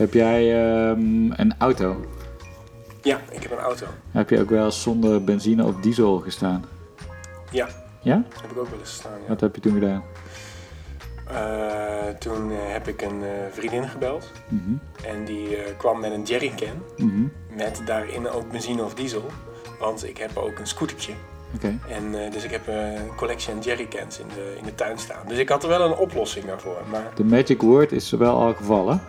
Heb 0.00 0.12
jij 0.12 0.62
ehm, 0.62 1.30
een 1.32 1.54
auto? 1.58 2.04
Ja, 3.02 3.20
ik 3.30 3.42
heb 3.42 3.50
een 3.52 3.58
auto. 3.58 3.86
Heb 4.10 4.30
je 4.30 4.40
ook 4.40 4.50
wel 4.50 4.64
eens 4.64 4.82
zonder 4.82 5.24
benzine 5.24 5.64
of 5.64 5.74
diesel 5.74 6.18
gestaan? 6.18 6.64
Ja, 7.50 7.68
Ja? 8.02 8.22
heb 8.42 8.50
ik 8.50 8.58
ook 8.58 8.68
wel 8.70 8.78
eens 8.78 8.88
gestaan. 8.88 9.12
Ja. 9.22 9.28
Wat 9.28 9.40
heb 9.40 9.54
je 9.54 9.60
toen 9.60 9.72
gedaan? 9.72 10.02
Eh, 11.26 12.14
toen 12.18 12.50
eh, 12.50 12.56
heb 12.60 12.88
ik 12.88 13.02
een 13.02 13.22
eh, 13.22 13.28
vriendin 13.50 13.88
gebeld. 13.88 14.30
Mhm, 14.48 14.74
En 15.06 15.24
die 15.24 15.56
kwam 15.76 16.00
met 16.00 16.12
een 16.12 16.22
jerrycan. 16.22 16.82
mhm. 16.96 17.22
Met 17.56 17.82
daarin 17.86 18.28
ook 18.28 18.50
benzine 18.50 18.84
of 18.84 18.94
diesel. 18.94 19.24
Want 19.80 20.08
ik 20.08 20.18
heb 20.18 20.36
ook 20.36 20.58
een 20.58 20.66
scootertje. 20.66 21.12
Oké. 21.54 21.78
En, 21.88 22.30
dus 22.30 22.44
ik 22.44 22.50
heb 22.50 22.66
een 22.66 23.14
collection 23.16 23.58
jerrycans 23.60 24.18
in 24.18 24.26
de, 24.34 24.54
in 24.58 24.64
de 24.64 24.74
tuin 24.74 24.98
staan. 24.98 25.26
Dus 25.28 25.38
ik 25.38 25.48
had 25.48 25.62
er 25.62 25.68
wel 25.68 25.80
een 25.80 25.96
oplossing 25.96 26.44
daarvoor. 26.44 26.76
Maar 26.90 27.10
De 27.14 27.24
magic 27.24 27.62
word 27.62 27.92
is 27.92 28.10
wel 28.10 28.40
al 28.40 28.54
gevallen. 28.54 29.00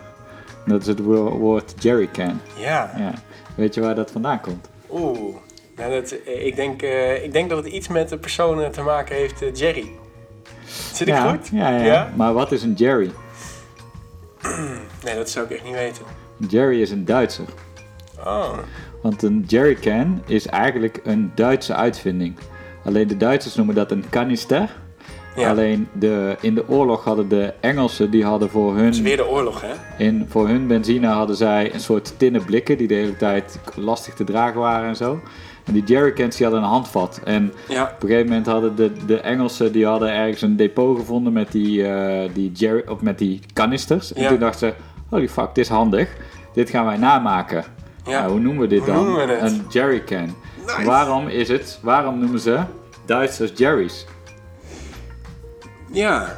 Dat 0.66 0.80
is 0.80 0.86
het 0.86 1.00
wo- 1.00 1.30
woord 1.38 1.74
jerrycan. 1.78 2.40
ja, 2.56 2.90
Ja. 2.98 3.12
Weet 3.54 3.74
je 3.74 3.80
waar 3.80 3.94
dat 3.94 4.10
vandaan 4.10 4.40
komt? 4.40 4.68
oeh. 4.90 5.34
Nou, 5.76 5.92
dat, 5.92 6.10
eh, 6.26 6.46
ik, 6.46 6.56
denk, 6.56 6.82
eh, 6.82 7.24
ik 7.24 7.32
denk 7.32 7.48
dat 7.50 7.64
het 7.64 7.72
iets 7.72 7.88
met 7.88 8.08
de 8.08 8.18
personen 8.18 8.70
te 8.72 8.82
maken 8.82 9.16
heeft, 9.16 9.42
eh, 9.42 9.54
Jerry. 9.54 9.90
Zit 10.92 11.08
ik 11.08 11.14
ja, 11.14 11.30
goed? 11.30 11.48
Ja, 11.52 11.68
ja, 11.68 11.84
Ja? 11.84 12.12
Maar 12.16 12.32
wat 12.32 12.52
is 12.52 12.62
een 12.62 12.72
jerry? 12.74 13.10
Nee, 15.04 15.14
dat 15.14 15.30
zou 15.30 15.44
ik 15.46 15.50
echt 15.52 15.64
niet 15.64 15.74
weten. 15.74 16.04
Jerry 16.48 16.80
is 16.80 16.90
een 16.90 17.04
Duitser. 17.04 17.44
Oh, 18.24 18.58
Want 19.02 19.22
een 19.22 19.44
jerrycan 19.46 20.22
is 20.26 20.46
eigenlijk 20.46 21.00
een 21.04 21.32
Duitse 21.34 21.74
uitvinding. 21.74 22.36
Alleen 22.84 23.06
de 23.08 23.16
Duitsers 23.16 23.54
noemen 23.54 23.74
dat 23.74 23.90
een 23.90 24.04
kanister. 24.10 24.70
Ja. 25.36 25.50
Alleen 25.50 25.88
de, 25.92 26.36
in 26.40 26.54
de 26.54 26.68
oorlog 26.68 27.04
hadden 27.04 27.28
de 27.28 27.52
Engelsen, 27.60 28.10
die 28.10 28.24
hadden 28.24 28.50
voor 28.50 28.78
is 28.78 28.96
hun, 28.96 29.04
weer 29.04 29.16
de 29.16 29.28
oorlog, 29.28 29.60
hè? 29.60 30.04
in, 30.04 30.26
voor 30.28 30.48
hun 30.48 30.66
benzine 30.66 31.06
hadden 31.06 31.36
zij 31.36 31.74
een 31.74 31.80
soort 31.80 32.14
tinnen 32.16 32.44
blikken 32.44 32.78
die 32.78 32.88
de 32.88 32.94
hele 32.94 33.16
tijd 33.16 33.58
lastig 33.74 34.14
te 34.14 34.24
dragen 34.24 34.60
waren 34.60 34.88
en 34.88 34.96
zo. 34.96 35.20
En 35.64 35.72
die 35.72 35.84
jerrycans 35.84 36.36
die 36.36 36.46
hadden 36.46 36.64
een 36.64 36.70
handvat. 36.70 37.20
En 37.24 37.52
Ja, 37.68 37.82
op 37.82 38.02
een 38.02 38.08
gegeven 38.08 38.28
moment 38.28 38.46
hadden 38.46 38.76
de, 38.76 38.92
de 39.06 39.20
Engelsen 39.20 39.72
die 39.72 39.86
hadden 39.86 40.12
ergens 40.12 40.42
een 40.42 40.56
depot 40.56 40.98
gevonden 40.98 41.32
met 41.32 41.52
die, 41.52 41.86
eh, 41.86 42.30
die, 42.34 42.52
jerry, 42.52 42.82
of 42.88 43.00
met 43.00 43.18
die 43.18 43.40
canisters. 43.52 44.12
En 44.12 44.28
toen 44.28 44.38
dachten 44.38 44.68
ze, 44.68 44.74
holy 45.08 45.28
fuck, 45.28 45.54
dit 45.54 45.64
is 45.64 45.70
handig. 45.70 46.08
Dit 46.52 46.70
gaan 46.70 46.84
wij 46.84 46.96
namaken. 46.96 47.64
Ja. 48.04 48.20
Nou, 48.20 48.30
hoe 48.32 48.40
noemen 48.40 48.62
we 48.62 48.68
dit 48.68 48.78
Hoe 48.78 48.94
dan? 48.94 49.14
we? 49.14 49.38
Een 49.38 49.62
jerrycan. 49.70 50.34
Nice. 50.66 50.84
Waarom 50.84 51.28
is 51.28 51.48
het, 51.48 51.78
waarom 51.82 52.18
noemen 52.18 52.40
ze 52.40 52.58
Duitsers 53.06 53.52
jerry's? 53.54 54.06
Ja. 55.92 56.36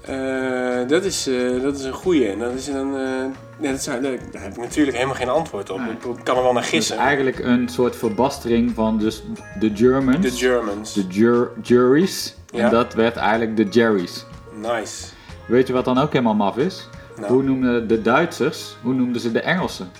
Eh, 0.00 0.88
dat, 0.88 1.04
is, 1.04 1.26
eh, 1.26 1.62
dat 1.62 1.78
is 1.78 1.84
een 1.84 1.92
goeie. 1.92 2.28
En 2.30 2.38
dat 2.38 2.52
is 2.52 2.66
dan... 2.66 2.96
eh, 2.96 3.24
nee, 3.58 3.70
dat 3.72 3.82
zou, 3.82 4.00
daar 4.02 4.12
heb 4.32 4.52
ik 4.52 4.56
natuurlijk 4.56 4.96
helemaal 4.96 5.16
geen 5.16 5.28
antwoord 5.28 5.70
op. 5.70 5.78
Nee. 5.78 5.90
Ik 5.90 6.24
kan 6.24 6.36
er 6.36 6.42
wel 6.42 6.52
naar 6.52 6.62
is 6.62 6.68
gissen. 6.68 6.96
eigenlijk 6.96 7.38
een 7.38 7.68
soort 7.68 7.96
verbastering 7.96 8.70
van 8.74 8.98
dus 8.98 9.22
de 9.60 9.70
Germans, 9.74 10.20
De 10.20 10.30
Germans. 10.30 10.92
de 10.94 11.06
jur, 11.08 11.50
juries. 11.62 12.34
Ja. 12.50 12.64
En 12.64 12.70
dat 12.70 12.94
werd 12.94 13.16
eigenlijk 13.16 13.56
de 13.56 13.64
jerry's. 13.64 14.26
Nice. 14.54 15.04
Weet 15.46 15.66
je 15.66 15.72
wat 15.72 15.84
dan 15.84 15.98
ook 15.98 16.12
helemaal 16.12 16.34
maf 16.34 16.56
is? 16.56 16.88
Nou. 17.16 17.32
Hoe 17.32 17.42
noemden 17.42 17.88
de 17.88 18.02
Duitsers, 18.02 18.76
hoe 18.82 18.94
noemden 18.94 19.20
ze 19.20 19.32
de 19.32 19.40
Engelsen? 19.40 19.90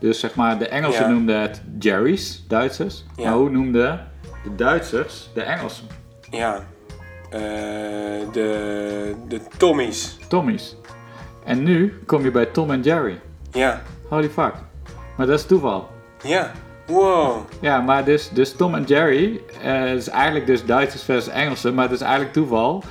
Dus 0.00 0.20
zeg 0.20 0.34
maar, 0.34 0.58
de 0.58 0.68
Engelsen 0.68 1.04
Ja. 1.04 1.10
noemden 1.10 1.40
het 1.40 1.62
Jerry's, 1.78 2.44
Duitsers. 2.48 3.04
Ja. 3.16 3.24
Maar 3.24 3.38
hoe 3.38 3.50
noemden 3.50 4.06
de 4.44 4.54
Duitsers 4.54 5.30
de 5.34 5.42
Engelsen? 5.42 5.86
Ja. 6.30 6.62
Eh, 7.30 7.40
de, 8.32 9.14
de 9.28 9.40
Tommies. 9.56 10.18
Tommy's. 10.28 10.76
En 11.44 11.62
nu 11.62 11.98
kom 12.06 12.22
je 12.22 12.30
bij 12.30 12.46
Tom 12.46 12.70
en 12.70 12.82
Jerry. 12.82 13.20
Ja. 13.52 13.82
Holy 14.08 14.28
fuck. 14.28 14.52
Maar 15.16 15.26
dat 15.26 15.38
is 15.38 15.46
toeval. 15.46 15.88
Ja. 16.22 16.52
Wow. 16.86 17.36
Ja, 17.60 17.80
maar 17.80 18.04
dus, 18.04 18.28
dus 18.28 18.52
Tom 18.56 18.74
en 18.74 18.84
Jerry 18.84 19.40
eh, 19.62 19.94
is 19.94 20.08
eigenlijk 20.08 20.46
dus 20.46 20.64
Duitsers 20.64 21.02
versus 21.02 21.32
Engelsen. 21.32 21.74
Maar 21.74 21.84
het 21.84 21.92
is 21.94 22.00
eigenlijk 22.00 22.32
toeval 22.32 22.82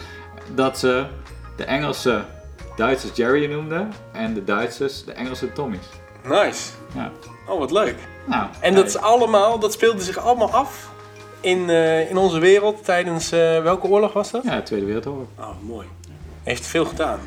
dat 0.56 0.80
ze 0.80 1.06
de 1.56 1.64
Engelsen 1.64 2.26
Duitsers 2.76 3.16
Jerry 3.16 3.52
noemden. 3.52 3.92
En 4.12 4.34
de 4.34 4.44
Duitsers 4.44 5.06
de 5.06 5.12
Engelsen 5.12 5.54
Tommy's. 5.54 5.88
Nice. 6.24 6.72
Ja. 6.96 7.12
Oh, 7.48 7.60
wat 7.60 7.72
leuk. 7.72 7.96
Nou, 8.26 8.48
En 8.60 8.76
dat 8.76 8.86
is 8.86 8.98
allemaal, 8.98 9.60
dat 9.60 9.74
speelde 9.74 10.02
zich 10.02 10.18
allemaal 10.18 10.52
af 10.52 10.90
in, 11.40 11.70
eh, 11.70 12.10
in 12.10 12.18
onze 12.18 12.40
wereld 12.40 12.86
tijdens, 12.86 13.32
eh, 13.32 13.62
welke 13.64 13.88
oorlog 13.88 14.14
was 14.14 14.32
dat? 14.32 14.44
Ja, 14.44 14.62
Tweede 14.62 14.86
Wereldoorlog. 14.86 15.28
Oh, 15.40 15.50
mooi. 15.62 15.88
Heeft 16.44 16.66
veel 16.66 16.86
gedaan 16.86 17.20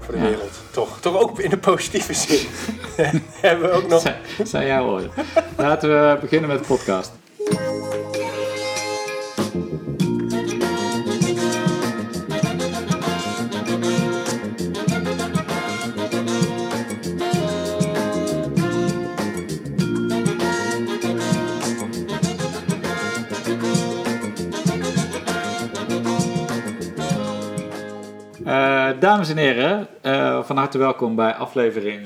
voor 0.00 0.14
de 0.14 0.20
Ja. 0.20 0.26
wereld. 0.28 0.60
Toch, 0.70 1.00
toch 1.00 1.16
ook 1.20 1.40
in 1.40 1.50
de 1.50 1.58
positieve 1.58 2.14
zin. 2.14 2.46
Hebben 3.40 3.68
we 3.70 3.74
ook 3.76 3.88
nog... 3.88 4.00
Zijn, 4.00 4.16
zijn 4.44 4.66
jouw 4.66 4.84
woorden. 4.84 5.10
Laten 5.56 5.88
we 5.88 6.18
beginnen 6.20 6.48
met 6.48 6.58
de 6.58 6.64
podcast. 6.64 7.12
Dames 29.00 29.30
en 29.30 29.36
heren, 29.36 29.86
eh, 30.00 30.42
van 30.42 30.56
harte 30.56 30.78
welkom 30.78 31.14
bij 31.14 31.32
aflevering 31.32 32.00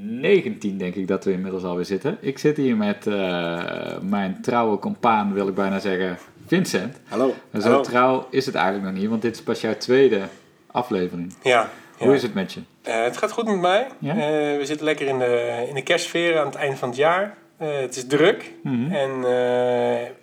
19, 0.00 0.78
denk 0.78 0.94
ik 0.94 1.08
dat 1.08 1.24
we 1.24 1.32
inmiddels 1.32 1.64
alweer 1.64 1.84
zitten. 1.84 2.18
Ik 2.20 2.38
zit 2.38 2.56
hier 2.56 2.76
met 2.76 3.06
eh, 3.06 3.60
mijn 4.00 4.38
trouwe 4.42 4.78
compaan, 4.78 5.32
wil 5.32 5.48
ik 5.48 5.54
bijna 5.54 5.78
zeggen, 5.78 6.18
Vincent. 6.46 7.00
Hallo. 7.08 7.34
En 7.50 7.62
zo 7.62 7.80
trouw 7.80 8.26
is 8.30 8.46
het 8.46 8.54
eigenlijk 8.54 8.86
nog 8.86 9.00
niet, 9.00 9.10
want 9.10 9.22
dit 9.22 9.34
is 9.34 9.42
pas 9.42 9.60
jouw 9.60 9.76
tweede 9.76 10.20
aflevering. 10.66 11.34
Ja. 11.42 11.50
ja. 11.98 12.06
Hoe 12.06 12.14
is 12.14 12.22
het 12.22 12.34
met 12.34 12.52
je? 12.52 12.60
Eh, 12.82 13.02
het 13.02 13.16
gaat 13.16 13.32
goed 13.32 13.46
met 13.46 13.60
mij. 13.60 13.86
Ja? 13.98 14.14
We 14.56 14.60
zitten 14.62 14.86
lekker 14.86 15.06
in 15.06 15.18
de, 15.18 15.64
in 15.68 15.74
de 15.74 15.82
kerstsfeer 15.82 16.38
aan 16.38 16.46
het 16.46 16.54
eind 16.54 16.78
van 16.78 16.88
het 16.88 16.98
jaar. 16.98 17.36
Het 17.56 17.96
is 17.96 18.06
druk. 18.06 18.52
Mhm. 18.62 18.92
En 18.92 19.24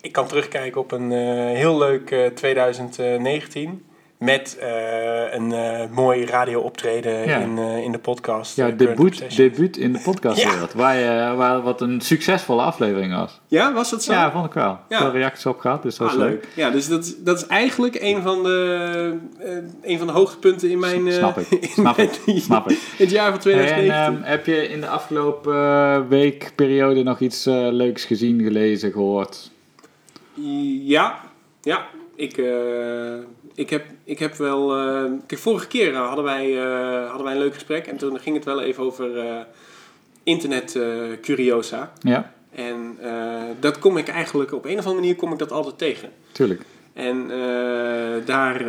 ik 0.01 0.11
kan 0.11 0.27
terugkijken 0.27 0.81
op 0.81 0.91
een 0.91 1.11
heel 1.55 1.77
leuk 1.77 2.11
eh, 2.11 2.25
2019. 2.25 3.83
Met 4.19 4.57
eh, 4.59 5.34
een 5.34 5.52
eh, 5.52 5.90
mooi 5.91 6.25
radio-optreden 6.25 7.28
Ja. 7.28 7.38
in, 7.38 7.57
eh, 7.57 7.84
in 7.84 7.91
de 7.91 7.97
podcast. 8.00 8.53
Current 8.56 8.80
debuut, 8.80 9.35
debuut 9.35 9.78
in 9.78 9.94
de 9.94 10.00
podcastwereld, 10.03 10.74
waar 10.84 10.96
je, 10.97 11.35
waar, 11.35 11.62
wat 11.62 11.81
een 11.81 12.02
succesvolle 12.02 12.62
aflevering 12.62 13.16
was. 13.16 13.40
Ja, 13.47 13.74
was 13.74 13.90
dat 13.90 14.03
zo? 14.03 14.12
Ja, 14.13 14.31
vond 14.31 14.46
ik 14.46 14.53
wel. 14.53 14.80
Ja. 14.90 14.97
Veel 15.00 15.12
reacties 15.12 15.46
op 15.46 15.59
gehad, 15.59 15.84
dus 15.84 15.97
dat 15.97 16.07
Ah, 16.07 16.13
was 16.16 16.24
leuk. 16.24 16.31
leuk. 16.31 16.47
Ja, 16.56 16.69
dus 16.69 16.88
dat, 16.88 17.16
dat 17.19 17.38
is 17.38 17.47
eigenlijk 17.47 17.97
een 18.02 18.22
van 18.22 18.44
de, 18.44 19.16
eh, 19.40 19.91
een 19.91 19.97
van 19.97 20.07
de 20.07 20.13
hoogtepunten 20.13 20.69
in 20.69 20.80
mijn... 20.80 21.07
eh, 21.07 21.13
Snap 21.13 21.38
ik, 21.38 21.50
in 21.62 21.69
snap 21.69 21.97
ik, 21.97 22.19
snap 22.25 22.69
ik. 22.69 22.78
Het 22.97 23.12
jaar 23.12 23.31
van 23.41 23.51
Hey, 23.51 23.59
en 23.62 23.66
2019. 23.66 23.94
ehm, 24.24 24.30
heb 24.31 24.46
je 24.46 24.68
in 24.69 24.81
de 24.81 24.88
afgelopen 24.88 26.07
weekperiode 26.09 27.03
nog 27.03 27.19
iets 27.19 27.46
leuks 27.72 28.06
gezien, 28.06 28.41
gelezen, 28.44 28.91
gehoord? 28.91 29.51
Ja, 30.84 31.19
ja. 31.62 31.86
Ik, 32.16 32.38
eh, 32.38 32.46
ik, 33.59 33.69
heb, 33.69 33.85
ik 34.03 34.19
heb 34.19 34.35
wel... 34.35 34.77
eh, 34.77 35.11
kijk, 35.27 35.41
vorige 35.41 35.67
keer 35.67 35.93
eh, 35.93 36.07
hadden, 36.07 36.25
wij, 36.25 36.57
eh, 36.61 37.07
hadden 37.07 37.23
wij 37.23 37.33
een 37.33 37.39
leuk 37.39 37.53
gesprek. 37.53 37.87
En 37.87 37.97
toen 37.97 38.19
ging 38.19 38.35
het 38.35 38.45
wel 38.45 38.61
even 38.61 38.83
over 38.83 39.07
internet 40.23 40.79
curiosa. 41.21 41.91
Ja, 41.99 42.31
En 42.55 42.97
dat 43.59 43.79
kom 43.79 43.97
ik 43.97 44.07
eigenlijk... 44.07 44.53
Op 44.53 44.65
een 44.65 44.71
of 44.77 44.85
andere 44.85 44.95
manier 44.95 45.15
kom 45.15 45.31
ik 45.31 45.39
dat 45.39 45.51
altijd 45.51 45.77
tegen. 45.77 46.09
tuurlijk. 46.31 46.61
En 46.93 47.27
daar, 48.25 48.65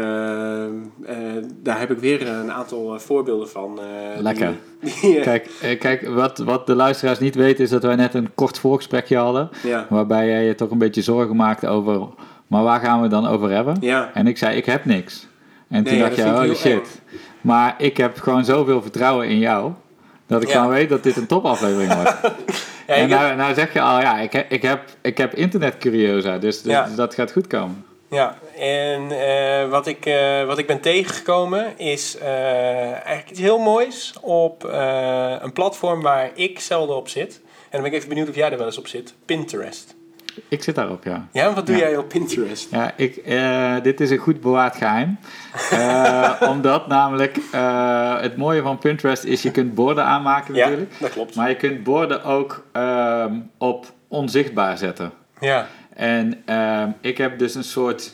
daar 1.63 1.79
heb 1.79 1.91
ik 1.91 1.99
weer 1.99 2.29
een 2.29 2.53
aantal 2.53 3.01
voorbeelden 3.01 3.49
van. 3.49 3.79
Lekker. 4.19 4.55
Die, 5.01 5.21
Kijk, 5.21 5.77
kijk 5.79 6.09
wat, 6.09 6.39
wat 6.39 6.67
de 6.67 6.75
luisteraars 6.75 7.19
niet 7.19 7.35
weten 7.35 7.65
is 7.65 7.71
dat 7.71 7.83
wij 7.83 7.97
net 7.97 8.15
een 8.15 8.35
kort 8.35 8.59
voorgesprekje 8.59 9.17
hadden. 9.17 9.51
ja, 9.63 9.87
Waarbij 9.89 10.27
jij 10.27 10.45
je 10.45 10.55
toch 10.55 10.71
een 10.71 10.79
beetje 10.79 11.03
zorgen 11.03 11.37
maakte 11.37 11.69
over, 11.69 12.09
maar 12.51 12.63
waar 12.63 12.81
gaan 12.81 13.03
we 13.03 13.09
dan 13.09 13.27
over 13.27 13.51
hebben? 13.51 13.77
ja, 13.81 14.11
En 14.15 14.27
ik 14.27 14.39
zei, 14.39 14.57
ik 14.57 14.67
heb 14.67 14.85
niks. 14.85 15.27
En 15.69 15.85
toen 15.85 15.93
Nee, 15.93 16.03
dacht 16.03 16.17
je, 16.17 16.23
vind 16.23 16.35
holy 16.37 16.55
shit. 16.55 17.01
Maar 17.41 17.75
ik 17.79 17.97
heb 17.97 18.19
gewoon 18.19 18.45
zoveel 18.45 18.83
vertrouwen 18.83 19.29
in 19.29 19.39
jou, 19.39 19.73
dat 20.27 20.43
ik 20.43 20.49
Ja. 20.49 20.55
gewoon 20.55 20.71
weet 20.71 20.89
dat 20.89 21.03
dit 21.03 21.17
een 21.17 21.27
topaflevering 21.27 21.95
wordt. 21.95 22.17
ja, 22.87 22.95
en 22.95 23.09
nou, 23.09 23.37
nou 23.37 23.55
zeg 23.55 23.73
je 23.73 23.81
al, 23.81 24.01
ja, 24.01 24.19
ik 24.19 24.33
heb, 24.33 24.51
ik 24.51 24.63
heb, 24.63 24.81
ik 25.01 25.19
heb 25.19 25.35
internet 25.35 25.79
curiosa, 25.79 26.39
dus, 26.39 26.63
dus 26.63 26.95
dat 26.97 27.15
gaat 27.15 27.33
goed 27.33 27.47
komen. 27.47 27.85
ja. 28.11 28.37
en 28.59 29.11
eh, 29.11 29.69
wat, 29.71 29.87
ik, 29.87 30.07
eh, 30.07 30.45
wat 30.45 30.59
ik 30.59 30.67
ben 30.67 30.81
tegengekomen 30.81 31.79
is 31.79 32.17
eh, 32.19 32.29
eigenlijk 32.93 33.31
iets 33.31 33.41
heel 33.41 33.59
moois 33.59 34.15
op 34.21 34.65
een 35.43 35.53
platform 35.53 36.01
waar 36.03 36.31
ik 36.35 36.61
zelden 36.61 36.97
op 36.97 37.09
zit. 37.09 37.41
En 37.45 37.51
dan 37.71 37.81
ben 37.81 37.91
ik 37.91 37.97
even 37.97 38.09
benieuwd 38.09 38.29
of 38.29 38.35
jij 38.35 38.51
er 38.51 38.57
wel 38.57 38.67
eens 38.67 38.79
op 38.79 38.87
zit. 38.87 39.15
Pinterest. 39.25 39.95
Ik 40.49 40.63
zit 40.63 40.75
daarop, 40.75 41.05
ja. 41.05 41.29
Ja, 41.33 41.55
wat 41.55 41.67
doe 41.67 41.77
Ja. 41.77 41.83
jij 41.83 41.97
op 41.97 42.09
Pinterest? 42.09 42.71
Ja, 42.71 42.93
ik, 42.97 43.17
eh, 43.17 43.75
dit 43.83 44.01
is 44.01 44.11
een 44.11 44.19
goed 44.19 44.41
bewaard 44.41 44.77
geheim. 44.77 45.19
Eh, 45.71 46.33
omdat 46.49 46.87
namelijk 46.87 47.39
eh, 47.53 48.21
het 48.21 48.37
mooie 48.37 48.63
van 48.63 48.79
Pinterest 48.79 49.25
is, 49.25 49.43
je 49.43 49.51
kunt 49.51 49.75
borden 49.75 50.05
aanmaken 50.05 50.55
Ja, 50.55 50.61
natuurlijk. 50.65 50.93
dat 51.01 51.11
klopt. 51.11 51.35
Maar 51.35 51.49
je 51.49 51.57
kunt 51.57 51.83
borden 51.83 52.25
ook 52.25 52.65
ehm, 52.73 53.35
op 53.59 53.87
onzichtbaar 54.09 54.79
zetten. 54.79 55.13
Ja, 55.41 55.67
En 55.95 56.43
ehm, 56.45 56.91
ik 57.01 57.19
heb 57.19 57.39
dus 57.39 57.55
een 57.55 57.65
soort 57.65 58.13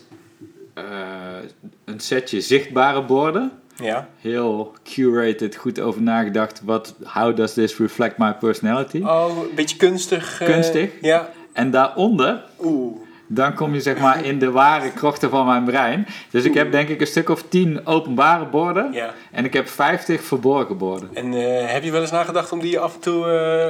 een 1.84 2.00
setje 2.00 2.40
zichtbare 2.40 3.02
borden. 3.02 3.52
ja. 3.82 4.08
Heel 4.20 4.72
curated, 4.84 5.56
goed 5.56 5.80
over 5.80 6.02
nagedacht. 6.02 6.60
Wat, 6.64 6.94
how 7.04 7.36
does 7.36 7.52
this 7.52 7.76
reflect 7.78 8.18
my 8.18 8.34
personality? 8.34 9.00
Oh, 9.04 9.38
een 9.48 9.54
beetje 9.54 9.76
kunstig. 9.76 10.40
Kunstig? 10.44 10.90
Ja. 11.00 11.28
En 11.56 11.70
daaronder, 11.70 12.42
Oeh. 12.62 12.96
dan 13.26 13.54
kom 13.54 13.74
je 13.74 13.80
zeg 13.80 13.98
maar 13.98 14.24
in 14.24 14.38
de 14.38 14.50
ware 14.50 14.92
krochten 14.92 15.30
van 15.30 15.46
mijn 15.46 15.64
brein. 15.64 16.06
Dus 16.30 16.44
ik 16.44 16.54
heb 16.54 16.72
denk 16.72 16.88
ik 16.88 17.00
een 17.00 17.06
stuk 17.06 17.28
of 17.28 17.42
10 17.48 17.86
openbare 17.86 18.44
borden. 18.44 18.92
Ja. 18.92 19.10
En 19.32 19.44
ik 19.44 19.52
heb 19.52 19.68
50 19.68 20.22
verborgen 20.22 20.78
borden. 20.78 21.08
En 21.14 21.34
eh, 21.34 21.72
heb 21.72 21.82
je 21.82 21.90
wel 21.90 22.00
eens 22.00 22.10
nagedacht 22.10 22.52
om 22.52 22.60
die 22.60 22.78
af 22.78 22.94
en 22.94 23.00
toe 23.00 23.26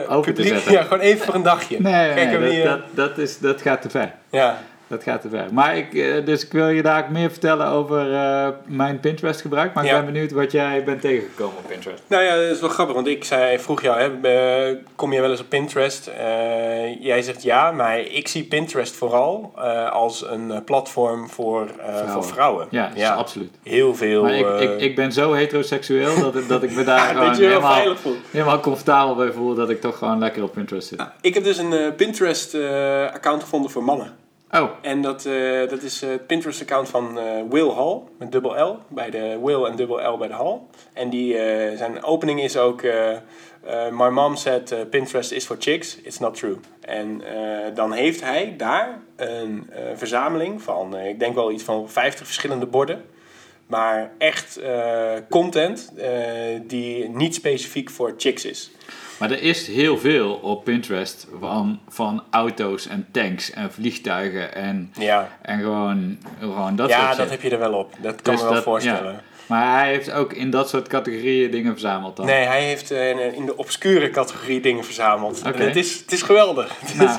eh, 0.06 0.16
Open 0.16 0.34
te 0.34 0.42
zetten? 0.42 0.72
Ja, 0.76 0.82
gewoon 0.82 0.98
even 0.98 1.24
voor 1.24 1.34
een 1.34 1.42
dagje. 1.42 1.80
Nee, 1.80 2.30
dat, 2.30 2.50
eh, 2.50 2.64
dat, 2.64 2.80
dat, 2.90 3.18
is, 3.18 3.38
dat 3.38 3.62
gaat 3.62 3.82
te 3.82 3.90
ver. 3.90 4.12
Ja. 4.30 4.58
Dat 4.88 5.02
gaat 5.02 5.20
te 5.20 5.28
ver. 5.28 5.44
Maar 5.52 5.76
ik, 5.76 5.94
eh, 5.94 6.24
dus 6.24 6.44
ik 6.44 6.52
wil 6.52 6.68
je 6.68 6.82
daar 6.82 7.06
meer 7.10 7.30
vertellen 7.30 7.66
over 7.66 8.14
eh, 8.14 8.48
mijn 8.66 9.00
Pinterest 9.00 9.40
gebruik. 9.40 9.74
Maar 9.74 9.84
Ja. 9.84 9.90
ik 9.98 10.04
ben 10.04 10.12
benieuwd 10.12 10.32
wat 10.32 10.52
jij 10.52 10.84
bent 10.84 11.00
tegengekomen 11.00 11.56
op 11.56 11.68
Pinterest. 11.68 12.02
Nou 12.06 12.22
ja, 12.22 12.34
dat 12.34 12.44
is 12.44 12.60
wel 12.60 12.68
grappig, 12.68 12.94
want 12.94 13.06
ik 13.06 13.24
zei, 13.24 13.58
vroeg 13.58 13.82
jou, 13.82 14.00
hè, 14.00 14.10
kom 14.96 15.12
je 15.12 15.20
wel 15.20 15.30
eens 15.30 15.40
op 15.40 15.48
Pinterest? 15.48 16.06
Eh, 16.06 17.02
jij 17.02 17.22
zegt 17.22 17.42
ja, 17.42 17.70
maar 17.72 17.98
ik 18.00 18.28
zie 18.28 18.44
Pinterest 18.44 18.94
vooral 18.94 19.52
als 19.92 20.26
een 20.30 20.64
platform 20.64 21.28
voor, 21.30 21.68
Vrouwen. 21.78 22.08
voor 22.12 22.24
vrouwen. 22.24 22.66
Ja, 22.70 22.90
is 22.94 23.08
absoluut. 23.08 23.50
Heel 23.62 23.94
veel. 23.94 24.22
Maar 24.22 24.32
ik, 24.34 24.60
ik, 24.60 24.80
ik 24.80 24.96
ben 24.96 25.12
zo 25.12 25.32
heteroseksueel 25.32 26.20
dat, 26.20 26.34
ik- 26.36 26.48
dat 26.48 26.62
ik 26.62 26.74
me 26.74 26.84
daar 26.84 26.98
ja, 27.14 27.20
gewoon 27.20 27.34
helemaal, 27.34 27.82
helemaal 28.30 28.60
comfortabel 28.60 29.14
bij 29.14 29.32
voel. 29.32 29.54
Dat 29.54 29.70
ik 29.70 29.80
toch 29.80 29.98
gewoon 29.98 30.18
lekker 30.18 30.42
op 30.42 30.52
Pinterest 30.52 30.88
zit. 30.88 31.02
Ik 31.20 31.34
heb 31.34 31.44
dus 31.44 31.58
een 31.58 31.72
eh, 31.72 31.92
Pinterest-account 31.96 33.42
gevonden 33.42 33.70
voor 33.70 33.84
mannen. 33.84 34.24
Oh, 34.50 34.70
En 34.82 35.02
dat, 35.02 35.24
eh, 35.24 35.68
dat 35.68 35.82
is 35.82 36.02
eh, 36.02 36.10
het 36.10 36.26
Pinterest-account 36.26 36.88
van 36.88 37.18
eh, 37.18 37.24
Will 37.50 37.70
Hall, 37.70 38.00
met 38.18 38.32
dubbel 38.32 38.68
L, 38.68 38.78
bij 38.88 39.10
de 39.10 39.38
Will 39.42 39.64
en 39.64 39.76
dubbel 39.76 40.12
L 40.12 40.16
bij 40.16 40.28
de 40.28 40.34
Hall. 40.34 40.58
En 40.92 41.10
die, 41.10 41.36
zijn 41.76 42.02
opening 42.04 42.42
is 42.42 42.56
ook, 42.56 42.82
my 43.90 44.08
mom 44.08 44.36
said 44.36 44.90
Pinterest 44.90 45.32
is 45.32 45.44
for 45.44 45.56
chicks, 45.58 46.00
it's 46.00 46.18
not 46.18 46.34
true. 46.34 46.56
En 46.80 47.22
dan 47.74 47.92
heeft 47.92 48.20
hij 48.20 48.54
daar 48.56 48.98
een 49.16 49.70
verzameling 49.94 50.62
van, 50.62 50.96
ik 50.96 51.18
denk 51.18 51.34
wel 51.34 51.52
iets 51.52 51.62
van 51.62 51.88
50 51.88 52.26
verschillende 52.26 52.66
borden. 52.66 53.04
Maar 53.66 54.12
echt 54.18 54.60
content 55.28 55.92
die 56.62 57.08
niet 57.08 57.34
specifiek 57.34 57.90
voor 57.90 58.14
chicks 58.16 58.44
is. 58.44 58.70
Maar 59.18 59.30
er 59.30 59.42
is 59.42 59.66
heel 59.66 59.98
veel 59.98 60.32
op 60.34 60.64
Pinterest 60.64 61.26
van, 61.40 61.80
van 61.88 62.22
auto's 62.30 62.86
en 62.86 63.06
tanks 63.12 63.50
en 63.50 63.72
vliegtuigen 63.72 64.54
en, 64.54 64.92
Ja, 64.98 65.28
en 65.42 65.58
gewoon, 65.60 66.18
gewoon 66.40 66.76
dat 66.76 66.88
ja 66.88 67.06
soort 67.06 67.16
dat 67.16 67.30
heb 67.30 67.42
je 67.42 67.50
er 67.50 67.58
wel 67.58 67.72
op. 67.74 67.94
Dat 67.98 68.22
kan 68.22 68.32
Dus 68.32 68.42
me 68.42 68.46
wel 68.48 68.54
dat- 68.56 68.64
voorstellen. 68.64 69.12
ja. 69.12 69.20
Maar 69.46 69.78
hij 69.78 69.88
heeft 69.92 70.12
ook 70.12 70.32
in 70.32 70.50
dat 70.50 70.68
soort 70.68 70.88
categorieën 70.88 71.50
dingen 71.50 71.72
verzameld 71.72 72.16
dan. 72.16 72.26
Nee, 72.26 72.44
hij 72.46 72.62
heeft 72.64 72.90
eh, 72.90 73.32
in- 73.36 73.46
de 73.46 73.56
obscure 73.56 74.10
categorie 74.10 74.60
dingen 74.60 74.84
verzameld. 74.84 75.42
En 75.42 75.54
het, 75.60 75.76
is, 75.76 75.98
het 75.98 76.12
is 76.12 76.22
geweldig. 76.22 76.72
Het 76.80 76.96
Nou. 76.96 77.10
is, 77.10 77.16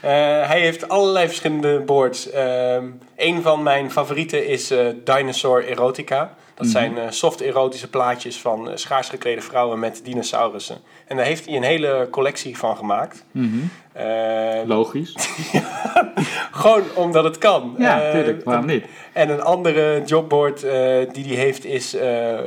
eh, 0.00 0.10
hij 0.48 0.60
heeft 0.60 0.88
allerlei 0.88 1.26
verschillende 1.26 1.80
boards. 1.80 2.30
Ehm 2.30 2.84
een 3.16 3.42
van 3.42 3.62
mijn 3.62 3.90
favorieten 3.90 4.46
is 4.46 4.70
eh, 4.70 4.86
Dinosaur 5.04 5.64
Erotica. 5.68 6.34
Dat 6.60 6.68
Mhm. 6.68 6.78
zijn 6.78 6.98
eh, 6.98 7.10
soft 7.10 7.40
erotische 7.40 7.88
plaatjes 7.90 8.36
van 8.40 8.70
eh, 8.70 8.76
schaars 8.76 9.08
geklede 9.08 9.40
vrouwen 9.40 9.78
met 9.78 10.00
dinosaurussen. 10.04 10.78
En 11.06 11.16
daar 11.16 11.24
heeft 11.26 11.46
hij 11.46 11.56
een 11.56 11.62
hele 11.62 12.08
collectie 12.10 12.58
van 12.58 12.76
gemaakt. 12.76 13.24
Mhm. 13.30 13.56
Eh, 13.92 14.60
Logisch. 14.66 15.14
gewoon 16.60 16.82
omdat 16.94 17.24
het 17.24 17.38
kan. 17.38 17.74
Ja, 17.78 18.10
tuurlijk. 18.10 18.44
Waarom 18.44 18.66
niet? 18.66 18.84
en 19.12 19.28
een 19.30 19.42
andere 19.42 20.02
jobboard 20.06 20.60
die 21.12 21.26
hij 21.26 21.34
heeft 21.36 21.64
is 21.64 21.96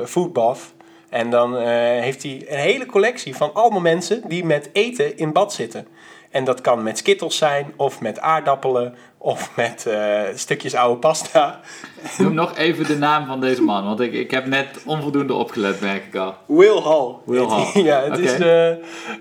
Foodbath. 0.04 0.72
En 1.08 1.30
dan 1.30 1.56
heeft 2.00 2.22
hij 2.22 2.44
een 2.48 2.58
hele 2.58 2.86
collectie 2.86 3.36
van 3.36 3.54
allemaal 3.54 3.80
mensen 3.80 4.22
die 4.28 4.44
met 4.44 4.70
eten 4.72 5.16
in 5.16 5.32
bad 5.32 5.52
zitten. 5.52 5.86
En 6.30 6.44
dat 6.44 6.60
kan 6.60 6.82
met 6.82 6.98
skittles 6.98 7.36
zijn, 7.36 7.72
of 7.76 8.00
met 8.00 8.20
aardappelen, 8.20 8.94
of 9.24 9.50
met 9.56 9.86
eh, 9.86 10.20
stukjes 10.34 10.74
oude 10.74 10.98
pasta. 10.98 11.60
Noem 12.18 12.34
nog 12.34 12.56
even 12.56 12.86
de 12.86 12.98
naam 12.98 13.26
van 13.26 13.40
deze 13.40 13.62
man, 13.62 13.84
want 13.84 14.00
ik, 14.00 14.12
ik 14.12 14.30
heb 14.30 14.46
net 14.46 14.66
onvoldoende 14.84 15.34
opgelet, 15.34 15.80
merk 15.80 16.04
ik 16.06 16.16
al. 16.16 16.34
Will 16.46 16.80
Hall. 16.82 17.14
Will 17.24 17.46
Hall. 17.46 17.82
ja, 17.90 18.02
het 18.02 18.18
is, 18.18 18.38
eh, 18.38 18.70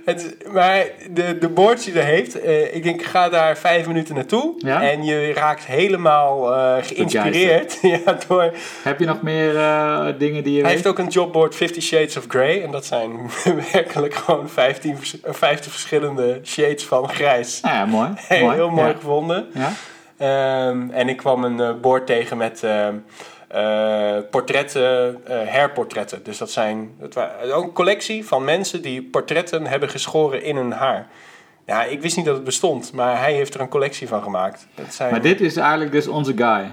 het 0.05 0.21
is... 0.23 0.51
Maar 0.51 0.85
de, 1.09 1.37
de 1.37 1.49
boards 1.49 1.85
die 1.85 1.93
hij 1.93 2.03
heeft, 2.03 2.39
eh, 2.41 2.75
ik 2.75 2.83
denk, 2.83 3.03
ga 3.03 3.29
daar 3.29 3.57
vijf 3.57 3.87
minuten 3.87 4.15
naartoe. 4.15 4.53
Ja? 4.57 4.81
En 4.81 5.03
je 5.03 5.33
raakt 5.33 5.65
helemaal 5.65 6.45
geïnspireerd 6.81 7.77
ja, 8.05 8.17
door... 8.27 8.51
Heb 8.83 8.99
je 8.99 9.05
nog 9.05 9.21
meer 9.21 9.53
dingen 10.17 10.43
die 10.43 10.53
je 10.53 10.61
Hij 10.61 10.67
weet? 10.67 10.71
heeft 10.71 10.87
ook 10.87 10.97
een 10.99 11.07
jobboard 11.07 11.55
50 11.55 11.83
Shades 11.83 12.17
of 12.17 12.25
Grey. 12.27 12.63
En 12.63 12.71
dat 12.71 12.85
zijn 12.85 13.29
werkelijk 13.73 14.13
gewoon 14.13 14.49
15, 14.49 14.97
vers- 14.97 15.21
eh, 15.21 15.33
50 15.33 15.71
verschillende 15.71 16.39
shades 16.43 16.85
van 16.85 17.09
grijs. 17.09 17.61
Nou 17.61 17.75
ja, 17.75 17.85
mooi. 17.85 18.09
Heel, 18.15 18.51
heel 18.51 18.69
mooi 18.69 18.87
Ja. 18.87 18.93
gevonden. 18.93 19.47
Ja? 19.53 19.71
Ehm, 20.17 20.89
en 20.89 21.09
ik 21.09 21.17
kwam 21.17 21.43
een 21.43 21.59
eh, 21.59 21.73
board 21.81 22.05
tegen 22.05 22.37
met 22.37 22.63
ehm, 22.63 22.95
eh, 23.47 24.17
portretten, 24.31 25.17
eh 25.25 25.47
hairportretten. 25.49 26.23
Dus 26.23 26.37
dat 26.37 26.51
zijn 26.51 26.91
wa- 27.13 27.31
ook 27.53 27.63
een 27.63 27.73
collectie 27.73 28.25
van 28.25 28.43
mensen 28.43 28.81
die 28.81 29.03
portretten 29.03 29.67
hebben 29.67 29.89
geschoren 29.89 30.43
in 30.43 30.55
hun 30.55 30.71
haar. 30.71 31.07
Ja, 31.65 31.83
ik 31.83 32.01
wist 32.01 32.15
niet 32.17 32.25
dat 32.25 32.35
het 32.35 32.43
bestond, 32.43 32.93
maar 32.93 33.17
hij 33.19 33.33
heeft 33.33 33.53
er 33.53 33.61
een 33.61 33.69
collectie 33.69 34.07
van 34.07 34.23
gemaakt. 34.23 34.67
Dat 34.75 34.93
zijn, 34.93 35.11
Maar 35.11 35.21
dit 35.21 35.41
is 35.41 35.57
eigenlijk 35.57 35.91
dus 35.91 36.07
onze 36.07 36.33
guy. 36.35 36.65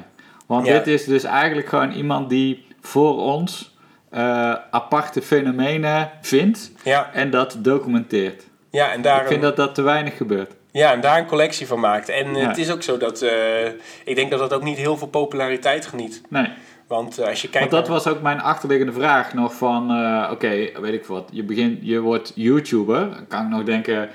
Want 0.46 0.66
Ja. 0.66 0.72
dit 0.78 0.86
is 0.86 1.04
dus 1.04 1.24
eigenlijk 1.24 1.68
gewoon 1.68 1.90
iemand 1.90 2.28
die 2.30 2.66
voor 2.80 3.16
ons 3.18 3.78
eh, 4.10 4.54
aparte 4.70 5.22
fenomenen 5.22 6.10
vindt 6.20 6.70
ja, 6.82 7.10
en 7.12 7.30
dat 7.30 7.56
documenteert. 7.58 8.44
ja, 8.70 8.92
en 8.92 9.02
daar 9.02 9.20
Ik 9.22 9.26
vind 9.28 9.42
dat 9.42 9.56
dat 9.56 9.74
te 9.74 9.82
weinig 9.82 10.16
gebeurt. 10.16 10.52
Ja, 10.72 10.92
en 10.92 11.00
daar 11.00 11.18
een 11.18 11.26
collectie 11.26 11.66
van 11.66 11.80
maakt. 11.80 12.08
En 12.08 12.34
het 12.34 12.58
is 12.58 12.70
ook 12.70 12.82
zo 12.82 12.96
dat... 12.96 13.22
eh, 13.22 13.66
ik 14.04 14.14
denk 14.16 14.30
dat 14.30 14.38
dat 14.38 14.52
ook 14.52 14.62
niet 14.62 14.76
heel 14.78 14.96
veel 14.96 15.06
populariteit 15.08 15.86
geniet. 15.86 16.22
Nee. 16.28 16.48
Want 16.86 17.18
eh, 17.18 17.26
als 17.28 17.42
je 17.42 17.48
kijkt... 17.48 17.70
Want 17.70 17.86
dat 17.86 17.94
naar- 17.94 18.02
was 18.04 18.14
ook 18.14 18.22
mijn 18.22 18.40
achterliggende 18.40 18.92
vraag 18.92 19.34
nog 19.34 19.54
van, 19.54 19.90
eh, 19.90 20.28
oké, 20.32 20.48
weet 20.80 20.92
ik 20.92 21.04
wat, 21.04 21.28
je, 21.32 21.42
begint, 21.42 21.78
je 21.82 22.00
wordt 22.00 22.32
YouTuber, 22.34 23.10
dan 23.10 23.26
kan 23.28 23.42
ik 23.42 23.48
nog 23.48 23.62
denken, 23.64 24.08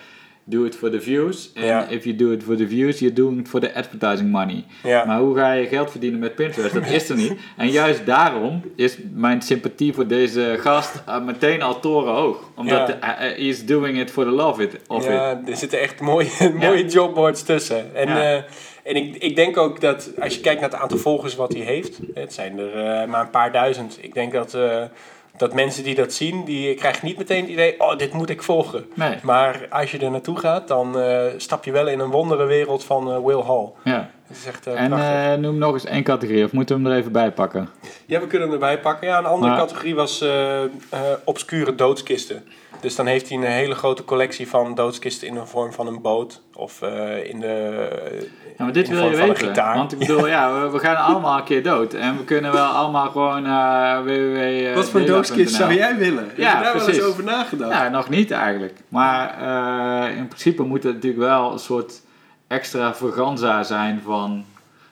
do 0.48 0.64
it 0.66 0.76
for 0.76 0.90
the 0.92 1.02
views. 1.02 1.52
En 1.54 1.66
Ja. 1.66 1.88
if 1.90 2.04
you 2.04 2.16
do 2.16 2.32
it 2.32 2.44
for 2.44 2.56
the 2.56 2.68
views, 2.68 3.00
you're 3.00 3.16
doing 3.16 3.40
it 3.40 3.48
for 3.48 3.60
the 3.60 3.74
advertising 3.76 4.32
money. 4.32 4.64
Ja. 4.84 5.06
Maar 5.06 5.20
hoe 5.20 5.36
ga 5.36 5.52
je 5.54 5.68
geld 5.68 5.92
verdienen 5.92 6.20
met 6.20 6.36
Pinterest? 6.36 6.74
Dat 6.74 6.90
is 6.90 7.10
er 7.10 7.16
niet. 7.16 7.34
En 7.58 7.70
juist 7.70 8.06
daarom 8.06 8.62
is 8.76 8.98
mijn 9.14 9.42
sympathie 9.42 9.94
voor 9.94 10.08
deze 10.08 10.56
gast 10.60 11.04
eh, 11.06 11.22
meteen 11.24 11.62
al 11.62 11.80
torenhoog. 11.80 12.50
Omdat 12.56 12.88
Ja. 12.88 12.98
hij 13.00 13.16
hij 13.18 13.36
is 13.36 13.66
doing 13.66 14.00
it 14.00 14.12
for 14.12 14.24
the 14.24 14.30
love 14.32 14.64
it, 14.64 14.80
of 14.88 15.04
it. 15.04 15.12
ja, 15.12 15.42
er 15.48 15.56
zitten 15.58 15.80
echt 15.80 16.00
mooie, 16.00 16.30
mooie 16.60 16.86
jobboards 16.86 17.44
tussen. 17.44 17.96
En, 17.96 18.08
eh, 18.08 18.34
en 18.84 18.96
ik, 18.96 19.16
ik 19.16 19.36
denk 19.36 19.58
ook 19.58 19.82
dat 19.82 20.12
als 20.20 20.36
je 20.36 20.42
kijkt 20.42 20.62
naar 20.62 20.70
het 20.70 20.80
aantal 20.80 20.98
volgers 20.98 21.36
wat 21.36 21.54
hij 21.54 21.62
heeft, 21.62 22.00
het 22.14 22.34
zijn 22.34 22.60
er 22.60 22.74
eh, 23.02 23.08
maar 23.08 23.22
een 23.22 23.30
paar 23.30 23.52
duizend. 23.52 23.98
Ik 24.02 24.14
denk 24.14 24.32
dat, 24.34 24.54
eh, 24.54 24.84
dat 25.38 25.54
mensen 25.54 25.84
die 25.84 25.96
dat 25.96 26.14
zien, 26.14 26.44
die 26.46 26.74
krijgen 26.76 27.06
niet 27.06 27.18
meteen 27.18 27.42
het 27.42 27.50
idee, 27.50 27.80
oh, 27.80 27.98
dit 27.98 28.14
moet 28.14 28.30
ik 28.30 28.44
volgen. 28.44 28.86
Nee, 28.94 29.16
Maar 29.24 29.68
als 29.70 29.92
je 29.92 29.98
er 29.98 30.12
naartoe 30.12 30.38
gaat, 30.38 30.68
dan 30.68 31.00
eh, 31.00 31.24
stap 31.38 31.66
je 31.66 31.72
wel 31.72 31.88
in 31.88 32.00
een 32.00 32.10
wondere 32.10 32.46
wereld 32.46 32.84
van 32.84 33.12
eh, 33.12 33.26
Will 33.26 33.42
Hall. 33.42 33.72
ja. 33.84 34.10
Het 34.28 34.38
is 34.38 34.46
echt 34.46 34.68
eh, 34.68 34.82
En 34.82 34.88
prachtig. 34.90 35.10
eh, 35.10 35.34
noem 35.34 35.58
nog 35.58 35.74
eens 35.74 35.86
één 35.86 36.04
categorie, 36.04 36.44
of 36.44 36.52
moeten 36.52 36.76
we 36.76 36.82
hem 36.84 36.92
er 36.92 36.98
even 36.98 37.12
bij 37.12 37.32
pakken? 37.32 37.70
Ja, 38.06 38.20
we 38.20 38.28
kunnen 38.28 38.48
hem 38.50 38.58
erbij 38.62 38.80
pakken. 38.80 39.08
Ja, 39.08 39.18
een 39.18 39.26
andere 39.26 39.52
Maar- 39.52 39.60
categorie 39.60 39.96
was 39.96 40.22
eh, 40.22 40.64
eh, 40.64 40.70
obscure 41.24 41.76
doodskisten. 41.76 42.44
Dus 42.80 42.96
dan 42.96 43.06
heeft 43.06 43.30
hij 43.30 43.38
een 43.38 43.44
hele 43.44 43.76
grote 43.76 44.04
collectie 44.06 44.48
van 44.48 44.76
doodskisten 44.76 45.28
in 45.28 45.34
de 45.34 45.46
vorm 45.46 45.74
van 45.74 45.88
een 45.88 46.02
boot. 46.02 46.42
Of 46.54 46.82
eh, 46.82 47.30
in 47.30 47.40
de... 47.40 47.88
Ja, 48.58 48.64
maar 48.64 48.74
dit 48.74 48.88
in 48.88 48.94
de 48.94 49.00
wil 49.02 49.10
je 49.10 49.16
vorm 49.16 49.28
van 49.28 49.30
een 49.30 49.34
weten. 49.42 49.48
gitaar. 49.48 49.78
Want 49.78 49.92
ik 49.92 50.00
bedoel, 50.00 50.28
ja, 50.28 50.62
we, 50.62 50.70
we 50.70 50.80
gaan 50.80 50.96
allemaal 50.96 51.38
een 51.38 51.44
keer 51.44 51.64
dood. 51.64 51.94
En 51.94 52.18
we 52.18 52.24
kunnen 52.24 52.52
wel 52.52 52.66
allemaal 52.66 53.10
gewoon 53.10 53.46
uh, 53.46 54.00
www. 54.02 54.76
Wat 54.76 54.90
voor 54.90 55.06
doodskist 55.06 55.56
zou 55.56 55.74
jij 55.74 55.96
willen? 55.98 56.24
Heb 56.28 56.38
Ja, 56.38 56.58
je 56.58 56.64
daar 56.64 56.78
wel 56.78 56.88
eens 56.88 57.02
over 57.02 57.24
nagedacht? 57.24 57.72
Ja, 57.72 57.90
nog 57.90 58.10
niet 58.10 58.32
eigenlijk. 58.32 58.74
Maar 58.90 59.38
eh, 60.10 60.18
in 60.18 60.28
principe 60.28 60.64
moet 60.64 60.84
het 60.84 60.94
natuurlijk 60.94 61.24
wel 61.24 61.52
een 61.52 61.60
soort 61.60 62.02
extravaganza 62.48 63.64
zijn 63.64 64.02
van 64.02 64.46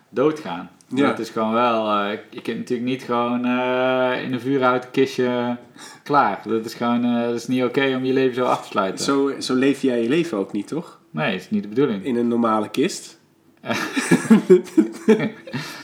doodgaan. 0.09 0.69
Ja. 0.87 1.07
Dat 1.07 1.19
is 1.19 1.29
gewoon 1.29 1.53
wel, 1.53 1.89
eh, 1.89 2.17
je 2.29 2.41
kunt 2.41 2.57
natuurlijk 2.57 2.89
niet 2.89 3.03
gewoon 3.03 3.45
eh, 3.45 4.23
in 4.23 4.33
een 4.33 4.39
vuurhouten 4.39 4.91
kistje 4.91 5.57
klaar. 6.03 6.41
Dat 6.45 6.65
is 6.65 6.73
gewoon, 6.73 7.03
eh, 7.03 7.25
dat 7.25 7.35
is 7.35 7.47
niet 7.47 7.63
oké 7.63 7.95
om 7.95 8.05
je 8.05 8.13
leven 8.13 8.35
zo 8.35 8.45
af 8.45 8.61
te 8.61 8.67
sluiten. 8.67 9.05
Zo, 9.05 9.33
zo 9.39 9.53
leef 9.53 9.81
jij 9.81 10.01
je 10.01 10.09
leven 10.09 10.37
ook 10.37 10.51
niet, 10.51 10.67
toch? 10.67 10.99
Nee, 11.09 11.31
dat 11.31 11.41
is 11.41 11.49
niet 11.49 11.63
de 11.63 11.69
bedoeling. 11.69 12.05
In 12.05 12.15
een 12.15 12.27
normale 12.27 12.69
kist. 12.69 13.21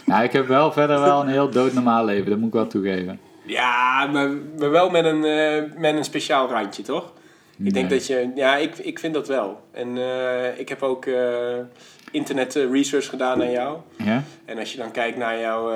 nou, 0.05 0.23
ik 0.23 0.31
heb 0.31 0.47
wel 0.47 0.71
verder 0.71 0.99
wel 0.99 1.21
een 1.21 1.27
heel 1.27 1.49
doodnormaal 1.49 2.05
leven, 2.05 2.29
dat 2.29 2.39
moet 2.39 2.47
ik 2.47 2.53
wel 2.53 2.67
toegeven. 2.67 3.19
Ja, 3.45 4.05
maar, 4.05 4.29
maar 4.59 4.71
wel 4.71 4.89
met 4.89 5.05
een, 5.05 5.23
eh, 5.23 5.63
met 5.77 5.95
een 5.95 6.03
speciaal 6.03 6.49
randje, 6.49 6.83
toch? 6.83 7.13
Ik 7.63 7.73
denk 7.73 7.89
dat 7.89 8.07
je... 8.07 8.31
Ja, 8.35 8.55
ik, 8.55 8.77
ik 8.77 8.99
vind 8.99 9.13
dat 9.13 9.27
wel. 9.27 9.61
En 9.71 9.97
eh, 9.97 10.59
ik 10.59 10.69
heb 10.69 10.83
ook 10.83 11.05
eh, 11.05 11.57
internet 12.11 12.55
eh, 12.55 12.71
research 12.71 13.09
gedaan 13.09 13.37
naar 13.37 13.51
jou. 13.51 13.77
Ja? 14.03 14.23
En 14.45 14.57
als 14.57 14.71
je 14.71 14.77
dan 14.77 14.91
kijkt 14.91 15.17
naar, 15.17 15.39
jouw 15.39 15.69
eh, 15.69 15.75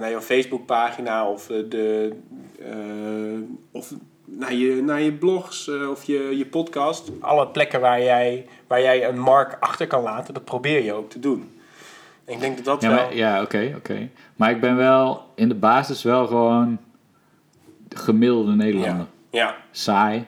naar 0.00 0.10
jouw 0.10 0.20
Facebookpagina 0.20 1.28
of, 1.28 1.46
de, 1.46 2.12
of 3.70 3.92
naar, 4.24 4.54
je, 4.54 4.82
naar 4.82 5.00
je 5.00 5.12
blogs 5.12 5.68
of 5.68 6.04
je, 6.04 6.36
je 6.36 6.46
podcast. 6.46 7.10
Alle 7.20 7.46
plekken 7.46 7.80
waar 7.80 8.02
jij, 8.02 8.46
waar 8.66 8.80
jij 8.80 9.08
een 9.08 9.18
mark 9.18 9.56
achter 9.60 9.86
kan 9.86 10.02
laten, 10.02 10.34
dat 10.34 10.44
probeer 10.44 10.84
je 10.84 10.92
ook 10.92 11.10
te 11.10 11.20
doen. 11.20 11.52
En 12.24 12.34
ik 12.34 12.40
denk 12.40 12.56
dat 12.56 12.64
dat 12.64 12.82
Ja, 12.82 12.88
wel... 12.88 13.04
maar, 13.04 13.16
ja 13.16 13.42
oké, 13.42 13.72
oké. 13.76 14.08
Maar 14.36 14.50
ik 14.50 14.60
ben 14.60 14.76
wel 14.76 15.22
in 15.34 15.48
de 15.48 15.54
basis 15.54 16.02
wel 16.02 16.26
gewoon 16.26 16.78
gemiddelde 17.88 18.52
Nederlander. 18.52 19.06
Ja, 19.30 19.54
Saai. 19.70 20.26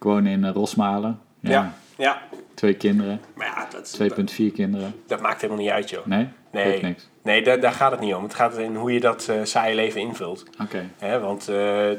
Ik 0.00 0.06
woon 0.06 0.26
in 0.26 0.44
eh, 0.44 0.52
Rosmalen. 0.52 1.20
Ja. 1.40 1.50
ja, 1.50 1.72
ja. 1.96 2.22
Twee 2.54 2.74
kinderen. 2.74 3.20
Maar 3.34 3.46
ja, 3.46 3.68
dat, 3.70 4.00
2,4 4.30 4.52
kinderen. 4.54 4.94
dat 5.06 5.20
maakt 5.20 5.40
helemaal 5.40 5.62
niet 5.62 5.72
uit, 5.72 5.90
joh. 5.90 6.06
Nee? 6.06 6.28
Nee. 6.52 6.82
Niks. 6.82 7.08
Nee, 7.22 7.42
daar, 7.42 7.60
daar 7.60 7.72
gaat 7.72 7.90
het 7.90 8.00
niet 8.00 8.14
om. 8.14 8.22
Het 8.22 8.34
gaat 8.34 8.58
in 8.58 8.76
hoe 8.76 8.92
je 8.92 9.00
dat 9.00 9.28
eh, 9.28 9.36
saaie 9.42 9.74
leven 9.74 10.00
invult. 10.00 10.44
Oké. 10.62 10.90
Want 11.20 11.48
eh, 11.48 11.90
e- 11.90 11.96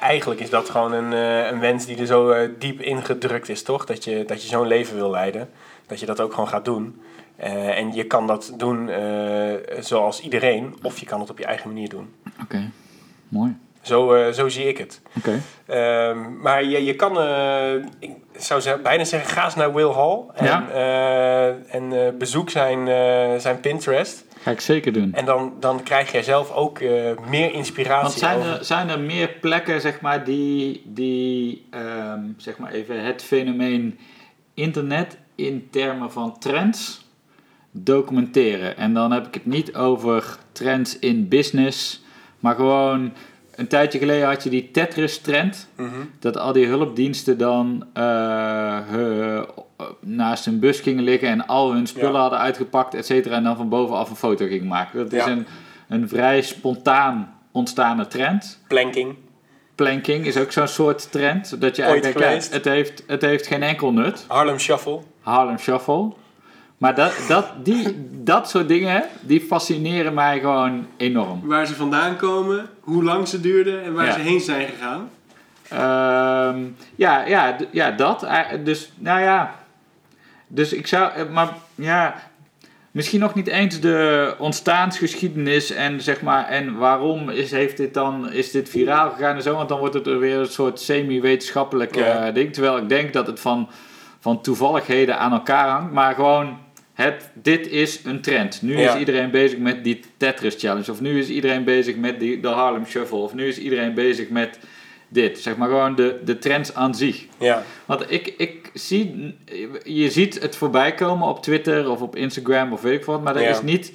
eigenlijk 0.00 0.40
is 0.40 0.50
dat 0.50 0.70
gewoon 0.70 0.92
een, 0.92 1.12
een 1.52 1.60
wens 1.60 1.86
die 1.86 1.96
er 1.96 2.06
zo 2.06 2.48
diep 2.58 2.80
ingedrukt 2.80 3.48
is, 3.48 3.62
toch? 3.62 3.86
Dat 3.86 4.04
je, 4.04 4.24
dat 4.26 4.42
je 4.42 4.48
zo'n 4.48 4.66
leven 4.66 4.96
wil 4.96 5.10
leiden. 5.10 5.50
Dat 5.86 6.00
je 6.00 6.06
dat 6.06 6.20
ook 6.20 6.32
gewoon 6.32 6.48
gaat 6.48 6.64
doen. 6.64 7.00
En 7.36 7.92
je 7.92 8.04
kan 8.04 8.26
dat 8.26 8.54
doen 8.56 8.90
zoals 9.80 10.20
iedereen, 10.20 10.74
of 10.82 10.98
je 10.98 11.06
kan 11.06 11.20
het 11.20 11.30
op 11.30 11.38
je 11.38 11.44
eigen 11.44 11.68
manier 11.68 11.88
doen. 11.88 12.14
Oké. 12.42 12.70
Mooi. 13.28 13.56
Zo, 13.84 14.12
eh, 14.14 14.32
zo 14.32 14.48
zie 14.48 14.68
ik 14.68 14.78
het. 14.78 15.00
Oké. 15.18 15.40
Ehm, 15.66 16.40
maar 16.40 16.64
je, 16.64 16.84
je 16.84 16.94
kan, 16.96 17.20
eh, 17.20 17.72
ik 17.98 18.10
zou 18.36 18.60
ze- 18.60 18.80
bijna 18.82 19.04
zeggen, 19.04 19.30
ga 19.30 19.44
eens 19.44 19.54
naar 19.54 19.74
Will 19.74 19.92
Hall 19.92 20.18
en, 20.34 20.44
Ja. 20.46 20.68
eh, 20.68 21.74
en 21.74 22.18
bezoek 22.18 22.50
zijn, 22.50 22.86
zijn 23.40 23.60
Pinterest. 23.60 24.24
Ga 24.42 24.50
ik 24.50 24.60
zeker 24.60 24.92
doen. 24.92 25.12
En 25.14 25.24
dan, 25.24 25.52
dan 25.60 25.82
krijg 25.82 26.12
jij 26.12 26.22
zelf 26.22 26.52
ook 26.52 26.80
meer 27.28 27.52
inspiratie. 27.52 28.02
Want 28.02 28.12
zijn 28.18 28.38
over- 28.38 28.58
er, 28.58 28.64
zijn 28.64 28.88
er 28.88 29.00
meer 29.00 29.28
plekken, 29.40 29.80
zeg 29.80 30.00
maar, 30.00 30.24
die, 30.24 30.82
die 30.86 31.66
ehm, 31.70 32.20
zeg 32.36 32.58
maar 32.58 32.72
even 32.72 33.04
het 33.04 33.22
fenomeen 33.22 33.98
internet 34.54 35.16
in 35.34 35.68
termen 35.70 36.12
van 36.12 36.38
trends 36.38 37.06
documenteren? 37.70 38.76
En 38.76 38.94
dan 38.94 39.12
heb 39.12 39.26
ik 39.26 39.34
het 39.34 39.46
niet 39.46 39.74
over 39.74 40.36
trends 40.52 40.98
in 40.98 41.28
business, 41.28 42.04
maar 42.38 42.54
gewoon 42.54 43.12
een 43.56 43.66
tijdje 43.66 43.98
geleden 43.98 44.26
had 44.28 44.42
je 44.42 44.50
die 44.50 44.70
Tetris-trend. 44.70 45.68
Mhm. 45.76 45.88
Dat 46.18 46.36
al 46.38 46.52
die 46.52 46.66
hulpdiensten 46.66 47.38
dan 47.38 47.86
eh, 47.92 48.78
he- 48.86 49.42
naast 50.00 50.44
hun 50.44 50.58
bus 50.58 50.80
gingen 50.80 51.04
liggen 51.04 51.28
en 51.28 51.46
al 51.46 51.72
hun 51.72 51.86
spullen 51.86 52.12
Ja. 52.12 52.18
hadden 52.20 52.38
uitgepakt, 52.38 52.94
et 52.94 53.06
cetera. 53.06 53.36
En 53.36 53.44
dan 53.44 53.56
van 53.56 53.68
bovenaf 53.68 54.10
een 54.10 54.16
foto 54.16 54.46
gingen 54.46 54.66
maken. 54.66 54.98
Dat 54.98 55.12
is 55.12 55.24
een, 55.24 55.46
een 55.88 56.08
vrij 56.08 56.42
spontaan 56.42 57.34
ontstaande 57.52 58.06
trend. 58.06 58.60
Planking. 58.68 59.14
Planking 59.74 60.26
is 60.26 60.36
ook 60.36 60.52
zo'n 60.52 60.68
soort 60.68 61.12
trend. 61.12 61.60
Dat 61.60 61.76
je 61.76 61.82
Ooit 61.82 62.02
eigenlijk 62.04 62.42
ja, 62.44 62.54
het, 62.54 62.64
heeft, 62.64 63.02
het 63.06 63.22
heeft 63.22 63.46
geen 63.46 63.62
enkel 63.62 63.92
nut. 63.92 64.24
Harlem 64.28 64.58
Shuffle. 64.58 65.00
Harlem 65.20 65.58
Shuffle. 65.58 66.12
Maar 66.84 66.94
dat, 66.94 67.12
dat, 67.28 67.46
die, 67.62 68.08
dat 68.10 68.50
soort 68.50 68.68
dingen, 68.68 69.04
die 69.20 69.40
fascineren 69.40 70.14
mij 70.14 70.40
gewoon 70.40 70.86
enorm. 70.96 71.40
Waar 71.44 71.66
ze 71.66 71.74
vandaan 71.74 72.16
komen, 72.16 72.70
hoe 72.80 73.02
lang 73.04 73.28
ze 73.28 73.40
duurden 73.40 73.84
en 73.84 73.94
waar 73.94 74.06
Ja. 74.06 74.12
ze 74.12 74.20
heen 74.20 74.40
zijn 74.40 74.68
gegaan. 74.68 75.10
Ehm, 75.68 76.62
ja, 76.94 77.26
ja, 77.26 77.56
ja, 77.70 77.90
dat. 77.90 78.22
Eh, 78.22 78.38
Dus, 78.64 78.92
nou 78.98 79.20
ja. 79.20 79.54
Dus 80.46 80.72
ik 80.72 80.86
zou, 80.86 81.12
eh, 81.12 81.22
maar 81.32 81.48
ja, 81.74 82.14
misschien 82.90 83.20
nog 83.20 83.34
niet 83.34 83.46
eens 83.48 83.80
de 83.80 84.34
ontstaansgeschiedenis 84.38 85.70
en 85.70 86.00
zeg 86.00 86.22
maar, 86.22 86.46
en 86.48 86.76
waarom 86.76 87.28
is, 87.30 87.50
heeft 87.50 87.76
dit 87.76 87.94
dan, 87.94 88.32
is 88.32 88.50
dit 88.50 88.68
viraal 88.68 89.10
gegaan 89.10 89.34
en 89.36 89.42
zo, 89.42 89.54
want 89.56 89.68
dan 89.68 89.78
wordt 89.78 89.94
het 89.94 90.06
er 90.06 90.18
weer 90.18 90.38
een 90.38 90.46
soort 90.46 90.80
semi-wetenschappelijk 90.80 91.94
Ja. 91.94 92.26
eh, 92.26 92.34
ding. 92.34 92.52
Terwijl 92.52 92.76
ik 92.76 92.88
denk 92.88 93.12
dat 93.12 93.26
het 93.26 93.40
van, 93.40 93.68
van 94.20 94.40
toevalligheden 94.40 95.18
aan 95.18 95.32
elkaar 95.32 95.68
hangt, 95.68 95.92
maar 95.92 96.14
gewoon. 96.14 96.62
Het, 96.94 97.30
dit 97.32 97.68
is 97.68 98.00
een 98.04 98.20
trend. 98.20 98.62
Nu 98.62 98.78
Ja. 98.78 98.92
is 98.92 98.98
iedereen 98.98 99.30
bezig 99.30 99.58
met 99.58 99.84
die 99.84 100.00
Tetris 100.16 100.54
Challenge. 100.58 100.90
Of 100.90 101.00
nu 101.00 101.18
is 101.18 101.28
iedereen 101.28 101.64
bezig 101.64 101.96
met 101.96 102.20
die, 102.20 102.40
de 102.40 102.48
Harlem 102.48 102.86
Shuffle. 102.86 103.16
Of 103.18 103.34
nu 103.34 103.46
is 103.46 103.58
iedereen 103.58 103.94
bezig 103.94 104.28
met 104.28 104.58
dit. 105.08 105.38
Zeg 105.38 105.56
maar 105.56 105.68
gewoon 105.68 105.94
de, 105.94 106.20
de 106.24 106.38
trends 106.38 106.74
aan 106.74 106.94
zich. 106.94 107.26
Ja. 107.38 107.62
Want 107.84 108.04
ik, 108.12 108.34
ik 108.36 108.70
zie, 108.74 109.34
je 109.84 110.10
ziet 110.10 110.40
het 110.42 110.56
voorbij 110.56 110.94
komen 110.94 111.28
op 111.28 111.42
Twitter 111.42 111.90
of 111.90 112.00
op 112.00 112.16
Instagram 112.16 112.72
of 112.72 112.80
weet 112.82 112.98
ik 112.98 113.04
wat, 113.04 113.22
maar 113.22 113.36
er 113.36 113.42
Ja. 113.42 113.48
is 113.48 113.62
niet, 113.62 113.92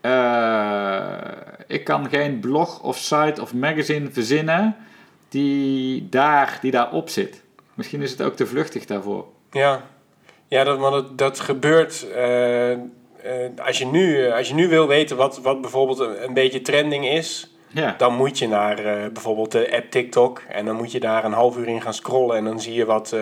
eh, 0.00 1.14
ik 1.66 1.84
kan 1.84 2.08
geen 2.08 2.40
blog 2.40 2.82
of 2.82 2.96
site 2.98 3.40
of 3.40 3.54
magazine 3.54 4.10
verzinnen 4.10 4.76
die 5.28 6.08
daar, 6.10 6.58
die 6.60 6.70
daarop 6.70 7.08
zit. 7.08 7.42
Misschien 7.74 8.02
is 8.02 8.10
het 8.10 8.22
ook 8.22 8.36
te 8.36 8.46
vluchtig 8.46 8.84
daarvoor. 8.86 9.26
Ja, 9.52 9.82
ja 10.52 10.64
dat, 10.64 10.78
maar 10.78 10.90
dat, 10.90 11.18
dat 11.18 11.40
gebeurt. 11.40 12.06
eh, 12.14 12.72
eh, 12.72 12.78
als, 13.66 13.78
je 13.78 13.86
nu, 13.86 14.24
eh, 14.26 14.34
als 14.36 14.48
je 14.48 14.54
nu 14.54 14.68
wil 14.68 14.86
weten 14.86 15.16
wat, 15.16 15.40
wat 15.42 15.60
bijvoorbeeld 15.60 15.98
een, 15.98 16.24
een 16.24 16.34
beetje 16.34 16.60
trending 16.62 17.06
is, 17.08 17.54
Ja, 17.68 17.94
dan 17.98 18.14
moet 18.14 18.38
je 18.38 18.48
naar 18.48 18.76
bijvoorbeeld 19.12 19.52
de 19.52 19.72
app 19.76 19.90
TikTok. 19.90 20.42
En 20.48 20.64
dan 20.64 20.76
moet 20.76 20.92
je 20.92 21.00
daar 21.00 21.24
een 21.24 21.32
half 21.32 21.56
uur 21.56 21.68
in 21.68 21.82
gaan 21.82 21.94
scrollen. 21.94 22.36
En 22.36 22.44
dan 22.44 22.60
zie 22.60 22.74
je 22.74 22.84
wat, 22.84 23.16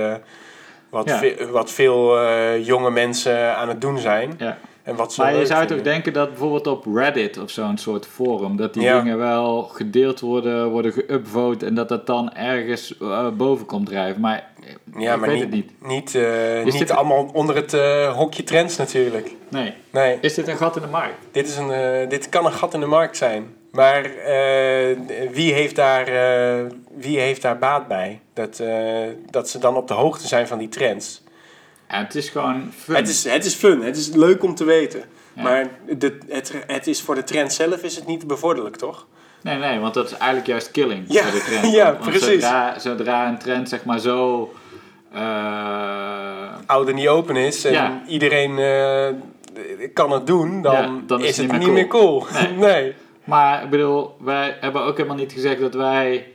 wat, 0.91 1.09
Ja. 1.09 1.19
ve- 1.19 1.49
wat 1.51 1.71
veel 1.71 2.25
jonge 2.59 2.91
mensen 2.91 3.57
aan 3.57 3.69
het 3.69 3.81
doen 3.81 3.99
zijn. 3.99 4.35
ja. 4.39 4.59
En 4.83 4.97
wat 4.97 5.13
ze 5.13 5.21
Maar 5.21 5.35
je 5.37 5.47
zou 5.47 5.67
toch 5.67 5.83
denken 5.83 6.13
dat 6.13 6.29
bijvoorbeeld 6.29 6.67
op 6.67 6.85
Reddit 6.95 7.39
of 7.39 7.51
zo'n 7.51 7.79
soort 7.79 8.07
forum, 8.07 8.57
dat 8.57 8.75
die 8.75 8.83
Ja. 8.83 9.01
dingen 9.01 9.19
wel 9.19 9.63
gedeeld 9.63 10.21
worden, 10.21 10.71
worden 10.71 10.93
geüpvote 10.93 11.67
en 11.67 11.75
dat 11.75 11.89
dat 11.89 12.07
dan 12.07 12.33
ergens 12.35 12.95
boven 13.37 13.67
komt 13.67 13.87
drijven. 13.87 14.21
Maar 14.21 14.50
Ja, 14.99 15.15
ik 15.15 15.21
maar 15.21 15.35
niet, 15.35 15.51
niet. 15.51 15.71
niet, 15.83 16.15
eh, 16.15 16.65
niet 16.65 16.79
dit- 16.79 16.91
allemaal 16.91 17.31
onder 17.33 17.57
het 17.57 17.75
eh, 17.75 18.17
hokje 18.17 18.45
trends 18.45 18.77
natuurlijk. 18.77 19.35
Nee. 19.49 19.75
Nee. 19.91 20.19
Is 20.21 20.35
dit 20.35 20.49
een 20.49 20.57
gat 20.57 20.77
in 20.77 20.83
de 20.83 20.89
markt? 20.89 21.15
Dit, 21.31 21.49
is 21.49 21.57
een, 21.57 21.71
eh, 21.73 22.09
dit 22.09 22.29
kan 22.29 22.47
een 22.47 22.53
gat 22.53 22.75
in 22.75 22.81
de 22.81 22.87
markt 22.87 23.17
zijn. 23.17 23.55
Maar 23.71 24.03
wie, 25.31 25.53
heeft 25.53 25.77
daar, 25.77 26.05
wie 26.95 27.19
heeft 27.19 27.43
daar 27.43 27.59
baat 27.59 27.89
bij? 27.89 28.21
Dat, 28.35 28.63
dat 29.31 29.49
ze 29.51 29.59
dan 29.59 29.77
op 29.77 29.89
de 29.89 29.95
hoogte 29.95 30.27
zijn 30.27 30.47
van 30.49 30.59
die 30.59 30.69
trends. 30.69 31.23
Ja, 31.89 31.99
het 31.99 32.15
is 32.15 32.29
gewoon 32.29 32.73
fun. 32.79 32.95
Het 32.95 33.09
is, 33.09 33.25
het 33.25 33.45
is 33.45 33.55
fun, 33.55 33.83
het 33.83 33.97
is 33.97 34.09
leuk 34.09 34.43
om 34.43 34.55
te 34.55 34.65
weten. 34.65 35.03
Ja. 35.33 35.43
Maar 35.43 35.69
de, 35.99 36.19
het, 36.29 36.53
het 36.67 36.87
is 36.87 37.03
voor 37.03 37.15
de 37.15 37.25
trend 37.25 37.53
zelf 37.53 37.83
is 37.83 37.97
het 37.97 38.07
niet 38.07 38.27
bevorderlijk, 38.27 38.77
toch? 38.77 39.07
Nee, 39.43 39.59
nee, 39.59 39.79
want 39.79 39.95
dat 39.95 40.07
is 40.07 40.13
eigenlijk 40.17 40.47
juist 40.47 40.71
killing 40.71 41.05
Ja, 41.09 41.23
voor 41.23 41.33
de 41.39 41.45
trend. 41.45 41.73
ja, 41.75 41.85
Want- 41.93 42.05
precies. 42.05 42.25
Zodra, 42.43 42.79
zodra 42.79 43.29
een 43.29 43.39
trend 43.39 43.69
zeg 43.69 43.85
maar 43.85 43.99
zo... 43.99 44.51
eh, 45.13 46.55
Oud 46.67 46.89
en 46.89 46.95
niet 46.95 47.09
open 47.09 47.37
is 47.37 47.65
en 47.65 47.73
Ja. 47.73 48.03
iedereen 48.07 48.59
eh, 48.59 49.91
kan 49.95 50.11
het 50.13 50.27
doen, 50.27 50.63
dan, 50.63 50.73
Ja, 50.75 50.91
dan 51.07 51.25
is, 51.25 51.37
het 51.37 51.59
niet 51.59 51.71
meer 51.71 51.87
cool. 51.87 52.25
Nee. 52.33 52.57
nee. 52.73 52.95
maar 53.25 53.63
ik 53.65 53.71
bedoel, 53.71 54.17
wij 54.21 54.57
hebben 54.61 54.83
ook 54.83 54.97
helemaal 54.97 55.17
niet 55.19 55.33
gezegd 55.33 55.61
dat 55.61 55.75
wij 55.75 56.33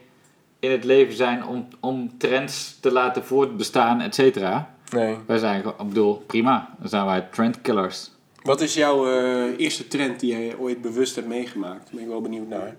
in 0.60 0.70
het 0.70 0.84
leven 0.84 1.14
zijn 1.16 1.46
om, 1.46 1.68
om 1.80 2.10
trends 2.18 2.78
te 2.80 2.92
laten 2.92 3.24
voortbestaan, 3.24 4.00
et 4.00 4.14
cetera. 4.14 4.70
nee. 4.92 5.16
Wij 5.26 5.38
zijn 5.38 5.60
gewoon, 5.62 5.74
ik 5.80 5.88
bedoel, 5.88 6.24
prima. 6.26 6.68
Dan 6.78 6.88
zijn 6.88 7.04
wij 7.06 7.26
trendkillers. 7.32 8.10
Wat 8.42 8.60
is 8.60 8.74
jouw 8.74 9.06
eh, 9.08 9.44
eerste 9.58 9.88
trend 9.88 10.20
die 10.20 10.30
jij 10.38 10.54
ooit 10.58 10.82
bewust 10.82 11.14
hebt 11.16 11.28
meegemaakt? 11.28 11.82
Daar 11.84 11.90
ben 11.94 12.02
ik 12.02 12.08
wel 12.08 12.20
benieuwd 12.20 12.48
naar. 12.48 12.76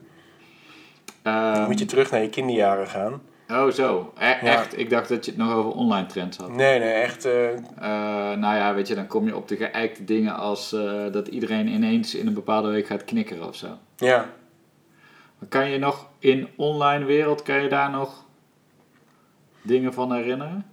Ehm, 1.28 1.66
moet 1.66 1.80
je 1.80 1.86
terug 1.86 2.12
naar 2.12 2.22
je 2.22 2.30
kinderjaren 2.30 2.88
gaan. 2.88 3.22
Oh, 3.50 3.70
zo. 3.72 4.14
E- 4.18 4.26
Ja. 4.26 4.36
Echt, 4.42 4.78
ik 4.80 4.90
dacht 4.90 5.10
dat 5.10 5.26
je 5.26 5.32
het 5.32 5.40
nog 5.40 5.54
over 5.54 5.72
online 5.72 6.06
trends 6.06 6.38
had. 6.38 6.50
Nee, 6.52 6.80
nee, 6.80 6.92
echt. 6.94 7.26
eh, 7.26 7.54
Eh, 7.54 8.38
nou 8.38 8.56
ja, 8.56 8.74
weet 8.74 8.88
je, 8.88 8.96
dan 8.96 9.08
kom 9.08 9.26
je 9.26 9.36
op 9.36 9.48
de 9.48 9.56
geëikte 9.56 10.04
dingen 10.04 10.36
als 10.36 10.74
eh, 10.74 11.12
dat 11.12 11.28
iedereen 11.28 11.68
ineens 11.68 12.16
in 12.16 12.28
een 12.28 12.34
bepaalde 12.34 12.68
week 12.70 12.88
gaat 12.88 13.04
knikkeren 13.06 13.48
of 13.48 13.56
zo. 13.56 13.68
ja. 13.98 14.30
Maar 15.40 15.50
kan 15.50 15.70
je 15.70 15.78
nog 15.78 16.08
in 16.20 16.48
online 16.56 17.06
wereld, 17.06 17.44
kan 17.44 17.62
je 17.62 17.70
daar 17.70 17.90
nog 17.90 18.24
dingen 19.62 19.94
van 19.94 20.14
herinneren? 20.14 20.66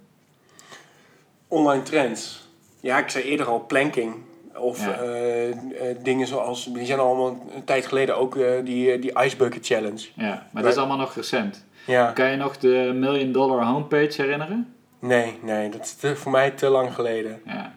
Online 1.47 1.83
trends. 1.83 2.47
Ja, 2.79 2.97
ik 2.97 3.09
zei 3.09 3.23
eerder 3.23 3.45
al 3.47 3.65
planking. 3.67 4.15
Of 4.57 4.85
Ja. 4.85 4.91
eh, 4.93 5.49
eh, 5.49 5.57
dingen 6.03 6.27
zoals, 6.27 6.65
die 6.73 6.85
zijn 6.85 6.99
allemaal 6.99 7.27
een 7.55 7.63
tijd 7.63 7.85
geleden 7.85 8.17
ook 8.17 8.35
eh, 8.35 8.51
die, 8.63 8.99
die 8.99 9.19
Ice 9.23 9.35
Bucket 9.37 9.65
Challenge. 9.65 10.07
Ja, 10.13 10.47
maar 10.51 10.63
dat 10.63 10.71
is 10.71 10.77
allemaal 10.77 10.97
nog 10.97 11.15
recent. 11.15 11.65
Ja, 11.85 12.11
Kan 12.11 12.29
je 12.31 12.37
nog 12.37 12.57
de 12.57 12.91
Million 12.95 13.31
Dollar 13.31 13.63
Homepage 13.65 14.21
herinneren? 14.21 14.73
nee, 14.99 15.39
nee, 15.41 15.69
dat 15.69 15.81
is 15.81 15.93
te- 15.93 16.15
voor 16.15 16.31
mij 16.31 16.51
te 16.51 16.69
lang 16.69 16.93
geleden. 16.93 17.41
Ja. 17.45 17.73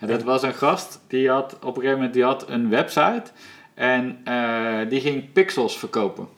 En 0.00 0.06
dat 0.08 0.22
was 0.22 0.42
een 0.42 0.54
gast 0.54 1.00
die 1.08 1.30
had 1.30 1.54
op 1.54 1.62
een 1.62 1.74
gegeven 1.74 1.94
moment 1.94 2.14
die 2.14 2.24
had 2.24 2.48
een 2.48 2.68
website 2.70 3.22
en 3.74 4.18
die 4.88 5.00
ging 5.00 5.32
pixels 5.32 5.78
verkopen. 5.78 6.28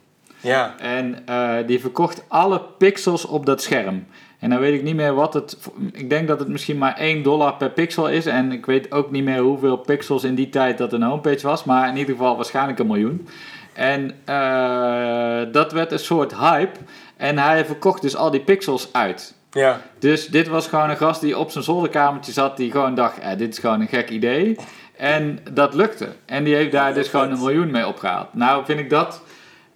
Ja. 0.41 0.75
En 0.79 1.25
die 1.67 1.81
verkocht 1.81 2.25
alle 2.29 2.61
pixels 2.79 3.25
op 3.25 3.47
dat 3.47 3.63
scherm. 3.63 4.07
En 4.39 4.51
dan 4.51 4.59
weet 4.59 4.75
ik 4.75 4.83
niet 4.83 4.95
meer 4.95 5.15
wat 5.15 5.35
het. 5.35 5.57
Ik 5.93 6.11
denk 6.11 6.29
dat 6.29 6.39
het 6.39 6.49
misschien 6.49 6.79
maar 6.79 6.97
1 6.97 7.23
dollar 7.23 7.55
per 7.55 7.71
pixel 7.71 8.09
is. 8.09 8.27
En 8.27 8.53
ik 8.53 8.67
weet 8.67 8.93
ook 8.93 9.11
niet 9.11 9.25
meer 9.25 9.41
hoeveel 9.41 9.77
pixels 9.77 10.25
in 10.25 10.35
die 10.35 10.49
tijd 10.49 10.79
dat 10.79 10.93
een 10.93 11.03
homepage 11.03 11.47
was. 11.47 11.65
Maar 11.65 11.89
in 11.89 11.97
ieder 11.97 12.15
geval 12.15 12.37
waarschijnlijk 12.37 12.79
een 12.79 12.87
miljoen. 12.87 13.29
En 13.73 14.11
eh, 14.25 15.53
dat 15.53 15.73
werd 15.73 15.93
een 15.93 15.99
soort 15.99 16.37
hype. 16.37 16.79
En 17.17 17.39
hij 17.39 17.65
verkocht 17.65 18.03
dus 18.03 18.17
al 18.17 18.31
die 18.31 18.41
pixels 18.41 18.89
uit. 18.93 19.35
Ja. 19.51 19.81
Dus 19.99 20.27
dit 20.27 20.49
was 20.49 20.69
gewoon 20.69 20.91
een 20.91 20.97
gast 20.97 21.21
die 21.21 21.39
op 21.39 21.51
zijn 21.51 21.65
zolderkamertje 21.65 22.33
zat. 22.33 22.57
Die 22.57 22.71
gewoon 22.71 22.95
dacht: 22.95 23.19
eh, 23.19 23.37
dit 23.37 23.53
is 23.53 23.59
gewoon 23.59 23.81
een 23.81 23.89
gek 23.89 24.11
idee. 24.11 24.57
En 24.97 25.39
dat 25.53 25.75
lukte. 25.75 26.09
En 26.25 26.45
die 26.45 26.55
heeft 26.55 26.73
daar 26.73 26.95
dus 26.95 27.09
gewoon 27.09 27.31
een 27.31 27.39
miljoen 27.39 27.71
mee 27.71 27.87
opgehaald. 27.87 28.35
Nou, 28.35 28.65
vind 28.65 28.81
ik 28.81 28.91
dat. 28.91 29.23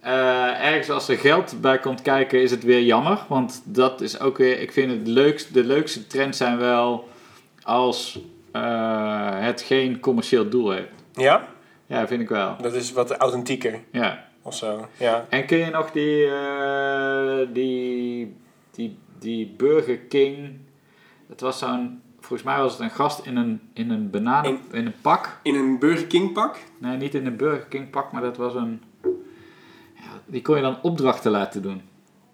Eh, 0.01 0.65
ergens 0.67 0.89
als 0.89 1.07
er 1.07 1.17
geld 1.17 1.61
bij 1.61 1.79
komt 1.79 2.01
kijken, 2.01 2.41
is 2.41 2.51
het 2.51 2.63
weer 2.63 2.81
jammer. 2.83 3.25
Want 3.27 3.61
dat 3.65 4.01
is 4.01 4.19
ook 4.19 4.37
weer. 4.37 4.59
Ik 4.59 4.71
vind 4.71 4.91
het 4.91 5.07
leukst, 5.07 5.53
de 5.53 5.63
leukste 5.63 6.07
trends 6.07 6.37
zijn 6.37 6.57
wel 6.57 7.09
als 7.63 8.19
eh, 8.51 9.29
het 9.39 9.61
geen 9.61 9.99
commercieel 9.99 10.49
doel 10.49 10.71
heeft. 10.71 10.87
Ja? 11.13 11.47
Ja, 11.85 12.07
vind 12.07 12.21
ik 12.21 12.29
wel. 12.29 12.55
Dat 12.61 12.73
is 12.73 12.91
wat 12.93 13.11
authentieker 13.11 13.79
Ja. 13.91 14.25
of 14.41 14.55
zo. 14.55 14.87
Ja. 14.97 15.25
En 15.29 15.45
ken 15.45 15.57
je 15.57 15.69
nog 15.69 15.91
die, 15.91 16.25
eh, 16.25 17.47
die, 17.53 18.35
die, 18.71 18.97
die 19.19 19.53
Burger 19.57 19.97
King? 19.97 20.57
Het 21.29 21.41
was 21.41 21.59
zo'n, 21.59 22.01
volgens 22.19 22.43
mij 22.43 22.57
was 22.57 22.71
het 22.71 22.81
een 22.81 22.89
gast 22.89 23.25
in 23.25 23.35
een, 23.35 23.61
in 23.73 23.89
een 23.89 24.09
banaan, 24.09 24.45
in, 24.45 24.59
In- 24.71 24.85
een 24.85 24.93
pak. 25.01 25.39
In 25.43 25.55
een 25.55 25.79
Burger 25.79 26.07
King 26.07 26.33
pak? 26.33 26.57
Nee, 26.77 26.97
niet 26.97 27.15
in 27.15 27.25
een 27.25 27.35
Burger 27.37 27.65
King 27.69 27.89
pak, 27.89 28.11
maar 28.11 28.21
dat 28.21 28.37
was 28.37 28.55
een, 28.55 28.81
die 30.31 30.41
kon 30.41 30.55
je 30.55 30.61
dan 30.61 30.77
opdrachten 30.81 31.31
laten 31.31 31.61
doen. 31.61 31.81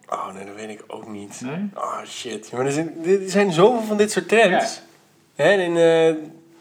Oh 0.08 0.34
nee, 0.34 0.44
dat 0.46 0.54
weet 0.54 0.68
ik 0.70 0.84
ook 0.86 1.08
niet. 1.08 1.40
Nee? 1.44 1.68
Oh 1.74 2.04
shit. 2.06 2.52
Maar 2.52 2.66
er 2.66 2.72
zijn, 2.72 2.94
er 3.04 3.18
zijn 3.30 3.52
zoveel 3.52 3.82
van 3.86 3.96
dit 3.96 4.10
soort 4.12 4.28
trends. 4.28 4.80
Hè, 5.34 5.50
en, 5.50 5.76
eh, 5.76 6.14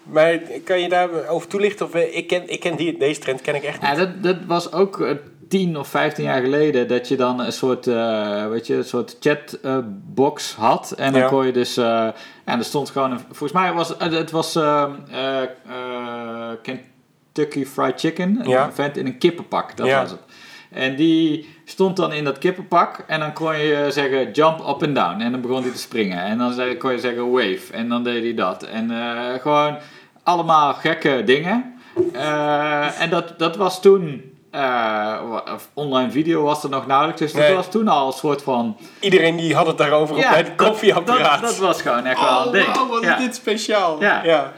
maar 0.04 0.38
kan 0.64 0.80
je 0.82 0.90
daar 0.90 1.28
over 1.28 1.48
toelichten? 1.48 1.86
Of, 1.86 1.94
eh, 1.94 2.16
ik 2.18 2.28
ken, 2.28 2.50
ik 2.50 2.60
ken 2.60 2.76
die, 2.76 2.98
deze 2.98 3.20
trend 3.20 3.42
ken 3.42 3.56
ik 3.56 3.64
echt 3.64 3.82
niet. 3.82 3.90
Ja, 3.90 3.96
dat, 3.96 4.24
dat 4.24 4.38
was 4.48 4.72
ook 4.72 5.02
eh, 5.02 5.16
10 5.50 5.78
of 5.78 5.88
15 5.88 6.24
jaar 6.24 6.42
geleden 6.42 6.88
dat 6.88 7.08
je 7.08 7.16
dan 7.16 7.40
een 7.40 7.52
soort, 7.52 7.86
weet 8.50 8.68
je, 8.68 8.76
een 8.76 8.84
soort 8.84 9.18
chatbox 9.20 10.54
had. 10.56 10.92
En 10.92 11.12
dan 11.12 11.22
Ja. 11.22 11.28
kon 11.28 11.46
je 11.46 11.52
dus, 11.52 11.78
en 11.78 12.14
er 12.46 12.64
stond 12.64 12.90
gewoon, 12.90 13.12
een, 13.12 13.20
volgens 13.20 13.52
mij 13.52 13.74
was 13.74 13.94
het 13.98 14.32
was 14.32 14.58
Kentucky 16.62 17.66
Fried 17.66 18.00
Chicken, 18.00 18.40
een 18.42 18.50
Ja. 18.50 18.72
vent 18.72 18.98
in 18.98 19.06
een 19.06 19.18
kippenpak, 19.18 19.78
dat 19.78 19.88
Ja. 19.88 20.02
was 20.02 20.12
het. 20.12 20.20
En 20.72 20.96
die 20.96 21.56
stond 21.66 21.96
dan 21.98 22.14
in 22.14 22.24
dat 22.24 22.38
kippenpak 22.38 23.04
en 23.08 23.20
dan 23.20 23.34
kon 23.34 23.58
je 23.58 23.88
zeggen 23.90 24.32
jump 24.32 24.60
up 24.60 24.84
and 24.84 24.96
down. 24.96 25.20
En 25.22 25.32
dan 25.32 25.42
begon 25.42 25.62
hij 25.62 25.72
te 25.72 25.78
springen. 25.78 26.24
En 26.24 26.38
dan 26.38 26.54
zei- 26.54 26.78
kon 26.78 26.92
je 26.92 27.00
zeggen 27.00 27.32
wave. 27.32 27.62
En 27.72 27.90
dan 27.90 28.04
deed 28.04 28.24
hij 28.24 28.34
dat. 28.34 28.64
En 28.64 28.92
eh, 28.92 29.42
gewoon 29.42 29.78
allemaal 30.24 30.74
gekke 30.74 31.22
dingen. 31.26 31.80
Eh, 32.14 33.02
en 33.02 33.10
dat, 33.10 33.40
dat 33.40 33.56
was 33.56 33.82
toen... 33.82 34.32
eh, 34.52 35.22
of 35.54 35.70
online 35.74 36.12
video 36.12 36.44
was 36.44 36.64
er 36.64 36.70
nog 36.70 36.88
nauwelijks. 36.88 37.22
Dus 37.22 37.34
dat 37.34 37.42
Nee. 37.42 37.54
was 37.56 37.72
toen 37.72 37.88
al 37.88 38.08
een 38.08 38.14
soort 38.14 38.42
van... 38.42 38.78
Iedereen 39.00 39.36
die 39.36 39.56
had 39.56 39.68
het 39.68 39.78
daarover 39.78 40.16
op 40.16 40.22
bij 40.22 40.38
het 40.38 40.56
koffieapparaat. 40.56 41.42
Dat, 41.42 41.50
dat 41.50 41.58
was 41.58 41.82
gewoon 41.82 42.06
echt 42.06 42.20
wel 42.22 42.40
een 42.42 42.46
oh, 42.48 42.52
ding. 42.52 42.76
wow, 42.78 42.90
wat 42.90 43.04
Ja. 43.04 43.18
is 43.18 43.24
dit 43.24 43.36
speciaal. 43.36 44.02
Ja. 44.02 44.24
En, 44.24 44.52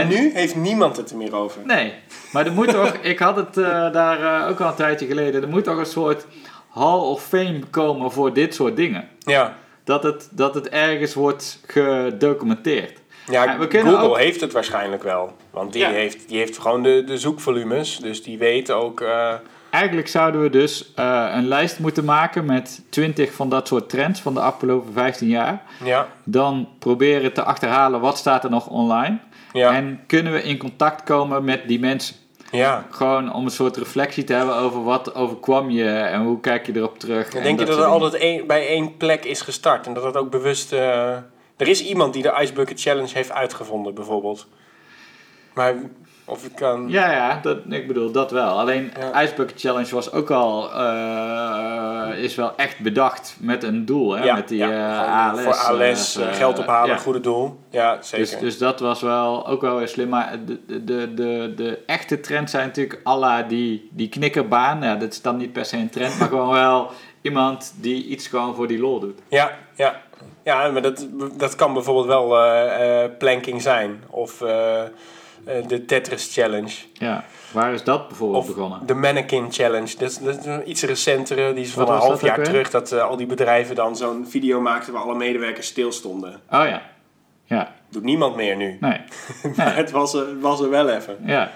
En- 0.00 0.08
nu 0.08 0.30
heeft 0.34 0.56
niemand 0.56 0.96
het 0.96 1.10
er 1.10 1.16
meer 1.16 1.34
over. 1.34 1.60
Nee, 1.64 1.92
maar 2.32 2.46
er 2.46 2.52
moet 2.52 2.68
toch, 2.70 2.92
ik 3.12 3.18
had 3.18 3.36
het 3.36 3.56
eh, 3.56 3.92
daar 3.92 4.42
eh, 4.42 4.48
ook 4.50 4.60
al 4.60 4.68
een 4.68 4.74
tijdje 4.74 5.06
geleden, 5.06 5.42
er 5.42 5.48
moet 5.48 5.64
toch 5.64 5.76
een 5.78 5.86
soort 5.86 6.26
Hall 6.68 6.98
of 6.98 7.24
Fame 7.24 7.58
komen 7.70 8.12
voor 8.12 8.32
dit 8.32 8.54
soort 8.54 8.76
dingen. 8.76 9.08
Ja. 9.18 9.56
Dat 9.84 10.02
het, 10.02 10.28
dat 10.30 10.54
het 10.54 10.68
ergens 10.68 11.14
wordt 11.14 11.60
gedocumenteerd. 11.66 13.00
Ja, 13.30 13.58
we 13.58 13.70
Google 13.70 13.96
ook- 13.96 14.18
heeft 14.18 14.40
het 14.40 14.52
waarschijnlijk 14.52 15.02
wel. 15.02 15.36
Want 15.50 15.72
die, 15.72 15.82
Ja. 15.82 15.88
heeft, 15.90 16.28
die 16.28 16.38
heeft 16.38 16.58
gewoon 16.58 16.82
de, 16.82 17.04
de 17.06 17.18
zoekvolumes. 17.18 17.96
Dus 17.98 18.22
die 18.22 18.38
weet 18.38 18.70
ook... 18.70 19.00
eh, 19.00 19.32
Eigenlijk 19.70 20.08
zouden 20.08 20.40
we 20.42 20.50
dus 20.50 20.92
een 20.96 21.48
lijst 21.48 21.78
moeten 21.78 22.04
maken 22.04 22.44
met 22.44 22.82
20 22.88 23.32
van 23.32 23.48
dat 23.48 23.68
soort 23.68 23.88
trends 23.88 24.20
van 24.20 24.34
de 24.34 24.40
afgelopen 24.40 24.92
15 24.92 25.28
jaar. 25.28 25.62
ja, 25.84 26.06
Dan 26.24 26.68
proberen 26.78 27.32
te 27.32 27.42
achterhalen 27.42 28.00
wat 28.00 28.18
staat 28.18 28.44
er 28.44 28.50
nog 28.50 28.66
online. 28.66 29.18
Ja, 29.52 29.74
En 29.74 30.04
kunnen 30.06 30.32
we 30.32 30.42
in 30.42 30.58
contact 30.58 31.02
komen 31.02 31.44
met 31.44 31.68
die 31.68 31.78
mensen. 31.80 32.16
ja. 32.50 32.86
Gewoon 32.90 33.32
om 33.34 33.44
een 33.44 33.50
soort 33.50 33.76
reflectie 33.76 34.24
te 34.24 34.32
hebben 34.32 34.56
over 34.56 34.84
wat 34.84 35.14
overkwam 35.14 35.70
je 35.70 35.88
en 35.90 36.22
hoe 36.22 36.40
kijk 36.40 36.66
je 36.66 36.76
erop 36.76 36.98
terug. 36.98 37.34
En 37.34 37.42
denk 37.42 37.58
je 37.60 37.64
dat 37.66 37.76
het 37.76 37.84
altijd 37.86 38.14
één- 38.14 38.46
bij 38.46 38.66
één 38.66 38.96
plek 38.96 39.24
is 39.24 39.40
gestart. 39.40 39.86
En 39.86 39.94
dat 39.94 40.04
het 40.04 40.16
ook 40.16 40.30
bewust... 40.30 40.72
eh, 40.72 41.10
er 41.56 41.68
is 41.68 41.84
iemand 41.84 42.12
die 42.12 42.22
de 42.22 42.38
Ice 42.40 42.52
Bucket 42.52 42.80
Challenge 42.80 43.10
heeft 43.12 43.32
uitgevonden, 43.32 43.94
bijvoorbeeld. 43.94 44.46
Maar 45.54 45.74
of 46.24 46.42
het 46.42 46.54
kan... 46.54 46.88
Ja, 46.88 47.12
ja, 47.12 47.38
dat, 47.42 47.58
ik 47.68 47.86
bedoel 47.86 48.10
dat 48.10 48.30
wel. 48.30 48.58
Alleen 48.58 48.92
Ja. 48.98 49.22
Ice 49.22 49.34
Bucket 49.34 49.60
Challenge 49.60 49.94
was 49.94 50.12
ook 50.12 50.30
al, 50.30 50.72
eh, 50.72 52.22
is 52.22 52.34
wel 52.34 52.56
echt 52.56 52.78
bedacht 52.78 53.36
met 53.40 53.62
een 53.62 53.84
doel, 53.84 54.12
hè? 54.12 54.24
Ja, 54.24 54.34
met 54.34 54.48
die 54.48 54.58
ja, 54.58 55.04
eh, 55.04 55.30
ALS. 55.30 55.40
voor 55.42 55.54
ALS, 55.54 56.16
eh, 56.16 56.32
geld 56.32 56.58
ophalen, 56.58 56.98
goede 56.98 57.20
doel. 57.20 57.58
Ja, 57.70 57.98
zeker. 58.02 58.18
Dus, 58.18 58.38
dus 58.38 58.58
dat 58.58 58.80
was 58.80 59.00
wel 59.02 59.48
ook 59.48 59.60
wel 59.60 59.76
weer 59.76 59.88
slim. 59.88 60.08
Maar 60.08 60.38
de, 60.46 60.84
de, 60.84 61.14
de, 61.14 61.52
de, 61.56 61.78
echte 61.86 62.20
trends 62.20 62.50
zijn 62.50 62.66
natuurlijk 62.66 63.00
alla 63.02 63.42
die, 63.42 63.88
die 63.92 64.08
knikkerbaan. 64.08 64.82
Ja, 64.82 64.96
dat 64.96 65.12
is 65.12 65.22
dan 65.22 65.36
niet 65.36 65.52
per 65.52 65.64
se 65.64 65.76
een 65.76 65.90
trend, 65.90 66.18
maar 66.18 66.28
gewoon 66.28 66.52
wel 66.52 66.90
iemand 67.20 67.74
die 67.76 68.06
iets 68.06 68.26
gewoon 68.26 68.54
voor 68.54 68.66
die 68.66 68.80
lol 68.80 69.00
doet. 69.00 69.18
Ja, 69.28 69.58
ja. 69.74 70.02
ja 70.42 70.70
maar 70.70 70.82
dat, 70.82 71.06
dat 71.36 71.54
kan 71.54 71.72
bijvoorbeeld 71.72 72.06
wel 72.06 72.38
eh, 72.38 73.10
planking 73.18 73.62
zijn. 73.62 74.02
Of 74.10 74.42
de 75.66 75.84
Tetris 75.84 76.34
Challenge. 76.34 76.72
Ja, 76.92 77.24
waar 77.52 77.72
is 77.74 77.82
dat 77.84 78.08
bijvoorbeeld 78.08 78.40
Of 78.48 78.54
begonnen? 78.54 78.86
de 78.86 78.94
Mannequin 78.94 79.52
Challenge. 79.52 79.96
Dat 79.98 80.10
is, 80.10 80.18
dat 80.18 80.38
is 80.38 80.44
een 80.46 80.70
iets 80.70 80.82
recentere. 80.82 81.52
Die 81.52 81.64
is 81.64 81.70
van 81.72 81.88
een 81.88 81.98
half 81.98 82.20
jaar 82.22 82.36
weer? 82.36 82.44
terug. 82.44 82.70
Dat 82.70 82.92
eh, 82.92 83.02
al 83.02 83.16
die 83.16 83.26
bedrijven 83.26 83.74
dan 83.74 83.96
zo'n 83.96 84.26
video 84.28 84.60
maakten 84.60 84.92
waar 84.92 85.02
alle 85.02 85.14
medewerkers 85.14 85.66
stilstonden. 85.66 86.32
Oh 86.50 86.64
ja, 86.66 86.82
ja, 87.44 87.74
Doet 87.90 88.02
niemand 88.02 88.36
meer 88.36 88.56
nu. 88.56 88.76
nee, 88.80 89.00
maar 89.56 89.76
het 89.76 89.90
was 89.90 90.14
er, 90.14 90.40
was 90.40 90.60
er 90.60 90.70
wel 90.70 90.88
even. 90.88 91.16
ja, 91.26 91.52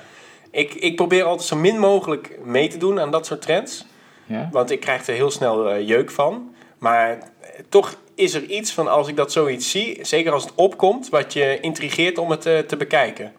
Ik, 0.51 0.75
ik 0.75 0.96
probeer 0.96 1.25
altijd 1.25 1.49
zo 1.49 1.57
min 1.57 1.79
mogelijk 1.79 2.38
mee 2.44 2.68
te 2.68 2.79
doen 2.79 3.01
aan 3.01 3.11
dat 3.11 3.27
soort 3.27 3.42
trends. 3.42 3.85
ja. 4.27 4.49
Want 4.53 4.70
ik 4.70 4.81
krijg 4.81 5.07
er 5.07 5.14
heel 5.14 5.31
snel 5.31 5.70
eh, 5.70 5.88
jeuk 5.88 6.11
van. 6.11 6.55
Maar 6.79 7.11
eh, 7.11 7.49
toch 7.68 7.94
is 8.14 8.35
er 8.35 8.42
iets 8.44 8.72
van 8.72 8.88
als 8.88 9.09
ik 9.09 9.16
dat 9.16 9.33
zoiets 9.33 9.70
zie, 9.70 9.99
zeker 10.05 10.33
als 10.33 10.42
het 10.42 10.53
opkomt, 10.55 11.09
wat 11.09 11.33
je 11.33 11.59
intrigeert 11.61 12.18
om 12.18 12.31
het 12.31 12.46
eh, 12.46 12.59
te 12.59 12.77
bekijken. 12.77 13.33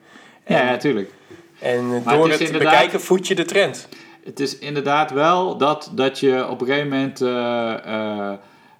Ja, 0.47 0.63
natuurlijk. 0.63 1.09
en 1.59 2.03
Maar 2.03 2.15
door 2.15 2.29
het 2.29 2.39
het, 2.39 2.51
bekijken 2.51 3.01
voed 3.01 3.27
je 3.27 3.35
de 3.35 3.45
trend. 3.45 3.87
Het 4.23 4.39
is 4.39 4.57
inderdaad 4.57 5.11
wel 5.11 5.57
dat, 5.57 5.91
dat 5.93 6.19
je 6.19 6.47
op 6.49 6.61
een 6.61 6.67
gegeven 6.67 6.89
moment, 6.89 7.21
eh, 7.21 7.73
eh, 7.73 8.33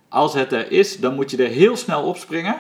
als 0.10 0.34
het 0.34 0.52
er 0.52 0.72
is, 0.72 1.00
dan 1.00 1.16
moet 1.16 1.32
je 1.32 1.44
er 1.44 1.50
heel 1.50 1.76
snel 1.76 2.04
op 2.04 2.18
springen. 2.18 2.56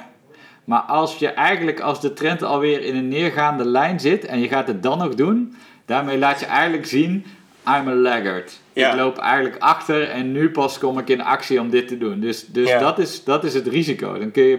Maar 0.63 0.79
als 0.81 1.17
je 1.17 1.27
eigenlijk, 1.27 1.79
als 1.79 2.01
de 2.01 2.13
trend 2.13 2.43
alweer 2.43 2.81
in 2.81 2.95
een 2.95 3.07
neergaande 3.07 3.65
lijn 3.65 3.99
zit 3.99 4.25
en 4.25 4.39
je 4.39 4.47
gaat 4.47 4.67
het 4.67 4.83
dan 4.83 4.97
nog 4.97 5.15
doen, 5.15 5.55
daarmee 5.85 6.17
laat 6.17 6.39
je 6.39 6.45
eigenlijk 6.45 6.85
zien, 6.85 7.25
I'm 7.67 7.87
a 7.87 7.93
laggard. 7.93 8.59
Ja. 8.73 8.89
Ik 8.89 8.95
loop 8.95 9.17
eigenlijk 9.17 9.55
achter 9.61 10.09
en 10.09 10.31
nu 10.31 10.49
pas 10.49 10.77
kom 10.79 10.99
ik 10.99 11.09
in 11.09 11.21
actie 11.21 11.59
om 11.59 11.69
dit 11.69 11.87
te 11.87 11.97
doen. 11.97 12.19
Dus, 12.19 12.45
dus 12.45 12.69
Ja. 12.69 12.79
dat, 12.79 12.99
is, 12.99 13.23
dat 13.23 13.43
is 13.43 13.53
het 13.53 13.67
risico. 13.67 14.19
Dan 14.19 14.31
kun 14.31 14.43
je 14.43 14.57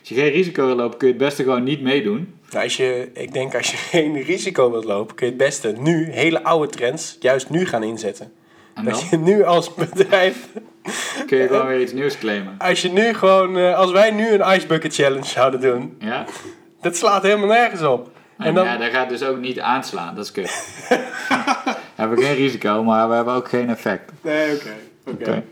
als 0.00 0.08
je 0.08 0.14
geen 0.14 0.30
risico 0.30 0.66
wil 0.66 0.76
lopen, 0.76 0.98
kun 0.98 1.08
je 1.08 1.14
het 1.14 1.22
beste 1.22 1.42
gewoon 1.42 1.62
niet 1.62 1.82
meedoen. 1.82 2.34
Nou, 2.50 2.64
als 2.64 2.76
je, 2.76 3.10
ik 3.14 3.32
denk 3.32 3.54
als 3.54 3.70
je 3.70 3.76
geen 3.98 4.22
risico 4.22 4.70
wilt 4.70 4.84
lopen, 4.84 5.14
kun 5.16 5.26
je 5.26 5.32
het 5.32 5.42
beste 5.42 5.74
nu 5.78 6.10
hele 6.12 6.42
oude 6.44 6.72
trends 6.72 7.16
juist 7.20 7.50
nu 7.50 7.66
gaan 7.66 7.82
inzetten. 7.82 8.32
En 8.74 8.84
Dat 8.84 9.08
je 9.10 9.16
nu 9.16 9.42
als 9.44 9.74
bedrijf, 9.74 10.48
kun 11.26 11.38
je 11.38 11.46
gewoon 11.46 11.66
weer 11.66 11.80
iets 11.80 11.92
nieuws 11.92 12.18
claimen. 12.18 12.54
als 12.58 12.82
je 12.82 12.88
nu 12.92 13.14
gewoon, 13.14 13.58
eh, 13.58 13.76
als 13.78 13.90
wij 13.92 14.10
nu 14.10 14.28
een 14.28 14.56
Ice 14.56 14.66
Bucket 14.66 14.94
Challenge 14.94 15.24
zouden 15.26 15.60
doen, 15.60 15.96
Ja? 15.98 16.24
dat 16.82 16.96
slaat 16.96 17.22
helemaal 17.22 17.46
nergens 17.48 17.82
op. 17.82 18.10
En 18.38 18.54
dan, 18.54 18.64
Ja, 18.64 18.76
dat 18.76 18.90
gaat 18.90 19.08
dus 19.08 19.22
ook 19.22 19.38
niet 19.38 19.60
aanslaan, 19.60 20.14
dat 20.14 20.24
is 20.24 20.32
kut. 20.32 20.50
we 20.88 21.76
hebben 21.94 22.18
geen 22.18 22.34
risico, 22.34 22.84
maar 22.84 23.08
we 23.08 23.14
hebben 23.14 23.34
ook 23.34 23.48
geen 23.48 23.70
effect. 23.70 24.12
nee, 24.20 24.54
oké. 24.54 24.74
oké. 25.06 25.22
Oké. 25.22 25.42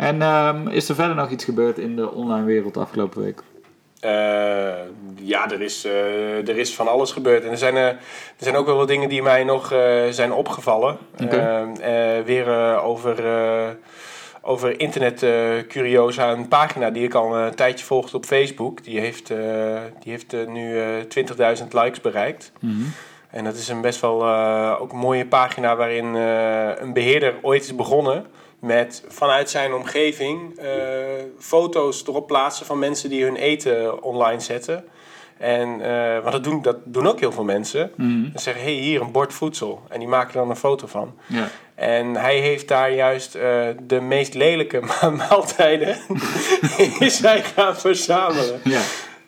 En 0.00 0.22
ehm, 0.22 0.68
is 0.68 0.88
er 0.88 0.94
verder 0.94 1.16
nog 1.16 1.30
iets 1.30 1.44
gebeurd 1.44 1.78
in 1.78 1.96
de 1.96 2.12
online 2.12 2.44
wereld 2.44 2.76
afgelopen 2.76 3.22
week? 3.22 3.42
Eh, 4.00 4.10
ja, 5.14 5.50
er 5.50 5.60
is, 5.60 5.84
eh, 5.84 6.48
er 6.48 6.58
is 6.58 6.74
van 6.74 6.88
alles 6.88 7.12
gebeurd. 7.12 7.44
En 7.44 7.50
er 7.50 7.58
zijn, 7.58 7.76
eh, 7.76 7.86
er 7.86 7.98
zijn 8.38 8.56
ook 8.56 8.66
wel 8.66 8.76
wat 8.76 8.88
dingen 8.88 9.08
die 9.08 9.22
mij 9.22 9.44
nog 9.44 9.74
zijn 10.10 10.32
opgevallen. 10.32 10.98
Oké. 11.22 11.36
Eh, 11.36 12.18
eh, 12.18 12.24
weer 12.24 12.78
over, 12.80 13.24
over 14.40 14.80
internet 14.80 15.26
curiosa, 15.68 16.32
een 16.32 16.48
pagina 16.48 16.90
die 16.90 17.04
ik 17.04 17.14
al 17.14 17.36
een 17.36 17.54
tijdje 17.54 17.84
volgde 17.84 18.16
op 18.16 18.24
Facebook. 18.24 18.84
Die 18.84 19.00
heeft, 19.00 19.26
die 20.02 20.12
heeft 20.12 20.34
nu 20.48 20.80
eh 20.80 20.86
20.000 21.08 21.72
likes 21.72 22.00
bereikt. 22.00 22.52
Mhm. 22.60 22.82
En 23.30 23.44
dat 23.44 23.54
is 23.54 23.68
een 23.68 23.80
best 23.80 24.00
wel 24.00 24.26
ook 24.78 24.92
een 24.92 24.98
mooie 24.98 25.26
pagina 25.26 25.76
waarin 25.76 26.14
een 26.14 26.92
beheerder 26.92 27.34
ooit 27.42 27.62
is 27.62 27.74
begonnen 27.74 28.26
met 28.60 29.04
vanuit 29.08 29.50
zijn 29.50 29.72
omgeving 29.74 30.58
eh, 30.58 30.68
foto's 31.38 32.06
erop 32.06 32.26
plaatsen 32.26 32.66
van 32.66 32.78
mensen 32.78 33.10
die 33.10 33.24
hun 33.24 33.36
eten 33.36 34.02
online 34.02 34.40
zetten. 34.40 34.84
En 35.38 35.80
eh, 35.80 36.18
want 36.18 36.32
dat 36.32 36.44
doen, 36.44 36.62
dat 36.62 36.76
doen 36.84 37.08
ook 37.08 37.20
heel 37.20 37.32
veel 37.32 37.44
mensen. 37.44 37.92
Mhm. 37.96 38.24
Ze 38.24 38.38
zeggen, 38.42 38.62
hé, 38.64 38.74
hey, 38.74 38.82
hier 38.82 39.00
een 39.00 39.12
bord 39.12 39.32
voedsel. 39.32 39.82
En 39.88 39.98
die 39.98 40.08
maken 40.08 40.32
dan 40.34 40.50
een 40.50 40.56
foto 40.56 40.86
van. 40.86 41.14
Ja. 41.26 41.48
En 41.74 42.14
hij 42.16 42.38
heeft 42.38 42.68
daar 42.68 42.92
juist 42.92 43.34
eh, 43.34 43.68
de 43.82 44.00
meest 44.00 44.34
lelijke 44.34 44.80
ma- 44.80 45.10
maaltijden 45.28 45.96
is 46.98 47.18
hij 47.18 47.42
gaan 47.42 47.76
verzamelen. 47.76 48.60
ja, 48.64 48.80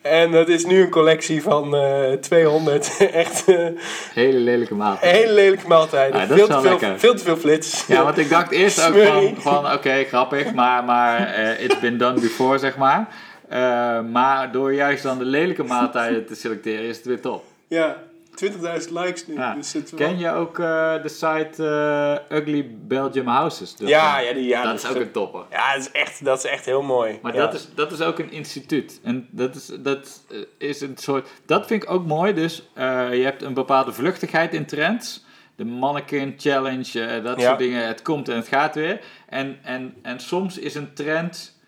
En 0.02 0.30
dat 0.30 0.48
is 0.48 0.64
nu 0.64 0.82
een 0.82 0.90
collectie 0.90 1.42
van 1.42 1.76
eh 1.76 2.12
200 2.12 2.96
echt 3.12 3.44
eh, 3.48 3.66
hele 4.14 4.38
lelijke 4.38 4.74
maaltijd. 4.74 5.16
hele 5.16 5.32
lelijke 5.32 5.68
maaltijden. 5.68 6.20
Ah, 6.20 6.26
veel, 6.26 6.46
te 6.46 6.94
veel, 6.96 7.14
te 7.14 7.24
veel 7.24 7.36
flits. 7.36 7.86
Ja, 7.86 8.04
want 8.04 8.18
ik 8.18 8.28
dacht 8.30 8.50
eerst 8.50 8.86
ook 8.86 8.96
van, 8.96 9.34
van 9.38 9.72
oké, 9.72 10.04
grappig, 10.04 10.54
maar, 10.54 10.84
maar 10.84 11.34
eh, 11.34 11.64
it's 11.64 11.80
been 11.80 11.98
done 11.98 12.20
before, 12.20 12.58
zeg 12.58 12.76
maar. 12.76 13.08
Maar 14.10 14.52
door 14.52 14.74
juist 14.74 15.02
dan 15.02 15.18
de 15.18 15.24
lelijke 15.24 15.62
maaltijden 15.62 16.26
te 16.26 16.34
selecteren 16.34 16.84
is 16.84 16.96
het 16.96 17.06
weer 17.06 17.20
top. 17.20 17.44
Ja, 17.68 17.96
20.000 18.34 18.92
likes 18.92 19.26
nu. 19.26 19.34
Ja. 19.34 19.54
Dus 19.54 19.74
Ken 19.94 20.18
je 20.18 20.30
ook 20.30 20.58
eh, 20.58 21.02
de 21.02 21.08
site 21.08 21.50
eh, 22.28 22.38
Ugly 22.38 22.70
Belgium 22.86 23.26
Houses? 23.26 23.76
Dat, 23.76 23.88
ja, 23.88 24.18
ja, 24.18 24.32
die, 24.32 24.44
ja, 24.44 24.62
dat 24.62 24.74
is 24.82 24.86
ook 24.88 24.96
een 24.96 25.10
topper. 25.10 25.44
Ja, 25.50 25.74
dat 25.74 25.82
is 25.82 25.90
echt, 25.90 26.24
dat 26.24 26.38
is 26.38 26.50
echt 26.50 26.64
heel 26.64 26.82
mooi. 26.82 27.18
Maar 27.22 27.34
ja. 27.34 27.40
dat, 27.40 27.54
is, 27.54 27.68
dat 27.74 27.92
is 27.92 28.00
ook 28.00 28.18
een 28.18 28.30
instituut. 28.30 29.00
En 29.02 29.28
dat 29.30 29.54
is, 29.54 29.66
dat 29.78 30.22
eh, 30.30 30.38
is 30.58 30.80
een 30.80 30.96
soort. 30.96 31.28
Dat 31.46 31.66
vind 31.66 31.82
ik 31.82 31.90
ook 31.90 32.06
mooi. 32.06 32.34
Dus 32.34 32.68
je 32.74 33.20
hebt 33.24 33.42
een 33.42 33.54
bepaalde 33.54 33.92
vluchtigheid 33.92 34.54
in 34.54 34.66
trends. 34.66 35.24
De 35.56 35.64
mannequin 35.64 36.34
challenge, 36.36 37.20
dat 37.22 37.40
Ja. 37.40 37.46
soort 37.46 37.58
dingen. 37.58 37.86
Het 37.86 38.02
komt 38.02 38.28
en 38.28 38.36
het 38.36 38.48
gaat 38.48 38.74
weer. 38.74 39.00
En, 39.28 39.58
en, 39.62 39.94
en 40.02 40.20
soms 40.20 40.58
is 40.58 40.74
een 40.74 40.94
trend 40.94 41.60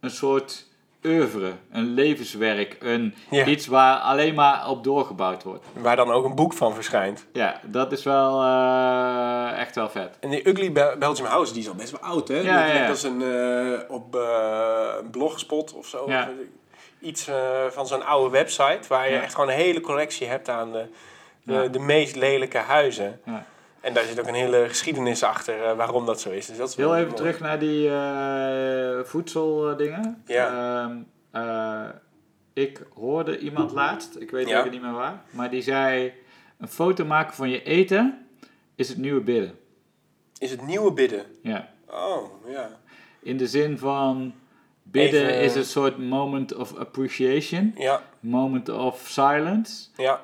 een 0.00 0.10
soort 0.10 0.66
oeuvre, 1.06 1.52
een 1.72 1.94
levenswerk, 1.94 2.76
een, 2.80 3.14
Ja. 3.30 3.44
iets 3.44 3.66
waar 3.66 3.96
alleen 3.98 4.34
maar 4.34 4.68
op 4.68 4.84
doorgebouwd 4.84 5.42
wordt. 5.42 5.64
Waar 5.72 5.96
dan 5.96 6.10
ook 6.10 6.24
een 6.24 6.34
boek 6.34 6.52
van 6.52 6.74
verschijnt. 6.74 7.26
Ja, 7.32 7.60
dat 7.64 7.92
is 7.92 8.02
wel 8.04 8.42
eh, 8.42 9.58
echt 9.58 9.74
wel 9.74 9.88
vet. 9.88 10.16
En 10.20 10.30
die 10.30 10.48
Ugly 10.48 10.72
Bel- 10.72 10.96
Belgium 10.98 11.26
House, 11.28 11.52
die 11.52 11.62
is 11.62 11.68
al 11.68 11.74
best 11.74 11.90
wel 11.90 12.00
oud, 12.10 12.28
hè? 12.28 12.34
Ja, 12.40 12.42
dat, 12.42 12.68
ja, 12.70 12.74
ja. 12.74 12.86
dat 12.86 12.96
is 12.96 13.02
een 13.02 13.22
eh, 13.22 13.80
op 13.94 14.16
eh, 14.16 14.94
een 15.00 15.10
blogspot 15.10 15.74
of 15.74 15.86
zo. 15.86 16.04
Ja. 16.06 16.28
Iets 17.00 17.28
eh, 17.28 17.34
van 17.70 17.86
zo'n 17.86 18.06
oude 18.06 18.30
website 18.30 18.88
waar 18.88 19.08
je 19.08 19.14
Ja. 19.14 19.22
echt 19.22 19.34
gewoon 19.34 19.48
een 19.50 19.54
hele 19.56 19.80
collectie 19.80 20.26
hebt 20.26 20.48
aan 20.48 20.72
de, 20.72 20.86
de, 21.42 21.52
Ja. 21.52 21.66
de 21.68 21.78
meest 21.78 22.16
lelijke 22.16 22.58
huizen. 22.58 23.20
Ja. 23.24 23.44
En 23.86 23.92
daar 23.94 24.04
zit 24.04 24.20
ook 24.20 24.26
een 24.26 24.34
hele 24.34 24.64
geschiedenis 24.68 25.22
achter 25.22 25.64
eh, 25.64 25.76
waarom 25.76 26.06
dat 26.06 26.20
zo 26.20 26.30
is. 26.30 26.46
Dus 26.46 26.56
dat 26.56 26.68
is 26.68 26.76
Heel 26.76 26.94
even 26.94 27.04
mooi. 27.06 27.16
terug 27.16 27.40
naar 27.40 27.58
die 27.58 27.88
eh 27.90 29.04
voedseldingen. 29.04 30.22
Ja. 30.26 30.46
Ehm, 30.84 30.96
eh, 31.30 31.88
ik 32.52 32.82
hoorde 32.94 33.38
iemand 33.38 33.72
laatst, 33.72 34.16
ik 34.20 34.30
weet 34.30 34.48
Ja. 34.48 34.58
even 34.58 34.70
niet 34.70 34.82
meer 34.82 34.92
waar, 34.92 35.22
maar 35.30 35.50
die 35.50 35.62
zei: 35.62 36.12
een 36.58 36.68
foto 36.68 37.04
maken 37.04 37.34
van 37.34 37.50
je 37.50 37.62
eten 37.62 38.26
is 38.74 38.88
het 38.88 38.98
nieuwe 38.98 39.20
bidden. 39.20 39.58
Is 40.38 40.50
het 40.50 40.62
nieuwe 40.66 40.92
bidden? 40.92 41.24
Ja. 41.42 41.68
Oh, 41.90 42.48
ja. 42.50 42.68
In 43.22 43.36
de 43.36 43.46
zin 43.46 43.78
van 43.78 44.34
bidden 44.82 45.26
Even- 45.28 45.40
is 45.42 45.54
een 45.54 45.64
soort 45.64 45.98
moment 45.98 46.54
of 46.54 46.76
appreciation, 46.76 47.74
Ja, 47.78 48.02
moment 48.20 48.68
of 48.68 49.00
silence, 49.08 49.88
ja, 49.96 50.20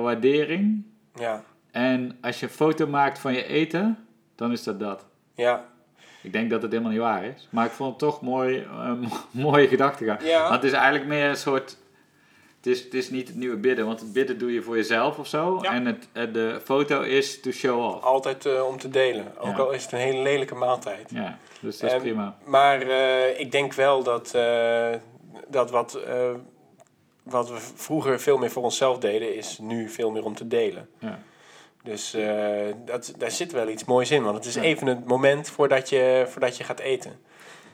waardering. 0.00 0.82
ja, 1.14 1.42
En 1.72 2.18
als 2.20 2.40
je 2.40 2.46
een 2.46 2.52
foto 2.52 2.86
maakt 2.86 3.18
van 3.18 3.32
je 3.34 3.44
eten, 3.46 4.06
dan 4.34 4.52
is 4.52 4.62
dat 4.62 4.80
dat. 4.80 5.04
ja. 5.34 5.70
Ik 6.22 6.32
denk 6.32 6.50
dat 6.50 6.62
het 6.62 6.70
helemaal 6.70 6.92
niet 6.92 7.00
waar 7.00 7.24
is. 7.24 7.48
Maar 7.50 7.66
ik 7.66 7.70
vond 7.72 7.90
het 7.90 7.98
toch 7.98 8.20
mooi, 8.20 8.58
eh, 8.58 8.92
mooie 9.30 9.68
gedachtegang. 9.68 10.22
Ja. 10.22 10.40
Want 10.42 10.54
het 10.54 10.64
is 10.64 10.72
eigenlijk 10.72 11.06
meer 11.06 11.28
een 11.28 11.36
soort... 11.36 11.76
Het 12.56 12.66
is, 12.66 12.84
het 12.84 12.94
is 12.94 13.10
niet 13.10 13.28
het 13.28 13.36
nieuwe 13.36 13.56
bidden, 13.56 13.86
want 13.86 14.00
het 14.00 14.12
bidden 14.12 14.38
doe 14.38 14.52
je 14.52 14.62
voor 14.62 14.76
jezelf 14.76 15.18
of 15.18 15.26
zo. 15.26 15.58
Ja. 15.62 15.72
En 15.72 15.86
het, 15.86 16.08
eh, 16.12 16.32
de 16.32 16.60
foto 16.64 17.00
is 17.00 17.40
to 17.40 17.50
show 17.50 17.84
off. 17.94 18.04
Altijd 18.04 18.46
eh, 18.46 18.66
om 18.66 18.78
te 18.78 18.88
delen. 18.88 19.38
Ook 19.38 19.56
Ja. 19.56 19.62
al 19.62 19.70
is 19.72 19.82
het 19.82 19.92
een 19.92 19.98
hele 19.98 20.22
lelijke 20.22 20.54
maaltijd. 20.54 21.10
Ja, 21.14 21.38
dus 21.60 21.78
dat 21.78 21.88
is 21.90 21.96
En- 21.96 22.02
prima. 22.02 22.36
Maar 22.44 22.82
ik 23.38 23.52
denk 23.52 23.72
wel 23.72 24.02
dat, 24.02 24.30
dat 25.48 25.70
wat, 25.70 25.98
wat 27.22 27.48
we 27.50 27.56
vroeger 27.74 28.20
veel 28.20 28.38
meer 28.38 28.50
voor 28.50 28.62
onszelf 28.62 28.98
deden, 28.98 29.36
is 29.36 29.58
nu 29.58 29.88
veel 29.88 30.10
meer 30.10 30.24
om 30.24 30.34
te 30.34 30.46
delen. 30.48 30.88
Ja. 30.98 31.18
Dus 31.84 32.14
eh, 32.14 32.26
dat, 32.84 33.12
daar 33.18 33.30
zit 33.30 33.52
wel 33.52 33.68
iets 33.68 33.84
moois 33.84 34.10
in, 34.10 34.22
want 34.22 34.36
het 34.36 34.44
is 34.44 34.54
Ja. 34.54 34.62
even 34.62 34.86
het 34.86 35.06
moment 35.06 35.50
voordat 35.50 35.88
je, 35.88 36.24
voordat 36.28 36.56
je 36.56 36.64
gaat 36.64 36.80
eten. 36.80 37.12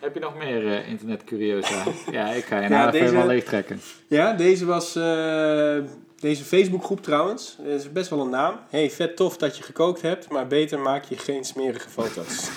Heb 0.01 0.15
je 0.15 0.21
nog 0.21 0.37
meer 0.37 0.87
internet 0.87 1.25
curiosa? 1.25 1.83
ja, 2.11 2.29
ik 2.31 2.45
ga 2.45 2.57
je 2.57 2.63
Ja, 2.63 2.69
nou 2.69 2.89
even 2.89 3.07
helemaal 3.07 3.27
leeg 3.27 3.45
trekken. 3.45 3.81
Ja, 4.09 4.33
deze 4.33 4.65
was 4.65 4.97
eh, 4.97 5.77
deze 6.21 6.45
Facebookgroep 6.45 7.03
trouwens. 7.03 7.57
Dat 7.59 7.81
is 7.81 7.93
best 7.93 8.11
wel 8.11 8.21
een 8.21 8.31
naam. 8.31 8.61
Hey, 8.71 8.91
vet 8.91 9.17
tof 9.17 9.37
dat 9.37 9.57
je 9.57 9.63
gekookt 9.63 10.03
hebt, 10.03 10.29
maar 10.31 10.47
beter 10.47 10.79
maak 10.79 11.05
je 11.05 11.17
geen 11.17 11.45
smerige 11.45 11.89
foto's. 11.89 12.51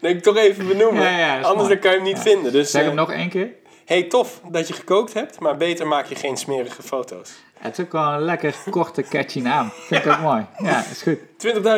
Denk 0.00 0.16
ik 0.16 0.22
toch 0.22 0.36
even 0.36 0.66
benoemen. 0.68 1.02
Ja, 1.02 1.40
Anders 1.40 1.68
dan 1.68 1.78
kan 1.78 1.90
je 1.90 1.96
hem 1.96 2.06
niet 2.06 2.18
vinden. 2.18 2.52
Dus, 2.52 2.70
Zeg 2.70 2.84
hem 2.84 2.94
nog 2.94 3.12
één 3.12 3.28
keer. 3.28 3.50
hey, 3.84 4.02
tof 4.02 4.40
dat 4.50 4.68
je 4.68 4.74
gekookt 4.74 5.12
hebt, 5.14 5.40
maar 5.40 5.56
beter 5.56 5.86
maak 5.86 6.06
je 6.06 6.14
geen 6.14 6.36
smerige 6.36 6.82
foto's. 6.82 7.32
Het 7.58 7.78
is 7.78 7.84
ook 7.84 7.92
wel 7.92 8.12
een 8.12 8.20
lekker 8.20 8.56
korte, 8.70 9.02
catchy 9.02 9.40
naam. 9.40 9.70
Vind 9.70 10.04
ik 10.04 10.12
ook 10.12 10.18
mooi. 10.18 10.46
Ja, 10.58 10.84
is 10.90 11.02
goed. 11.02 11.18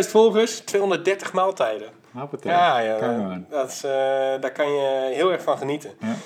20.000 0.04 0.10
volgers, 0.10 0.58
230 0.60 1.32
maaltijden. 1.32 1.88
Hoppatee. 2.12 2.52
Ja, 2.52 2.78
ja 2.78 2.98
Kan 2.98 3.46
dat 3.48 3.68
is, 3.70 3.84
eh, 3.84 3.90
daar 4.40 4.52
kan 4.52 4.72
je 4.72 5.10
heel 5.14 5.32
erg 5.32 5.42
van 5.42 5.58
genieten. 5.58 5.90
Ja. 6.00 6.16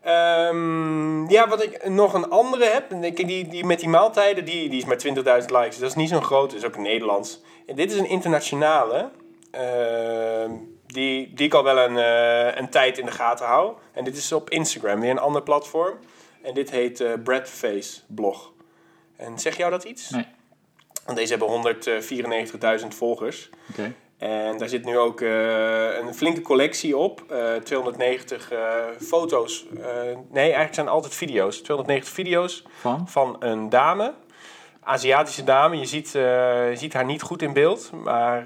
Ehm, 0.00 1.30
ja, 1.30 1.48
wat 1.48 1.62
ik 1.62 1.88
nog 1.88 2.14
een 2.14 2.30
andere 2.30 2.64
heb, 2.64 2.84
die, 3.14 3.48
die 3.48 3.64
met 3.64 3.80
die 3.80 3.88
maaltijden, 3.88 4.44
die, 4.44 4.68
die 4.68 4.78
is 4.78 4.84
maar 4.84 4.96
20.000 4.96 5.50
likes. 5.50 5.78
Dat 5.78 5.88
is 5.88 5.94
niet 5.94 6.08
zo'n 6.08 6.24
groot, 6.24 6.52
is 6.52 6.64
ook 6.64 6.76
Nederlands. 6.76 7.40
En 7.66 7.76
dit 7.76 7.92
is 7.92 7.98
een 7.98 8.08
internationale, 8.08 9.10
ehm, 9.50 10.50
die, 10.86 11.34
die 11.34 11.46
ik 11.46 11.54
al 11.54 11.64
wel 11.64 11.78
een, 11.78 11.98
eh, 11.98 12.56
een 12.56 12.70
tijd 12.70 12.98
in 12.98 13.06
de 13.06 13.12
gaten 13.12 13.46
hou. 13.46 13.72
En 13.92 14.04
dit 14.04 14.16
is 14.16 14.32
op 14.32 14.50
Instagram, 14.50 15.00
weer 15.00 15.10
een 15.10 15.18
ander 15.18 15.42
platform. 15.42 15.98
En 16.42 16.54
dit 16.54 16.70
heet 16.70 17.00
eh 17.00 17.12
Breadface 17.24 18.00
Blog. 18.06 18.52
En 19.20 19.38
zeg 19.38 19.56
jou 19.56 19.70
dat 19.70 19.84
iets? 19.84 20.10
Nee. 20.10 20.26
Want 21.04 21.18
deze 21.18 21.36
hebben 21.36 22.80
194.000 22.80 22.86
volgers. 22.88 23.50
Oké. 23.70 23.94
En 24.18 24.58
daar 24.58 24.68
zit 24.68 24.84
nu 24.84 24.98
ook 24.98 25.20
eh, 25.20 25.98
een 25.98 26.14
flinke 26.14 26.40
collectie 26.40 26.96
op. 26.96 27.24
Eh, 27.28 27.54
290 27.54 28.50
eh, 28.50 28.58
foto's. 29.00 29.66
Eh, 29.76 29.84
nee, 30.30 30.44
eigenlijk 30.44 30.74
zijn 30.74 30.86
het 30.86 30.94
altijd 30.94 31.14
video's. 31.14 31.56
290 31.56 32.14
video's 32.14 32.64
Van? 32.80 33.08
van 33.08 33.36
een 33.38 33.68
dame. 33.68 34.14
Aziatische 34.80 35.44
dame. 35.44 35.76
Je 35.76 35.84
ziet, 35.84 36.10
je 36.12 36.72
ziet 36.74 36.92
haar 36.92 37.04
niet 37.04 37.22
goed 37.22 37.42
in 37.42 37.52
beeld. 37.52 37.90
Maar 37.92 38.44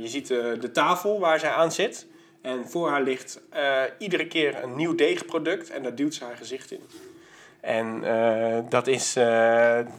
je 0.00 0.08
ziet 0.08 0.26
de 0.28 0.70
tafel 0.72 1.20
waar 1.20 1.38
zij 1.38 1.50
aan 1.50 1.72
zit. 1.72 2.06
En 2.42 2.68
voor 2.68 2.88
haar 2.88 3.02
ligt 3.02 3.40
iedere 3.98 4.26
keer 4.26 4.62
een 4.62 4.76
nieuw 4.76 4.94
deegproduct. 4.94 5.70
En 5.70 5.82
daar 5.82 5.94
duwt 5.94 6.14
ze 6.14 6.24
haar 6.24 6.36
gezicht 6.36 6.70
in. 6.70 6.80
En 7.60 8.00
eh, 8.04 8.58
dat 8.68 8.86
is 8.86 9.12
Dus 9.12 9.24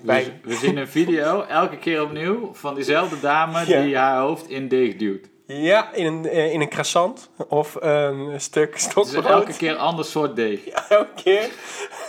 bij... 0.03 0.39
we 0.43 0.53
zien 0.55 0.77
een 0.77 0.87
video 0.87 1.41
elke 1.43 1.77
keer 1.77 2.01
opnieuw 2.03 2.49
van 2.53 2.75
diezelfde 2.75 3.19
dame 3.19 3.63
Ja. 3.67 3.81
die 3.81 3.97
haar 3.97 4.19
hoofd 4.21 4.49
in 4.49 4.67
deeg 4.67 4.95
duwt. 4.95 5.29
Ja, 5.45 5.93
in 5.93 6.05
een, 6.05 6.25
eh, 6.29 6.53
in 6.53 6.61
een 6.61 6.69
croissant 6.69 7.29
of 7.47 7.77
een 7.79 8.41
stuk 8.41 8.73
Dus 8.73 8.81
stokbrood. 8.83 9.25
elke 9.25 9.53
keer 9.57 9.71
een 9.71 9.77
ander 9.77 10.05
soort 10.05 10.35
deeg. 10.35 10.65
Ja, 10.65 10.85
elke 10.89 11.21
keer 11.23 11.49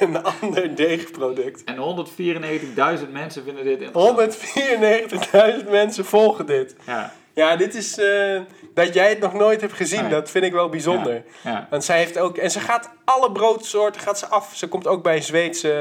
een 0.00 0.22
ander 0.22 0.74
deegproduct. 0.74 1.64
En 1.64 1.76
194.000 1.76 3.12
mensen 3.12 3.42
vinden 3.44 3.64
dit 3.64 3.80
interessant. 3.80 4.36
194.000 5.64 5.70
mensen 5.70 6.04
volgen 6.04 6.46
dit. 6.46 6.76
Ja, 6.86 7.12
Ja, 7.34 7.56
dit 7.56 7.74
is... 7.74 7.98
dat 8.74 8.94
jij 8.94 9.08
het 9.08 9.18
nog 9.18 9.32
nooit 9.32 9.60
hebt 9.60 9.72
gezien, 9.72 10.00
Nee. 10.00 10.10
dat 10.10 10.30
vind 10.30 10.44
ik 10.44 10.52
wel 10.52 10.68
bijzonder. 10.68 11.22
ja. 11.42 11.66
Want 11.70 11.84
zij 11.84 11.98
heeft 11.98 12.18
ook... 12.18 12.36
En 12.36 12.50
ze 12.50 12.60
gaat 12.60 12.90
alle 13.04 13.32
broodsoorten 13.32 14.00
gaat 14.00 14.18
ze 14.18 14.26
af. 14.26 14.52
Ze 14.54 14.68
komt 14.68 14.86
ook 14.86 15.02
bij 15.02 15.20
Zweedse, 15.20 15.72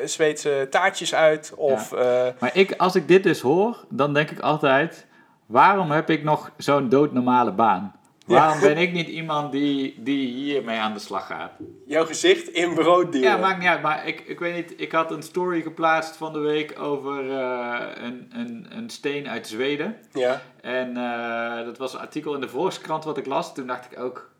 eh, 0.00 0.06
Zweedse 0.08 0.66
taartjes 0.70 1.14
uit. 1.14 1.52
Of... 1.56 1.92
eh, 1.92 2.26
Maar 2.38 2.50
ik, 2.52 2.74
als 2.76 2.94
ik 2.94 3.08
dit 3.08 3.22
dus 3.22 3.40
hoor, 3.40 3.84
dan 3.88 4.14
denk 4.14 4.30
ik 4.30 4.40
altijd... 4.40 5.06
Waarom 5.46 5.90
heb 5.90 6.10
ik 6.10 6.22
nog 6.24 6.50
zo'n 6.56 6.88
doodnormale 6.88 7.52
baan? 7.52 7.94
Waarom 8.30 8.60
ben 8.60 8.76
ik 8.76 8.92
niet 8.92 9.08
iemand 9.08 9.52
die, 9.52 9.94
die 9.98 10.26
hiermee 10.26 10.78
aan 10.78 10.92
de 10.94 10.98
slag 10.98 11.26
gaat? 11.26 11.52
Jouw 11.86 12.06
gezicht 12.06 12.48
in 12.48 12.74
brooddeal. 12.74 13.22
Ja, 13.22 13.36
maakt 13.36 13.58
niet 13.58 13.68
uit. 13.68 13.82
Maar 13.82 14.06
ik, 14.06 14.20
ik 14.20 14.38
weet 14.38 14.54
niet, 14.54 14.80
ik 14.80 14.92
had 14.92 15.10
een 15.10 15.22
story 15.22 15.62
geplaatst 15.62 16.16
van 16.16 16.32
de 16.32 16.38
week 16.38 16.80
over 16.80 17.30
eh, 17.30 18.04
een, 18.04 18.30
een, 18.32 18.66
een 18.70 18.90
steen 18.90 19.28
uit 19.28 19.46
Zweden. 19.46 19.96
Ja. 20.12 20.42
En 20.60 20.96
eh, 20.96 21.64
dat 21.64 21.78
was 21.78 21.92
een 21.92 22.00
artikel 22.00 22.34
in 22.34 22.40
de 22.40 22.48
Volkskrant 22.48 23.04
wat 23.04 23.18
ik 23.18 23.26
las. 23.26 23.54
Toen 23.54 23.66
dacht 23.66 23.92
ik 23.92 23.98
ook, 23.98 24.30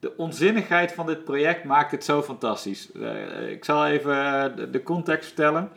de 0.00 0.16
onzinnigheid 0.16 0.92
van 0.92 1.06
dit 1.06 1.24
project 1.24 1.64
maakt 1.64 1.90
het 1.90 2.04
zo 2.04 2.22
fantastisch. 2.22 2.92
Eh, 2.92 3.50
ik 3.50 3.64
zal 3.64 3.86
even 3.86 4.16
de, 4.56 4.70
de 4.70 4.82
context 4.82 5.26
vertellen. 5.26 5.70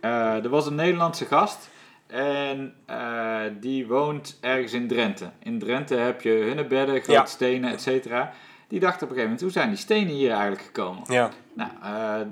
Er 0.00 0.48
was 0.48 0.66
een 0.66 0.74
Nederlandse 0.74 1.24
gast 1.24 1.68
en 2.06 2.74
eh, 2.86 3.40
die 3.60 3.86
woont 3.86 4.38
ergens 4.40 4.72
in 4.72 4.88
Drenthe. 4.88 5.30
In 5.42 5.58
Drenthe 5.58 5.94
heb 5.94 6.20
je 6.22 6.30
hunnebedden, 6.30 6.94
grote 6.94 7.12
Ja. 7.12 7.24
stenen, 7.26 7.70
et 7.72 7.80
cetera. 7.82 8.32
Die 8.68 8.80
dacht 8.80 8.94
op 8.94 9.00
een 9.00 9.06
gegeven 9.14 9.24
moment, 9.24 9.40
hoe 9.40 9.50
zijn 9.50 9.68
die 9.68 9.78
stenen 9.78 10.14
hier 10.14 10.30
eigenlijk 10.30 10.62
gekomen? 10.62 11.02
Ja. 11.06 11.30
Nou, 11.54 11.70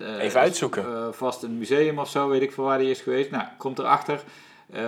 eh, 0.01 0.25
Even 0.25 0.41
uitzoeken. 0.41 0.85
eh, 0.85 1.09
vast 1.13 1.43
een 1.43 1.59
museum 1.59 1.99
of 1.99 2.09
zo, 2.11 2.29
weet 2.29 2.43
ik 2.43 2.53
veel 2.53 2.65
waar 2.65 2.79
die 2.79 2.91
is 2.91 3.01
geweest. 3.01 3.31
Nou, 3.31 3.45
komt 3.59 3.79
erachter, 3.79 4.21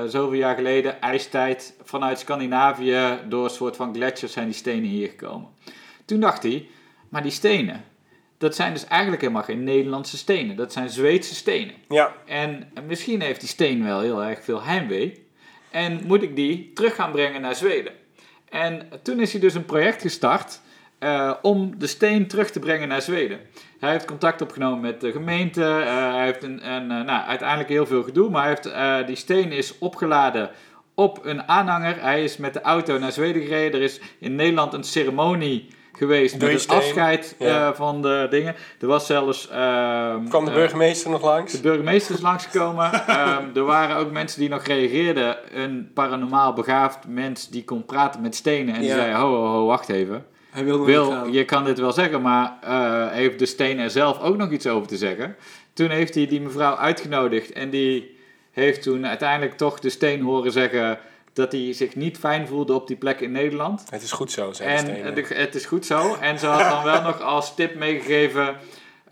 zoveel 0.06 0.32
jaar 0.32 0.54
geleden, 0.54 1.00
ijstijd, 1.00 1.74
vanuit 1.82 2.18
Scandinavië, 2.18 3.18
door 3.28 3.44
een 3.44 3.50
soort 3.50 3.76
van 3.76 3.94
gletsjers 3.94 4.32
zijn 4.32 4.46
die 4.46 4.54
stenen 4.54 4.88
hier 4.88 5.08
gekomen. 5.08 5.48
Toen 6.04 6.20
dacht 6.20 6.42
hij, 6.42 6.68
maar 7.08 7.22
die 7.22 7.30
stenen, 7.30 7.84
dat 8.44 8.54
zijn 8.54 8.72
dus 8.72 8.86
eigenlijk 8.86 9.22
helemaal 9.22 9.42
geen 9.42 9.64
Nederlandse 9.64 10.16
stenen. 10.16 10.56
Dat 10.56 10.72
zijn 10.72 10.90
Zweedse 10.90 11.34
stenen. 11.34 11.74
Ja. 11.88 12.12
En 12.26 12.70
misschien 12.86 13.20
heeft 13.20 13.40
die 13.40 13.48
steen 13.48 13.84
wel 13.84 14.00
heel 14.00 14.22
erg 14.24 14.44
veel 14.44 14.62
heimwee. 14.62 15.26
En 15.70 16.00
moet 16.06 16.22
ik 16.22 16.36
die 16.36 16.70
terug 16.74 16.94
gaan 16.94 17.12
brengen 17.12 17.40
naar 17.40 17.54
Zweden. 17.54 17.92
En 18.48 18.88
toen 19.02 19.20
is 19.20 19.32
hij 19.32 19.40
dus 19.40 19.54
een 19.54 19.64
project 19.64 20.02
gestart 20.02 20.60
eh, 20.98 21.34
om 21.42 21.78
de 21.78 21.86
steen 21.86 22.26
terug 22.26 22.50
te 22.50 22.58
brengen 22.58 22.88
naar 22.88 23.02
Zweden. 23.02 23.40
Hij 23.80 23.90
heeft 23.90 24.04
contact 24.04 24.42
opgenomen 24.42 24.80
met 24.80 25.00
de 25.00 25.12
gemeente. 25.12 25.62
eh, 25.62 26.14
hij 26.14 26.24
heeft 26.24 26.42
een, 26.42 26.70
een, 26.70 26.90
eh, 26.90 27.04
nou, 27.04 27.26
uiteindelijk 27.26 27.68
heel 27.68 27.86
veel 27.86 28.02
gedoe. 28.02 28.30
Maar 28.30 28.42
hij 28.42 28.56
heeft, 28.62 29.06
die 29.06 29.16
steen 29.16 29.52
is 29.52 29.78
opgeladen 29.78 30.50
op 30.94 31.24
een 31.24 31.48
aanhanger. 31.48 32.00
Hij 32.00 32.24
is 32.24 32.36
met 32.36 32.52
de 32.52 32.60
auto 32.60 32.98
naar 32.98 33.12
Zweden 33.12 33.42
gereden. 33.42 33.80
Er 33.80 33.86
is 33.86 34.00
in 34.18 34.34
Nederland 34.34 34.72
een 34.72 34.84
ceremonie 34.84 35.68
geweest 35.96 36.38
met 36.40 36.52
het 36.52 36.68
afscheid 36.68 37.34
eh, 37.38 37.70
van 37.72 38.02
de 38.02 38.26
dingen. 38.30 38.54
Er 38.80 38.86
was 38.86 39.06
zelfs... 39.06 39.48
ehm, 39.48 40.28
Kwam 40.28 40.44
de 40.44 40.50
eh, 40.50 40.56
burgemeester 40.56 41.10
nog 41.10 41.22
langs? 41.22 41.52
de 41.52 41.60
burgemeester 41.60 42.14
is 42.14 42.20
langsgekomen. 42.20 42.92
Ehm, 43.06 43.44
er 43.54 43.64
waren 43.64 43.96
ook 43.96 44.10
mensen 44.10 44.40
die 44.40 44.48
nog 44.48 44.62
reageerden. 44.62 45.36
Een 45.54 45.90
paranormaal 45.94 46.52
begaafd 46.52 46.98
mens 47.08 47.48
die 47.48 47.64
kon 47.64 47.84
praten 47.84 48.20
met 48.20 48.34
stenen. 48.34 48.74
En 48.74 48.80
die 48.80 48.90
zei, 48.90 49.14
ho, 49.14 49.26
ho, 49.34 49.46
ho, 49.46 49.66
wacht 49.66 49.88
even. 49.88 50.26
Hij 50.50 50.64
wilde 50.64 50.84
Wil, 50.84 51.26
je 51.26 51.44
kan 51.44 51.64
dit 51.64 51.78
wel 51.78 51.92
zeggen, 51.92 52.22
maar 52.22 52.58
eh, 52.62 53.08
heeft 53.10 53.38
de 53.38 53.46
steen 53.46 53.78
er 53.78 53.90
zelf 53.90 54.20
ook 54.20 54.36
nog 54.36 54.50
iets 54.50 54.66
over 54.66 54.88
te 54.88 54.96
zeggen? 54.96 55.36
Toen 55.72 55.90
heeft 55.90 56.14
hij 56.14 56.26
die 56.26 56.40
mevrouw 56.40 56.76
uitgenodigd. 56.76 57.52
En 57.52 57.70
die 57.70 58.16
heeft 58.50 58.82
toen 58.82 59.06
uiteindelijk 59.06 59.56
toch 59.56 59.78
de 59.80 59.90
steen 59.90 60.20
horen 60.20 60.52
zeggen... 60.52 60.98
dat 61.34 61.52
hij 61.52 61.72
zich 61.72 61.94
niet 61.94 62.18
fijn 62.18 62.46
voelde 62.46 62.72
op 62.74 62.86
die 62.86 62.96
plek 62.96 63.20
in 63.20 63.32
Nederland. 63.32 63.82
Het 63.90 64.02
is 64.02 64.12
goed 64.12 64.30
zo, 64.32 64.52
zei 64.52 64.68
En 64.76 65.14
de- 65.14 65.34
het 65.34 65.54
is 65.54 65.66
goed 65.66 65.86
zo. 65.86 66.14
En 66.20 66.38
ze 66.38 66.46
had 66.46 66.70
dan 66.70 66.84
wel 66.84 67.02
nog 67.02 67.20
als 67.20 67.54
tip 67.54 67.74
meegegeven. 67.74 68.56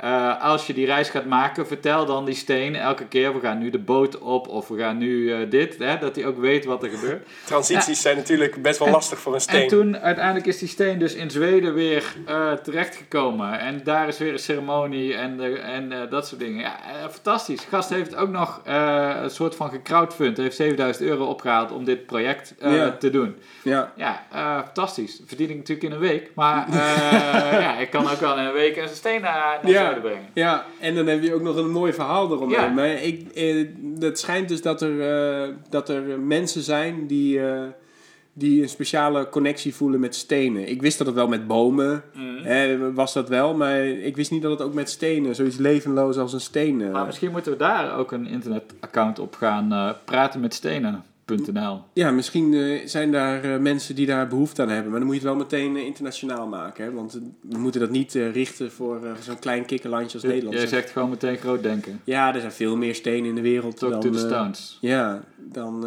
Eh, 0.03 0.43
als 0.43 0.67
je 0.67 0.73
die 0.75 0.87
reis 0.87 1.09
gaat 1.11 1.25
maken, 1.27 1.67
vertel 1.67 2.07
dan 2.07 2.25
die 2.25 2.35
steen 2.35 2.77
elke 2.77 3.05
keer. 3.07 3.35
We 3.35 3.41
gaan 3.41 3.59
nu 3.59 3.71
de 3.71 3.79
boot 3.79 4.19
op 4.19 4.49
of 4.49 4.69
we 4.69 4.79
gaan 4.79 4.99
nu 4.99 5.33
eh, 5.33 5.39
dit. 5.51 5.79
Hè, 5.79 5.99
dat 5.99 6.17
hij 6.17 6.27
ook 6.27 6.39
weet 6.39 6.65
wat 6.65 6.83
er 6.83 6.89
gebeurt. 6.91 7.27
Transities 7.45 8.01
zijn 8.03 8.17
natuurlijk 8.17 8.63
best 8.63 8.79
wel 8.79 8.89
En- 8.89 8.95
lastig 8.95 9.19
voor 9.19 9.35
een 9.35 9.41
steen. 9.41 9.63
En 9.63 9.69
toen 9.69 9.99
uiteindelijk 9.99 10.47
is 10.47 10.59
die 10.59 10.69
steen 10.69 10.99
dus 10.99 11.15
in 11.15 11.31
Zweden 11.31 11.75
weer 11.75 12.15
eh, 12.27 12.53
terechtgekomen. 12.53 13.59
En 13.59 13.81
daar 13.85 14.09
is 14.09 14.19
weer 14.19 14.33
een 14.33 14.39
ceremonie 14.39 15.15
en, 15.15 15.37
de, 15.37 15.59
en 15.59 15.93
eh, 15.93 15.99
dat 16.11 16.27
soort 16.29 16.41
dingen. 16.41 16.61
Ja, 16.61 16.77
fantastisch. 17.11 17.61
De 17.61 17.67
gast 17.69 17.89
heeft 17.91 18.15
ook 18.17 18.29
nog 18.31 18.61
eh, 18.65 19.11
een 19.23 19.31
soort 19.31 19.55
van 19.57 19.71
gecrowdfund. 19.71 20.37
Heeft 20.37 20.57
7000 20.57 21.09
euro 21.09 21.25
opgehaald 21.25 21.73
om 21.73 21.85
dit 21.85 22.07
project 22.07 22.55
eh, 22.59 22.77
Ja. 22.77 22.91
te 22.97 23.11
doen. 23.11 23.37
Ja. 23.63 23.93
Ja, 23.97 24.23
eh, 24.33 24.59
fantastisch. 24.65 25.21
Verdien 25.27 25.51
ik 25.51 25.57
natuurlijk 25.57 25.87
in 25.87 25.93
een 25.93 25.99
week. 26.09 26.31
Maar 26.35 26.67
eh, 26.69 27.61
ja, 27.67 27.77
ik 27.79 27.91
kan 27.91 28.11
ook 28.11 28.21
wel 28.21 28.39
in 28.39 28.45
een 28.45 28.53
week 28.53 28.77
een 28.77 28.89
steen 28.89 29.21
naar, 29.21 29.59
naar 29.63 29.71
Ja. 29.73 29.92
Brengen. 30.01 30.29
Ja, 30.35 30.65
en 30.81 30.95
dan 30.95 31.07
heb 31.07 31.23
je 31.23 31.35
ook 31.35 31.43
nog 31.43 31.57
een 31.57 31.71
mooi 31.71 31.93
verhaal 31.93 32.33
eromheen. 32.33 32.61
Ja. 32.61 32.69
Maar 32.69 32.93
ik, 33.03 33.31
eh, 33.35 33.67
het 33.99 34.19
schijnt 34.19 34.49
dus 34.49 34.63
dat 34.63 34.83
er, 34.83 35.01
eh, 35.01 35.49
dat 35.71 35.89
er 35.89 36.03
mensen 36.21 36.63
zijn 36.63 37.07
die, 37.07 37.41
eh, 37.47 37.63
die 38.35 38.63
een 38.63 38.69
speciale 38.69 39.29
connectie 39.29 39.75
voelen 39.75 40.01
met 40.01 40.15
stenen. 40.15 40.69
Ik 40.69 40.81
wist 40.83 40.99
dat 40.99 41.07
het 41.07 41.17
wel 41.17 41.29
met 41.29 41.47
bomen 41.47 42.03
Mhm. 42.15 42.45
hè, 42.45 42.93
was 42.93 43.13
dat 43.13 43.29
wel, 43.29 43.55
maar 43.55 43.85
ik 43.87 44.17
wist 44.17 44.31
niet 44.31 44.43
dat 44.43 44.51
het 44.51 44.63
ook 44.63 44.75
met 44.75 44.91
stenen, 44.91 45.35
zoiets 45.35 45.57
levenloos 45.57 46.17
als 46.19 46.33
een 46.33 46.41
steen. 46.41 46.81
eh. 46.83 46.91
Maar 46.93 47.07
misschien 47.07 47.31
moeten 47.31 47.53
we 47.53 47.59
daar 47.59 47.97
ook 47.99 48.13
een 48.13 48.27
internetaccount 48.27 49.19
op 49.19 49.35
gaan 49.35 49.73
eh, 49.73 49.91
praten 50.05 50.41
met 50.41 50.55
stenen.nl. 51.39 51.81
Ja, 51.93 52.11
misschien 52.11 52.55
eh, 52.55 52.87
zijn 52.87 53.13
daar 53.13 53.45
eh, 53.45 53.59
mensen 53.59 53.95
die 53.95 54.07
daar 54.07 54.29
behoefte 54.29 54.63
aan 54.63 54.69
hebben. 54.69 54.91
Maar 54.91 54.99
dan 54.99 55.09
moet 55.09 55.21
je 55.21 55.27
het 55.27 55.37
wel 55.37 55.43
meteen 55.43 55.77
eh, 55.77 55.85
internationaal 55.85 56.47
maken. 56.47 56.85
Hè? 56.85 56.93
Want 56.93 57.19
we 57.41 57.59
moeten 57.59 57.81
dat 57.81 57.91
niet 57.91 58.13
richten 58.13 58.73
voor 58.73 59.01
zo'n 59.21 59.39
klein 59.39 59.65
kikkerlandje 59.65 60.19
als 60.19 60.27
Nederland. 60.27 60.57
Jij 60.57 60.67
zegt 60.67 60.91
gewoon 60.91 61.11
meteen 61.11 61.37
groot 61.37 61.63
denken. 61.63 62.01
Ja, 62.05 62.35
er 62.35 62.41
zijn 62.41 62.53
veel 62.53 62.77
meer 62.77 62.95
stenen 62.95 63.29
in 63.29 63.35
de 63.35 63.41
wereld 63.41 63.77
Talk 63.77 63.91
dan, 63.91 64.01
to 64.01 64.11
the 64.11 64.19
stones. 64.19 64.79
ja, 64.81 65.23
dan 65.37 65.87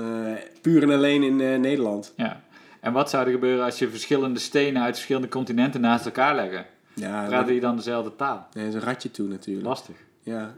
puur 0.62 0.84
en 0.84 0.90
alleen 0.90 1.24
in 1.24 1.62
Nederland. 1.62 2.14
Ja. 2.18 2.44
En 2.80 2.94
wat 2.94 3.10
zou 3.10 3.26
er 3.26 3.32
gebeuren 3.32 3.66
als 3.66 3.80
je 3.80 3.90
verschillende 3.90 4.40
stenen 4.40 4.82
uit 4.82 4.94
verschillende 4.94 5.28
continenten 5.28 5.82
naast 5.82 6.06
elkaar 6.06 6.36
leggen? 6.36 6.66
Ja, 6.94 7.10
Praten 7.10 7.38
dat 7.38 7.48
die 7.48 7.60
dan 7.60 7.76
dezelfde 7.76 8.16
taal? 8.16 8.48
nee, 8.54 8.68
is 8.68 8.74
een 8.74 8.82
ratje 8.82 9.12
toe 9.12 9.28
natuurlijk. 9.28 9.66
Lastig. 9.68 9.96
Ja. 10.24 10.56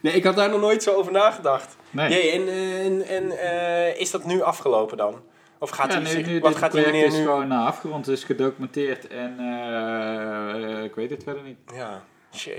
Nee, 0.00 0.12
ik 0.12 0.24
had 0.24 0.36
daar 0.36 0.50
nog 0.50 0.60
nooit 0.60 0.82
zo 0.82 0.94
over 0.94 1.12
nagedacht. 1.12 1.76
Nee. 1.90 2.10
Jee, 2.10 2.30
en 2.30 2.48
eh, 2.48 2.84
en, 2.86 3.06
en 3.06 3.38
eh, 3.38 4.00
is 4.00 4.10
dat 4.10 4.24
nu 4.24 4.40
afgelopen 4.40 4.96
dan? 4.96 5.20
Of 5.58 5.70
gaat 5.70 5.92
ja, 5.92 6.02
hij 6.02 6.22
nu, 6.22 6.40
wat 6.40 6.56
gaat 6.56 6.72
die 6.72 6.80
project 6.82 6.92
meneer 6.92 7.06
is 7.06 7.14
nu... 7.14 7.22
gewoon 7.22 7.52
uh, 7.52 7.66
afgerond, 7.66 8.06
het 8.06 8.16
is 8.16 8.24
gedocumenteerd 8.24 9.06
en 9.06 9.38
eh, 9.38 10.82
ik 10.84 10.94
weet 10.94 11.10
het 11.10 11.22
verder 11.22 11.42
niet. 11.42 11.58
Ja. 11.74 12.02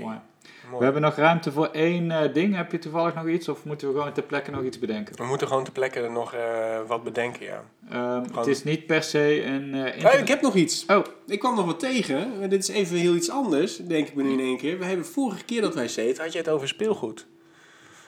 Mooi. 0.00 0.78
We 0.78 0.84
hebben 0.84 1.02
nog 1.02 1.16
ruimte 1.16 1.52
voor 1.52 1.66
één 1.66 2.10
eh, 2.10 2.32
ding. 2.34 2.56
Heb 2.56 2.72
je 2.72 2.78
toevallig 2.78 3.14
nog 3.14 3.26
iets 3.28 3.48
of 3.48 3.64
moeten 3.64 3.88
we 3.88 3.98
gewoon 3.98 4.12
ter 4.12 4.22
plekke 4.22 4.50
nog 4.50 4.62
iets 4.62 4.78
bedenken? 4.78 5.16
We 5.16 5.24
moeten 5.24 5.46
gewoon 5.46 5.64
ter 5.64 5.72
plekke 5.72 6.08
nog 6.08 6.34
eh, 6.34 6.78
wat 6.86 7.04
bedenken, 7.04 7.44
ja. 7.46 7.62
Ehm, 7.90 8.24
Het 8.36 8.46
is 8.46 8.64
niet 8.64 8.86
per 8.86 9.02
se 9.02 9.42
een 9.44 9.74
eh, 9.74 10.20
ik 10.20 10.28
heb 10.28 10.40
nog 10.40 10.54
iets. 10.54 10.86
Oh, 10.86 11.04
Ik 11.26 11.38
kwam 11.38 11.54
nog 11.54 11.66
wat 11.66 11.80
tegen. 11.80 12.48
Dit 12.50 12.62
is 12.62 12.68
even 12.68 12.96
heel 12.96 13.14
iets 13.14 13.30
anders, 13.30 13.76
denk 13.76 14.08
ik 14.08 14.14
me 14.14 14.22
nu 14.22 14.32
in 14.32 14.40
één 14.40 14.56
keer. 14.58 14.78
We 14.78 14.84
hebben 14.84 15.06
vorige 15.06 15.44
keer 15.44 15.60
dat 15.60 15.74
wij 15.74 15.88
zeten, 15.88 16.22
had 16.22 16.32
je 16.32 16.38
het 16.38 16.48
over 16.48 16.68
speelgoed. 16.68 17.26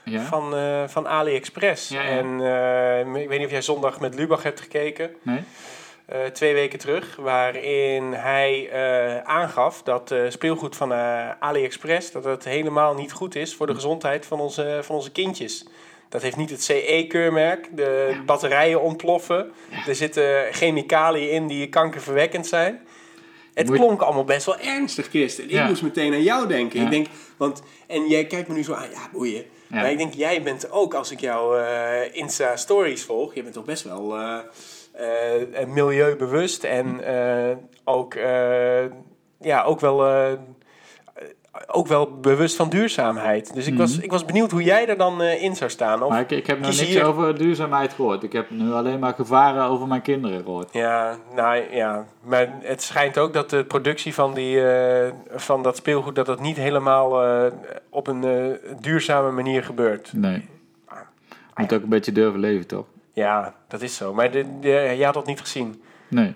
ja. 0.05 0.23
Van, 0.25 0.55
van 0.89 1.07
AliExpress. 1.09 1.89
Ja, 1.89 2.03
ja. 2.03 2.09
En 2.09 3.15
ik 3.17 3.29
weet 3.29 3.39
niet 3.39 3.47
of 3.47 3.53
jij 3.53 3.63
zondag 3.63 4.01
met 4.01 4.15
Lubach 4.15 4.43
hebt 4.43 4.61
gekeken. 4.61 5.11
Nee? 5.23 5.41
Eh, 6.07 6.25
twee 6.25 6.55
weken 6.55 6.79
terug, 6.79 7.17
waarin 7.17 8.13
hij 8.13 8.69
eh, 8.71 9.19
aangaf 9.23 9.83
dat 9.83 10.11
eh, 10.11 10.21
speelgoed 10.29 10.77
van 10.77 10.93
eh, 10.93 11.31
AliExpress 11.39 12.13
dat 12.13 12.25
het 12.25 12.45
helemaal 12.45 12.95
niet 12.95 13.13
goed 13.13 13.35
is 13.35 13.55
voor 13.55 13.67
de 13.67 13.75
gezondheid 13.75 14.27
van 14.27 14.41
onze, 14.41 14.79
van 14.83 14.95
onze 14.97 15.11
kindjes. 15.13 15.67
Dat 16.09 16.23
heeft 16.23 16.37
niet 16.37 16.51
het 16.51 16.63
CE-keurmerk. 16.63 17.69
De 17.77 18.21
batterijen 18.27 18.81
ontploffen. 18.83 19.53
Er 19.87 19.95
zitten 19.95 20.47
chemicaliën 20.53 21.31
in 21.31 21.47
die 21.47 21.69
kankerverwekkend 21.69 22.47
zijn. 22.47 22.87
Het 23.55 23.67
Moet- 23.69 23.77
klonk 23.77 24.01
allemaal 24.01 24.25
best 24.25 24.47
wel 24.47 24.59
ernstig, 24.59 25.09
Kirsten. 25.09 25.45
Ik 25.45 25.51
Ja. 25.51 25.67
moest 25.67 25.83
meteen 25.83 26.13
aan 26.13 26.23
jou 26.23 26.47
denken. 26.49 26.79
Ja. 26.79 26.85
Ik 26.85 26.91
denk, 26.91 27.07
want, 27.37 27.63
en 27.87 28.09
jij 28.09 28.27
kijkt 28.27 28.49
me 28.49 28.55
nu 28.55 28.63
zo 28.65 28.73
aan, 28.73 28.91
ja, 28.91 29.09
boeien. 29.13 29.45
Ja. 29.67 29.77
Maar 29.81 29.91
ik 29.91 29.99
denk, 29.99 30.15
jij 30.15 30.43
bent 30.43 30.71
ook, 30.71 30.95
als 30.95 31.11
ik 31.11 31.21
jouw 31.21 31.57
eh, 31.57 32.15
Insta-stories 32.17 33.03
volg, 33.05 33.35
je 33.35 33.43
bent 33.43 33.55
toch 33.55 33.65
best 33.65 33.83
wel 33.85 34.15
milieubewust 35.67 36.65
en 36.65 37.05
eh, 37.05 37.57
ook, 37.85 38.15
eh, 38.15 38.85
ja, 39.41 39.63
ook 39.63 39.81
wel... 39.81 40.07
eh, 40.07 40.33
ook 41.67 41.87
wel 41.87 42.21
bewust 42.21 42.57
van 42.57 42.69
duurzaamheid. 42.69 43.55
Dus 43.55 43.67
ik, 43.67 43.77
was, 43.77 43.99
ik 43.99 44.11
was 44.11 44.25
benieuwd 44.25 44.51
hoe 44.51 44.63
jij 44.63 44.89
er 44.89 44.97
dan 44.97 45.23
eh, 45.23 45.43
in 45.43 45.57
zou 45.57 45.71
staan. 45.71 46.03
Of, 46.03 46.09
Maar 46.11 46.21
ik, 46.21 46.31
ik 46.31 46.47
heb 46.47 46.59
nog 46.59 46.69
kies 46.69 46.79
niks 46.81 46.93
hier- 46.93 47.05
over 47.05 47.39
duurzaamheid 47.39 47.93
gehoord. 47.93 48.23
Ik 48.23 48.33
heb 48.33 48.51
nu 48.51 48.73
alleen 48.73 48.99
maar 48.99 49.15
gevaren 49.15 49.63
over 49.65 49.87
mijn 49.87 50.03
kinderen 50.03 50.43
gehoord. 50.43 50.73
Ja, 50.73 51.17
nou 51.35 51.75
ja, 51.75 52.07
maar 52.23 52.53
het 52.63 52.83
schijnt 52.83 53.19
ook 53.19 53.33
dat 53.33 53.51
de 53.51 53.65
productie 53.65 54.15
van, 54.15 54.35
die, 54.35 54.67
eh, 54.71 55.13
van 55.35 55.63
dat 55.63 55.77
speelgoed... 55.77 56.15
dat 56.15 56.27
dat 56.27 56.41
niet 56.41 56.57
helemaal 56.57 57.23
eh, 57.25 57.53
op 57.91 58.07
een 58.07 58.25
eh, 58.25 58.71
duurzame 58.81 59.31
manier 59.31 59.65
gebeurt. 59.65 60.13
Nee. 60.13 60.49
Je 61.57 61.63
moet 61.63 61.73
ook 61.73 61.83
een 61.83 61.89
beetje 61.89 62.13
durven 62.13 62.41
leven, 62.41 62.67
toch? 62.67 62.87
Ja, 63.13 63.55
dat 63.69 63.83
is 63.83 63.97
zo. 63.97 64.15
Maar 64.15 64.31
de, 64.31 64.59
de, 64.61 64.69
jij 64.69 65.05
had 65.05 65.15
dat 65.15 65.27
niet 65.27 65.41
gezien. 65.41 65.83
Nee. 66.09 66.35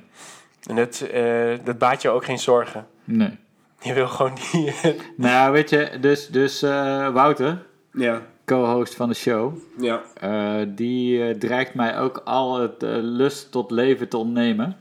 En 0.66 0.76
dat, 0.76 1.00
eh, 1.00 1.52
dat 1.64 1.78
baat 1.78 2.02
je 2.02 2.08
ook 2.08 2.24
geen 2.24 2.38
zorgen. 2.38 2.86
Nee. 3.04 3.38
Je 3.80 3.92
wil 3.92 4.08
gewoon 4.08 4.38
die... 4.52 4.74
Nou, 5.16 5.52
weet 5.52 5.70
je, 5.70 5.90
dus, 6.00 6.28
dus 6.28 6.62
eh, 6.62 7.08
Wouter, 7.08 7.66
ja, 7.92 8.22
co-host 8.44 8.94
van 8.94 9.08
de 9.08 9.14
show, 9.14 9.54
ja. 9.78 10.02
eh, 10.20 10.66
die 10.68 11.28
eh, 11.28 11.38
dreigt 11.38 11.74
mij 11.74 11.98
ook 11.98 12.22
al 12.24 12.60
het 12.60 12.82
eh, 12.82 12.90
lust 13.00 13.50
tot 13.52 13.70
leven 13.70 14.08
te 14.08 14.16
ontnemen. 14.16 14.76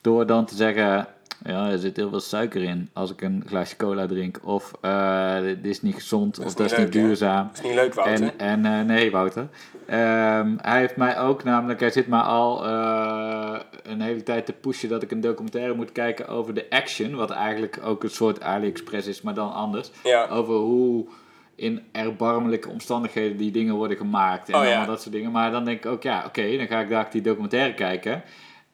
door 0.00 0.26
dan 0.26 0.44
te 0.44 0.54
zeggen, 0.54 1.06
ja, 1.44 1.70
er 1.70 1.78
zit 1.78 1.96
heel 1.96 2.08
veel 2.10 2.20
suiker 2.20 2.62
in 2.62 2.90
als 2.92 3.10
ik 3.12 3.20
een 3.22 3.42
glaasje 3.46 3.76
cola 3.76 4.06
drink. 4.06 4.38
Of 4.44 4.72
eh, 4.80 5.40
dit 5.40 5.66
is 5.66 5.82
niet 5.82 5.94
gezond, 5.94 6.36
Dat 6.36 6.44
is 6.44 6.50
of 6.52 6.58
dat 6.58 6.70
is 6.70 6.78
niet 6.78 6.94
hè? 6.94 7.00
duurzaam. 7.00 7.46
Dat 7.46 7.56
is 7.56 7.62
niet 7.62 7.74
leuk, 7.74 7.94
Wouter. 7.94 8.32
En, 8.36 8.38
en 8.38 8.64
eh, 8.78 8.84
nee, 8.86 9.10
Wouter. 9.10 9.48
Ehm, 9.86 10.54
hij 10.60 10.78
heeft 10.78 10.96
mij 10.96 11.18
ook 11.18 11.44
namelijk, 11.44 11.80
hij 11.80 11.90
zit 11.90 12.06
me 12.06 12.20
al 12.20 12.66
eh, 12.66 13.60
een 13.82 14.00
hele 14.00 14.22
tijd 14.22 14.46
te 14.46 14.52
pushen 14.52 14.88
dat 14.88 15.02
ik 15.02 15.10
een 15.10 15.20
documentaire 15.20 15.74
moet 15.74 15.92
kijken 15.92 16.28
over 16.28 16.54
de 16.54 16.66
Action. 16.70 17.14
Wat 17.14 17.30
eigenlijk 17.30 17.78
ook 17.84 18.02
een 18.02 18.10
soort 18.10 18.42
AliExpress 18.42 19.06
is, 19.08 19.22
maar 19.22 19.34
dan 19.34 19.52
anders. 19.52 19.90
ja. 20.04 20.26
Over 20.28 20.54
hoe 20.54 21.06
in 21.54 21.82
erbarmelijke 21.92 22.68
omstandigheden 22.68 23.36
die 23.36 23.50
dingen 23.50 23.74
worden 23.74 23.96
gemaakt. 23.96 24.48
En 24.48 24.54
Oh, 24.54 24.60
ja. 24.62 24.66
allemaal 24.68 24.86
dat 24.86 25.00
soort 25.02 25.14
dingen. 25.14 25.30
Maar 25.30 25.50
dan 25.50 25.64
denk 25.64 25.84
ik 25.84 25.90
ook, 25.90 26.02
ja, 26.02 26.24
oké, 26.26 26.56
dan 26.56 26.66
ga 26.66 26.80
ik 26.80 26.88
daar 26.88 27.08
die 27.10 27.22
documentaire 27.22 27.74
kijken. 27.74 28.22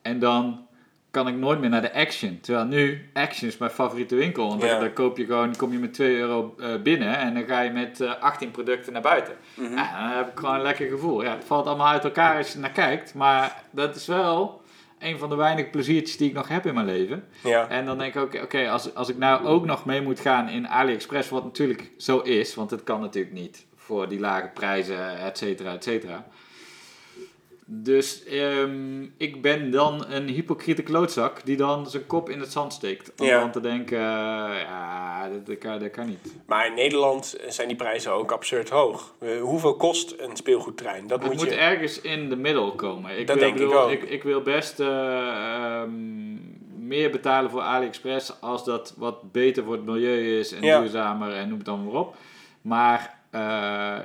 En 0.03 0.19
dan 0.19 0.66
kan 1.17 1.29
ik 1.29 1.35
nooit 1.35 1.61
meer 1.61 1.71
naar 1.71 1.83
de 1.83 1.95
Action. 1.95 2.39
Terwijl 2.41 2.67
nu, 2.67 3.11
Action 3.13 3.49
is 3.49 3.59
mijn 3.59 3.71
favoriete 3.71 4.15
winkel. 4.15 4.49
Want 4.49 4.61
dan, 4.61 4.81
dan 4.81 4.93
koop 4.93 5.17
je 5.17 5.25
gewoon, 5.25 5.57
kom 5.57 5.73
je 5.73 5.79
met 5.79 5.95
2 5.95 6.17
euro 6.17 6.55
eh, 6.59 6.83
binnen 6.83 7.19
en 7.19 7.35
dan 7.35 7.45
ga 7.47 7.61
je 7.61 7.71
met 7.71 8.01
eh, 8.01 8.21
18 8.21 8.51
producten 8.51 8.93
naar 8.93 9.03
buiten. 9.03 9.35
Mhm. 9.55 9.73
Ja, 9.73 10.09
dan 10.09 10.17
heb 10.17 10.29
ik 10.29 10.39
gewoon 10.39 10.55
een 10.55 10.63
lekker 10.63 10.89
gevoel. 10.89 11.23
Ja, 11.23 11.31
het 11.31 11.45
valt 11.45 11.67
allemaal 11.67 11.93
uit 11.93 12.05
elkaar 12.05 12.37
als 12.37 12.53
je 12.53 12.59
naar 12.59 12.71
kijkt. 12.71 13.15
Maar 13.15 13.63
dat 13.71 13.97
is 13.97 14.07
wel 14.07 14.63
een 14.99 15.19
van 15.19 15.29
de 15.29 15.35
weinige 15.35 15.69
pleziertjes 15.69 16.17
die 16.17 16.29
ik 16.29 16.35
nog 16.35 16.49
heb 16.49 16.67
in 16.67 16.75
mijn 16.75 16.87
leven. 16.87 17.25
ja. 17.43 17.69
En 17.69 17.87
dan 17.87 17.99
denk 17.99 18.15
ik 18.15 18.21
ook, 18.21 18.43
oké, 18.43 18.71
als, 18.71 18.95
als 18.95 19.09
ik 19.09 19.19
nou 19.19 19.47
ook 19.47 19.65
nog 19.65 19.85
mee 19.85 20.03
moet 20.03 20.21
gaan 20.21 20.49
in 20.49 20.69
AliExpress, 20.69 21.29
wat 21.29 21.45
natuurlijk 21.45 21.91
zo 21.99 22.19
is, 22.19 22.55
want 22.55 22.71
het 22.71 22.85
kan 22.85 23.01
natuurlijk 23.01 23.35
niet 23.35 23.67
voor 23.77 24.09
die 24.09 24.21
lage 24.21 24.51
prijzen, 24.55 25.19
et 25.19 25.39
cetera, 25.39 25.73
et 25.73 25.85
cetera. 25.85 26.27
Dus 27.69 28.25
ehm, 28.25 29.03
ik 29.17 29.43
ben 29.43 29.71
dan 29.71 30.05
een 30.09 30.29
hypocriete 30.29 30.83
klootzak 30.83 31.45
die 31.45 31.57
dan 31.57 31.91
zijn 31.91 32.07
kop 32.07 32.29
in 32.31 32.41
het 32.41 32.53
zand 32.53 32.73
steekt. 32.73 33.13
Om 33.21 33.27
Ja. 33.27 33.41
dan 33.41 33.51
te 33.53 33.61
denken, 33.61 33.99
eh, 33.99 34.05
ja, 34.61 35.29
dat, 35.29 35.47
dat, 35.47 35.59
kan, 35.59 35.79
dat 35.79 35.91
kan 35.91 36.07
niet. 36.07 36.35
Maar 36.47 36.67
in 36.67 36.75
Nederland 36.75 37.37
zijn 37.49 37.69
die 37.69 37.77
prijzen 37.77 38.13
ook 38.13 38.33
absurd 38.33 38.69
hoog. 38.69 39.15
Hoeveel 39.41 39.77
kost 39.77 40.15
een 40.19 40.37
speelgoedtrein? 40.37 41.07
Dat 41.07 41.23
Het 41.23 41.29
moet 41.33 41.41
moet 41.41 41.51
je... 41.53 41.57
ergens 41.61 42.01
in 42.01 42.29
de 42.29 42.37
middel 42.37 42.73
komen. 42.75 43.19
Ik 43.19 43.27
Dat 43.27 43.37
wil, 43.39 43.45
denk 43.55 43.59
ik 43.61 43.75
ook. 43.77 43.91
Ik, 43.91 44.03
ik 44.03 44.23
wil 44.23 44.41
best 44.43 44.81
eh, 44.81 44.87
ehm, 44.89 45.91
meer 46.87 47.11
betalen 47.11 47.51
voor 47.51 47.61
AliExpress 47.61 48.41
als 48.41 48.65
dat 48.65 48.95
wat 48.97 49.33
beter 49.33 49.65
voor 49.65 49.73
het 49.73 49.85
milieu 49.85 50.39
is 50.39 50.53
en 50.53 50.63
Ja. 50.63 50.79
duurzamer 50.81 51.33
en 51.33 51.49
noem 51.49 51.57
het 51.59 51.67
dan 51.67 51.85
maar 51.85 51.95
op. 52.01 52.15
Maar 52.63 53.19
eh, 53.31 53.99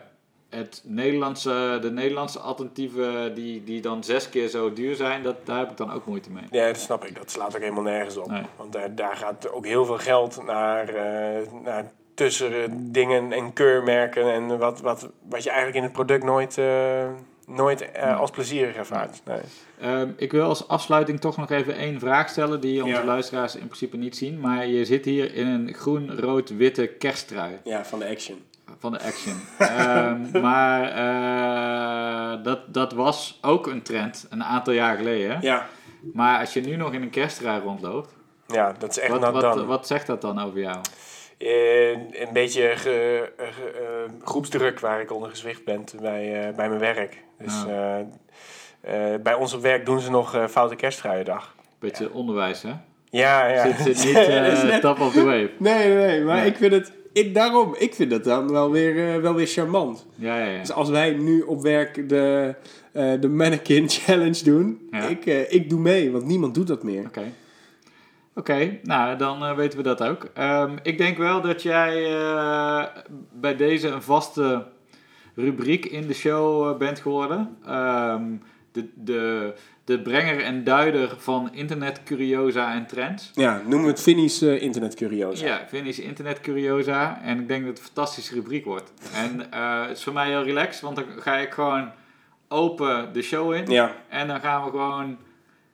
het 0.62 0.82
Nederlandse, 0.86 1.78
de 1.82 1.92
Nederlandse 1.92 2.40
alternatieven 2.40 3.34
die, 3.36 3.64
die 3.64 3.82
dan 3.82 4.04
zes 4.04 4.30
keer 4.30 4.48
zo 4.48 4.74
duur 4.74 4.96
zijn, 4.96 5.24
dat, 5.24 5.36
daar 5.46 5.60
heb 5.60 5.72
ik 5.72 5.78
dan 5.78 5.92
ook 5.94 6.06
moeite 6.06 6.32
mee. 6.32 6.44
Ja, 6.52 6.68
dat 6.68 6.78
snap 6.78 7.06
ik. 7.06 7.16
Dat 7.16 7.32
slaat 7.32 7.56
ook 7.56 7.62
helemaal 7.62 7.84
nergens 7.84 8.18
op. 8.18 8.28
Nee. 8.30 8.42
Want 8.58 8.74
daar, 8.74 8.96
daar 8.96 9.16
gaat 9.16 9.52
ook 9.52 9.66
heel 9.66 9.86
veel 9.86 9.98
geld 9.98 10.44
naar, 10.46 10.88
eh, 10.90 11.52
naar 11.64 11.92
tussen 12.14 12.92
dingen 12.92 13.32
en 13.32 13.54
keurmerken. 13.54 14.34
En 14.34 14.58
wat, 14.58 14.82
wat, 14.82 15.10
wat 15.30 15.44
je 15.44 15.50
eigenlijk 15.50 15.78
in 15.78 15.84
het 15.84 15.92
product 15.94 16.24
nooit, 16.24 16.58
eh, 16.58 17.08
nooit 17.48 17.92
eh, 17.92 18.04
Nee. 18.06 18.14
als 18.14 18.32
plezierig 18.32 18.76
ervaart. 18.76 19.22
Nee. 19.26 19.40
Ehm, 19.80 20.10
ik 20.18 20.32
wil 20.32 20.44
als 20.44 20.68
afsluiting 20.68 21.20
toch 21.20 21.38
nog 21.38 21.50
even 21.50 21.76
één 21.76 22.00
vraag 22.00 22.30
stellen 22.30 22.62
die 22.62 22.84
onze 22.84 22.96
Ja. 22.96 23.06
luisteraars 23.06 23.56
in 23.56 23.66
principe 23.66 23.98
niet 23.98 24.18
zien. 24.18 24.40
Maar 24.40 24.68
je 24.68 24.86
zit 24.86 25.06
hier 25.06 25.34
in 25.36 25.48
een 25.48 25.74
groen-rood-witte 25.74 26.88
kersttrui. 26.88 27.60
Ja, 27.64 27.86
van 27.86 28.00
de 28.00 28.08
action. 28.08 28.38
Van 28.80 28.92
de 28.92 29.02
Action. 29.04 29.34
Ehm, 29.58 30.42
maar 30.48 30.84
eh, 30.92 32.44
dat, 32.44 32.74
dat 32.74 32.94
was 32.94 33.40
ook 33.42 33.68
een 33.68 33.82
trend 33.82 34.28
een 34.30 34.44
aantal 34.44 34.74
jaar 34.74 34.98
geleden. 34.98 35.38
Ja, 35.42 35.68
Maar 36.14 36.40
als 36.40 36.54
je 36.54 36.62
nu 36.62 36.76
nog 36.76 36.94
in 36.94 37.02
een 37.02 37.10
kersttrui 37.10 37.62
rondloopt, 37.62 38.16
ja 38.48 38.74
dat 38.80 38.90
is 38.90 39.00
echt 39.00 39.18
wat, 39.18 39.42
dan. 39.42 39.66
wat 39.66 39.88
zegt 39.88 40.08
dat 40.08 40.22
dan 40.22 40.40
over 40.42 40.60
jou? 40.60 40.78
Eh, 41.38 41.90
een 41.92 42.34
beetje 42.34 42.62
ge- 42.76 43.32
ge- 43.38 43.72
eh, 44.08 44.12
groepsdruk 44.28 44.80
waar 44.80 45.02
ik 45.02 45.12
onder 45.12 45.30
gezwicht 45.30 45.66
ben 45.66 45.84
bij, 46.02 46.54
bij 46.56 46.68
mijn 46.68 46.80
werk. 46.80 47.24
Dus 47.40 47.64
Ja. 47.68 48.06
bij 49.18 49.34
ons 49.34 49.54
op 49.54 49.62
werk 49.62 49.86
doen 49.86 50.00
ze 50.00 50.10
nog 50.12 50.38
foute 50.50 50.76
kersttruiendag. 50.76 51.56
Beetje 51.80 52.14
onderwijs, 52.14 52.62
hè? 52.62 52.72
Ja, 53.10 53.48
ja. 53.48 53.64
Zit, 53.78 53.98
zit 54.00 54.06
niet 54.06 54.18
Is 54.54 54.64
net- 54.64 54.82
top 54.82 55.00
of 55.00 55.14
the 55.14 55.24
wave. 55.24 55.50
Nee, 55.58 55.88
nee, 55.88 55.96
nee, 55.96 56.22
maar 56.24 56.46
ik 56.46 56.58
vind 56.58 56.72
het... 56.72 56.92
Ik, 57.14 57.34
daarom, 57.34 57.76
ik 57.78 57.94
vind 57.96 58.12
het 58.12 58.24
dan 58.24 58.52
wel 58.52 58.72
weer, 58.72 59.14
eh, 59.16 59.22
wel 59.22 59.34
weer 59.34 59.48
charmant. 59.48 60.06
Ja, 60.16 60.38
ja, 60.38 60.46
ja. 60.46 60.60
Dus 60.60 60.72
als 60.72 60.90
wij 60.90 61.12
nu 61.14 61.42
op 61.42 61.62
werk 61.62 62.10
de, 62.10 62.56
eh, 62.92 63.12
de 63.20 63.30
Mannequin 63.30 63.90
Challenge 64.00 64.44
doen, 64.44 64.88
Ja. 64.92 65.08
ik, 65.08 65.26
eh, 65.26 65.54
ik 65.54 65.70
doe 65.70 65.80
mee, 65.80 66.12
want 66.12 66.26
niemand 66.26 66.54
doet 66.56 66.68
dat 66.68 66.84
meer. 66.84 67.06
Oké. 67.06 67.24
Oké, 68.36 68.80
nou 68.84 69.18
dan 69.18 69.56
weten 69.56 69.78
we 69.78 69.84
dat 69.84 70.04
ook. 70.04 70.28
Ehm, 70.34 70.78
ik 70.84 70.98
denk 70.98 71.18
wel 71.18 71.42
dat 71.42 71.62
jij 71.62 71.94
bij 73.34 73.56
deze 73.56 73.88
een 73.88 74.02
vaste 74.02 74.66
rubriek 75.36 75.86
in 75.86 76.08
de 76.08 76.14
show 76.14 76.78
bent 76.78 77.00
geworden. 77.00 77.58
Ehm, 77.66 78.24
de, 78.72 78.88
de, 78.96 79.54
de 79.92 80.00
brenger 80.02 80.44
en 80.44 80.64
duider 80.64 81.16
van 81.18 81.50
internet 81.54 82.04
curiosa 82.04 82.74
en 82.74 82.86
trends. 82.86 83.32
Ja, 83.34 83.58
noemen 83.62 83.82
we 83.84 83.88
het 83.92 84.02
Finnies 84.02 84.42
eh 84.42 84.62
internet 84.62 84.96
curiosa. 84.96 85.46
Ja, 85.46 85.66
Finnish 85.68 85.98
internet 86.00 86.40
curiosa. 86.42 87.22
En 87.24 87.40
ik 87.40 87.48
denk 87.48 87.60
dat 87.66 87.70
het 87.70 87.80
een 87.80 87.86
fantastische 87.94 88.34
rubriek 88.34 88.66
wordt. 88.66 88.92
En 89.14 89.52
eh, 89.52 89.88
het 89.88 89.98
is 89.98 90.04
voor 90.04 90.14
mij 90.14 90.28
heel 90.28 90.44
relaxed, 90.44 90.82
want 90.82 90.96
dan 90.96 91.06
ga 91.20 91.38
ik 91.38 91.52
gewoon 91.52 91.92
open 92.48 93.14
de 93.14 93.22
show 93.22 93.54
in. 93.54 93.66
Ja, 93.72 93.96
En 94.10 94.28
dan 94.28 94.40
gaan 94.40 94.64
we 94.64 94.70
gewoon 94.70 95.18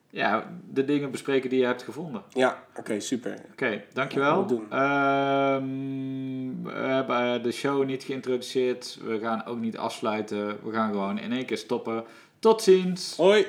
ja, 0.09 0.49
de 0.73 0.85
dingen 0.85 1.11
bespreken 1.11 1.49
die 1.49 1.59
je 1.59 1.65
hebt 1.65 1.83
gevonden. 1.83 2.21
ja 2.33 2.63
oké, 2.75 2.99
super. 2.99 3.37
Oké, 3.51 3.83
dankjewel. 3.93 4.47
We. 4.47 4.55
Ehm, 4.69 6.63
we 6.63 6.87
hebben 6.87 7.33
eh, 7.35 7.43
de 7.43 7.51
show 7.51 7.85
niet 7.85 8.03
geïntroduceerd. 8.03 8.99
We 9.03 9.19
gaan 9.19 9.45
ook 9.45 9.59
niet 9.59 9.77
afsluiten. 9.77 10.47
We 10.63 10.71
gaan 10.71 10.91
gewoon 10.91 11.19
in 11.19 11.31
één 11.31 11.45
keer 11.45 11.57
stoppen. 11.57 12.03
Tot 12.39 12.61
ziens! 12.61 13.15
Hoi! 13.17 13.45